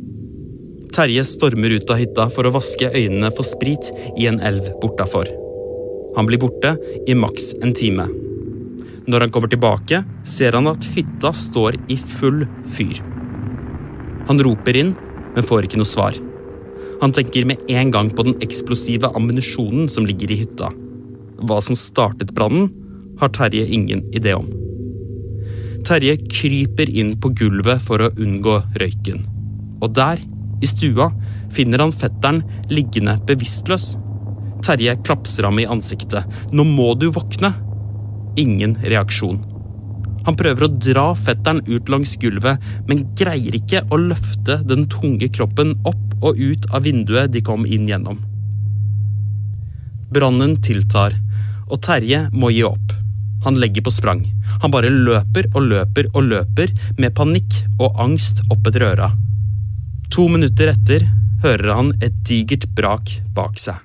Terje 0.96 1.26
stormer 1.28 1.76
ut 1.76 1.90
av 1.92 2.00
hytta 2.00 2.30
for 2.32 2.48
å 2.48 2.54
vaske 2.56 2.92
øynene 2.92 3.32
for 3.36 3.48
sprit 3.48 3.92
i 4.16 4.30
en 4.32 4.40
elv 4.40 4.70
bortafor. 4.84 5.32
Han 6.16 6.28
blir 6.30 6.40
borte 6.40 6.78
i 7.08 7.18
maks 7.20 7.52
en 7.64 7.76
time. 7.76 8.08
Når 9.06 9.26
han 9.26 9.34
kommer 9.34 9.52
tilbake, 9.52 10.02
ser 10.26 10.58
han 10.58 10.70
at 10.72 10.88
hytta 10.96 11.30
står 11.36 11.78
i 11.94 11.98
full 12.00 12.46
fyr. 12.74 13.02
Han 14.26 14.42
roper 14.42 14.80
inn, 14.80 14.96
men 15.36 15.46
får 15.46 15.68
ikke 15.68 15.78
noe 15.82 15.90
svar. 15.90 16.18
Han 17.02 17.14
tenker 17.14 17.46
med 17.46 17.62
en 17.70 17.92
gang 17.94 18.10
på 18.10 18.26
den 18.26 18.38
eksplosive 18.42 19.12
ammunisjonen 19.18 19.90
som 19.92 20.08
ligger 20.08 20.32
i 20.32 20.40
hytta. 20.42 20.72
Hva 21.46 21.60
som 21.62 21.78
startet 21.78 22.34
brannen, 22.34 22.72
har 23.20 23.32
Terje 23.32 23.64
ingen 23.72 24.02
idé 24.16 24.34
om. 24.36 24.48
Terje 25.86 26.18
kryper 26.26 26.90
inn 26.90 27.14
på 27.22 27.30
gulvet 27.38 27.84
for 27.86 28.02
å 28.02 28.10
unngå 28.12 28.58
røyken. 28.82 29.22
Og 29.84 29.94
der, 29.96 30.20
i 30.64 30.68
stua, 30.68 31.12
finner 31.54 31.84
han 31.84 31.94
fetteren 31.96 32.42
liggende 32.74 33.20
bevisstløs. 33.28 33.94
Terje 34.66 34.98
klapser 35.06 35.46
ham 35.48 35.62
i 35.62 35.68
ansiktet. 35.70 36.26
'Nå 36.52 36.66
må 36.66 36.96
du 37.00 37.12
våkne!' 37.14 37.54
Ingen 38.38 38.76
reaksjon. 38.84 39.40
Han 40.26 40.38
prøver 40.38 40.66
å 40.66 40.74
dra 40.82 41.06
fetteren 41.16 41.62
ut 41.68 41.90
langs 41.92 42.16
gulvet, 42.22 42.62
men 42.90 43.06
greier 43.18 43.56
ikke 43.56 43.84
å 43.94 44.00
løfte 44.02 44.58
den 44.66 44.88
tunge 44.92 45.30
kroppen 45.30 45.76
opp 45.86 46.26
og 46.26 46.40
ut 46.40 46.66
av 46.74 46.88
vinduet 46.88 47.32
de 47.34 47.44
kom 47.46 47.68
inn 47.70 47.86
gjennom. 47.90 48.18
Brannen 50.16 50.58
tiltar, 50.66 51.18
og 51.70 51.82
Terje 51.86 52.26
må 52.34 52.50
gi 52.56 52.64
opp. 52.66 52.94
Han 53.46 53.60
legger 53.62 53.86
på 53.86 53.94
sprang. 53.94 54.24
Han 54.64 54.74
bare 54.74 54.90
løper 54.90 55.52
og 55.54 55.68
løper 55.70 56.10
og 56.16 56.32
løper, 56.32 56.74
med 56.98 57.14
panikk 57.18 57.62
og 57.78 58.00
angst 58.02 58.42
opp 58.50 58.66
etter 58.66 58.88
øra. 58.90 59.12
To 60.16 60.26
minutter 60.32 60.74
etter 60.74 61.06
hører 61.46 61.76
han 61.78 61.92
et 62.02 62.24
digert 62.26 62.66
brak 62.78 63.20
bak 63.38 63.60
seg. 63.62 63.85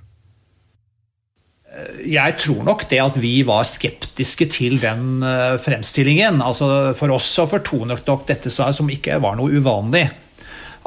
Jeg 2.03 2.35
tror 2.43 2.65
nok 2.67 2.83
det 2.91 2.99
at 2.99 3.19
vi 3.23 3.41
var 3.47 3.67
skeptiske 3.69 4.49
til 4.51 4.81
den 4.83 5.23
eh, 5.23 5.55
fremstillingen. 5.63 6.41
Altså 6.43 6.91
For 6.99 7.15
oss 7.15 7.29
så 7.31 7.47
fortonet 7.51 8.09
nok 8.09 8.27
dette 8.27 8.51
som 8.51 8.91
ikke 8.91 9.21
var 9.23 9.39
noe 9.39 9.55
uvanlig. 9.55 10.09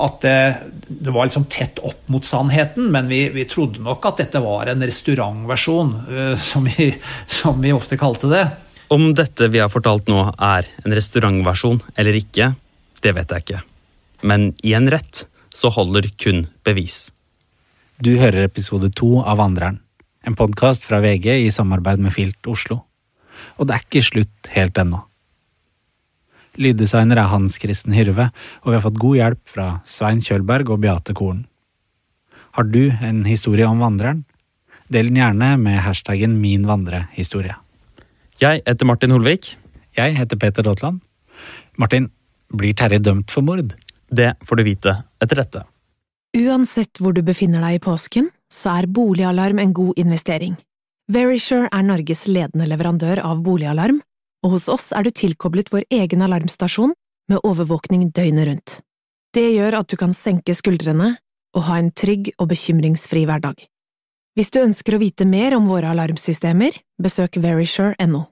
At 0.04 0.24
det, 0.26 0.36
det 0.90 1.14
var 1.14 1.30
liksom 1.30 1.46
tett 1.54 1.80
opp 1.86 2.10
mot 2.12 2.26
sannheten, 2.26 2.90
men 2.92 3.08
vi, 3.08 3.28
vi 3.32 3.46
trodde 3.48 3.84
nok 3.86 4.08
at 4.10 4.24
dette 4.24 4.42
var 4.42 4.72
en 4.72 4.84
restaurantversjon, 4.84 5.94
eh, 6.10 6.36
som 6.42 6.68
vi, 6.68 6.90
som 7.40 7.62
vi 7.64 7.76
ofte 7.76 8.00
kalte 8.02 8.32
det. 8.34 8.44
Om 8.94 9.14
dette 9.18 9.48
vi 9.54 9.62
har 9.64 9.72
fortalt 9.72 10.10
nå 10.12 10.26
er 10.36 10.68
en 10.84 10.98
restaurantversjon 10.98 11.80
eller 11.96 12.20
ikke, 12.20 12.52
det 13.06 13.16
vet 13.16 13.32
jeg 13.32 13.46
ikke. 13.46 13.64
Men 14.28 14.52
i 14.64 14.76
en 14.76 14.90
rett 14.92 15.26
så 15.54 15.72
holder 15.72 16.10
kun 16.20 16.48
bevis. 16.66 17.14
Du 18.04 18.16
hører 18.18 18.48
episode 18.48 18.90
to 18.98 19.22
av 19.22 19.38
Vandreren, 19.40 19.80
en 20.24 20.36
podkast 20.40 20.86
fra 20.88 21.02
VG 21.04 21.28
i 21.44 21.52
samarbeid 21.52 22.00
med 22.00 22.14
Filt 22.16 22.48
Oslo. 22.48 22.80
Og 23.60 23.68
det 23.68 23.76
er 23.76 23.84
ikke 23.84 24.04
slutt 24.08 24.52
helt 24.56 24.78
ennå. 24.80 25.02
Lyddesigner 26.56 27.18
er 27.20 27.32
Hans 27.32 27.58
Kristen 27.60 27.96
Hyrve, 27.98 28.30
og 28.64 28.70
vi 28.70 28.78
har 28.78 28.84
fått 28.86 29.02
god 29.02 29.18
hjelp 29.18 29.42
fra 29.50 29.68
Svein 29.90 30.22
Kjølberg 30.24 30.70
og 30.72 30.84
Beate 30.84 31.16
Korn. 31.18 31.44
Har 32.54 32.70
du 32.70 32.94
en 32.94 33.24
historie 33.26 33.68
om 33.68 33.82
Vandreren? 33.82 34.24
Del 34.94 35.10
den 35.10 35.18
gjerne 35.18 35.56
med 35.58 35.82
hashtaggen 35.82 36.38
min 36.40 36.68
vandrehistorie. 36.70 37.56
Jeg 38.40 38.62
heter 38.68 38.86
Martin 38.86 39.14
Holvik. 39.16 39.56
Jeg 39.98 40.16
heter 40.18 40.38
Peter 40.38 40.66
Daatland. 40.66 41.02
Martin, 41.82 42.12
blir 42.54 42.76
Terje 42.78 43.00
dømt 43.02 43.32
for 43.34 43.42
mord? 43.42 43.74
Det 44.14 44.36
får 44.46 44.60
du 44.60 44.64
vite 44.68 44.96
etter 45.24 45.42
dette. 45.42 45.64
Uansett 46.38 47.02
hvor 47.02 47.16
du 47.16 47.24
befinner 47.26 47.64
deg 47.66 47.80
i 47.80 47.82
påsken, 47.82 48.30
så 48.54 48.78
er 48.78 48.88
boligalarm 48.88 49.60
en 49.60 49.74
god 49.74 49.98
investering. 50.00 50.56
Verisure 51.12 51.68
er 51.74 51.84
Norges 51.84 52.28
ledende 52.30 52.68
leverandør 52.70 53.20
av 53.26 53.42
boligalarm, 53.44 54.00
og 54.44 54.56
hos 54.56 54.70
oss 54.72 54.92
er 54.96 55.04
du 55.04 55.12
tilkoblet 55.12 55.72
vår 55.74 55.88
egen 55.92 56.24
alarmstasjon 56.24 56.94
med 57.32 57.44
overvåkning 57.44 58.10
døgnet 58.12 58.48
rundt. 58.48 58.80
Det 59.34 59.50
gjør 59.56 59.80
at 59.82 59.90
du 59.90 59.98
kan 59.98 60.14
senke 60.14 60.54
skuldrene 60.56 61.16
og 61.58 61.66
ha 61.68 61.80
en 61.80 61.92
trygg 61.92 62.32
og 62.38 62.50
bekymringsfri 62.52 63.26
hverdag. 63.30 63.58
Hvis 64.38 64.50
du 64.54 64.62
ønsker 64.64 64.96
å 64.96 65.02
vite 65.02 65.26
mer 65.30 65.54
om 65.58 65.68
våre 65.70 65.92
alarmsystemer, 65.94 66.78
besøk 67.02 67.38
verisure.no. 67.42 68.24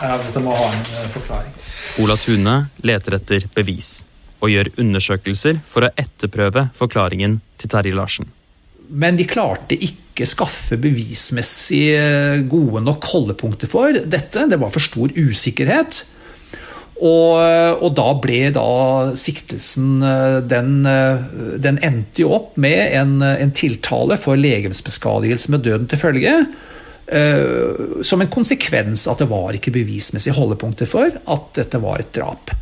Ja, 0.00 0.16
dette 0.16 0.42
må 0.42 0.54
ha 0.54 0.68
en 0.70 0.84
eh, 0.84 1.08
forklaring. 1.14 1.56
Ola 2.00 2.16
Tune 2.16 2.54
leter 2.86 3.18
etter 3.18 3.48
bevis, 3.56 4.04
og 4.40 4.52
gjør 4.52 4.70
undersøkelser 4.80 5.58
for 5.66 5.84
å 5.84 5.94
etterprøve 5.98 6.68
forklaringen 6.78 7.40
til 7.60 7.72
Terje 7.74 7.96
Larsen. 7.98 8.30
Men 8.90 9.18
de 9.18 9.26
klarte 9.28 9.78
ikke 9.78 10.26
skaffe 10.28 10.76
bevismessig 10.80 11.84
eh, 11.94 12.40
gode 12.50 12.82
nok 12.84 13.06
holdepunkter 13.12 13.70
for 13.70 13.94
dette. 13.94 14.48
Det 14.50 14.58
var 14.60 14.72
for 14.74 14.82
stor 14.84 15.14
usikkerhet. 15.16 16.02
Og, 17.00 17.32
og 17.80 17.94
da 17.96 18.08
ble 18.20 18.50
da 18.52 18.64
siktelsen 19.16 20.02
eh, 20.04 20.40
den, 20.44 20.82
eh, 20.84 21.22
den 21.56 21.78
endte 21.86 22.26
jo 22.26 22.34
opp 22.36 22.58
med 22.60 22.92
en, 22.98 23.14
en 23.24 23.54
tiltale 23.56 24.18
for 24.20 24.36
legemsbeskadigelse 24.36 25.54
med 25.54 25.64
døden 25.64 25.88
til 25.88 26.02
følge. 26.02 26.34
eh, 27.08 28.02
Som 28.04 28.20
en 28.20 28.32
konsekvens 28.32 29.06
at 29.08 29.24
det 29.24 29.30
var 29.32 29.56
ikke 29.56 29.72
bevismessige 29.78 30.36
holdepunkter 30.36 30.90
for 30.90 31.08
at 31.08 31.48
dette 31.56 31.80
var 31.80 32.04
et 32.04 32.12
drap. 32.12 32.52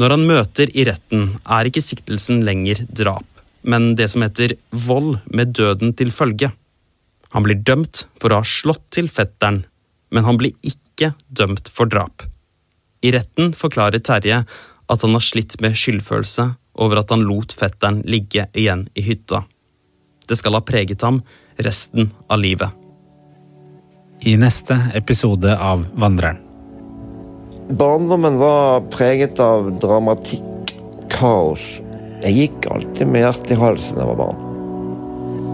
Når 0.00 0.16
han 0.16 0.28
møter 0.28 0.70
i 0.76 0.84
retten, 0.88 1.26
er 1.48 1.68
ikke 1.68 1.84
siktelsen 1.84 2.44
lenger 2.44 2.84
drap, 2.88 3.29
men 3.62 3.94
det 3.96 4.08
som 4.12 4.24
heter 4.24 4.56
vold 4.70 5.18
med 5.26 5.54
døden 5.56 5.92
til 5.96 6.12
følge. 6.14 6.52
Han 7.30 7.46
blir 7.46 7.60
dømt 7.62 8.04
for 8.20 8.32
å 8.32 8.40
ha 8.40 8.46
slått 8.46 8.86
til 8.94 9.10
fetteren, 9.12 9.64
men 10.10 10.26
han 10.26 10.40
blir 10.40 10.56
ikke 10.66 11.12
dømt 11.28 11.70
for 11.72 11.90
drap. 11.90 12.24
I 13.00 13.12
retten 13.14 13.54
forklarer 13.56 14.02
Terje 14.04 14.42
at 14.90 15.04
han 15.04 15.14
har 15.14 15.24
slitt 15.24 15.56
med 15.62 15.78
skyldfølelse 15.78 16.50
over 16.80 17.00
at 17.00 17.12
han 17.14 17.24
lot 17.26 17.54
fetteren 17.56 18.02
ligge 18.08 18.48
igjen 18.58 18.88
i 18.94 19.04
hytta. 19.06 19.44
Det 20.26 20.38
skal 20.38 20.56
ha 20.58 20.62
preget 20.64 21.02
ham 21.02 21.22
resten 21.58 22.10
av 22.30 22.40
livet. 22.42 22.70
I 24.20 24.36
neste 24.36 24.76
episode 24.94 25.54
av 25.56 25.86
Vandreren. 25.96 26.42
Barndommen 27.70 28.36
var 28.40 28.82
preget 28.90 29.38
av 29.40 29.70
dramatikk, 29.80 30.74
kaos. 31.12 31.62
Jeg 32.20 32.36
gikk 32.36 32.66
alltid 32.74 33.08
med 33.08 33.24
hjertet 33.24 33.54
i 33.54 33.60
halsen 33.60 33.96
da 33.96 34.04
jeg 34.04 34.10
var 34.12 34.18
barn. 34.20 34.40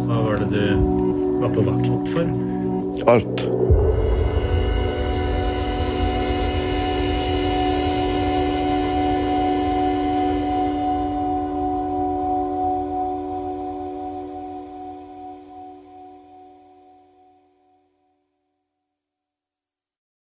Hva 0.06 0.16
var 0.24 0.40
det 0.40 0.48
du 0.50 0.64
var 1.42 1.52
på 1.54 1.66
vakt 1.66 2.10
for? 2.10 2.32
Alt. 3.12 3.44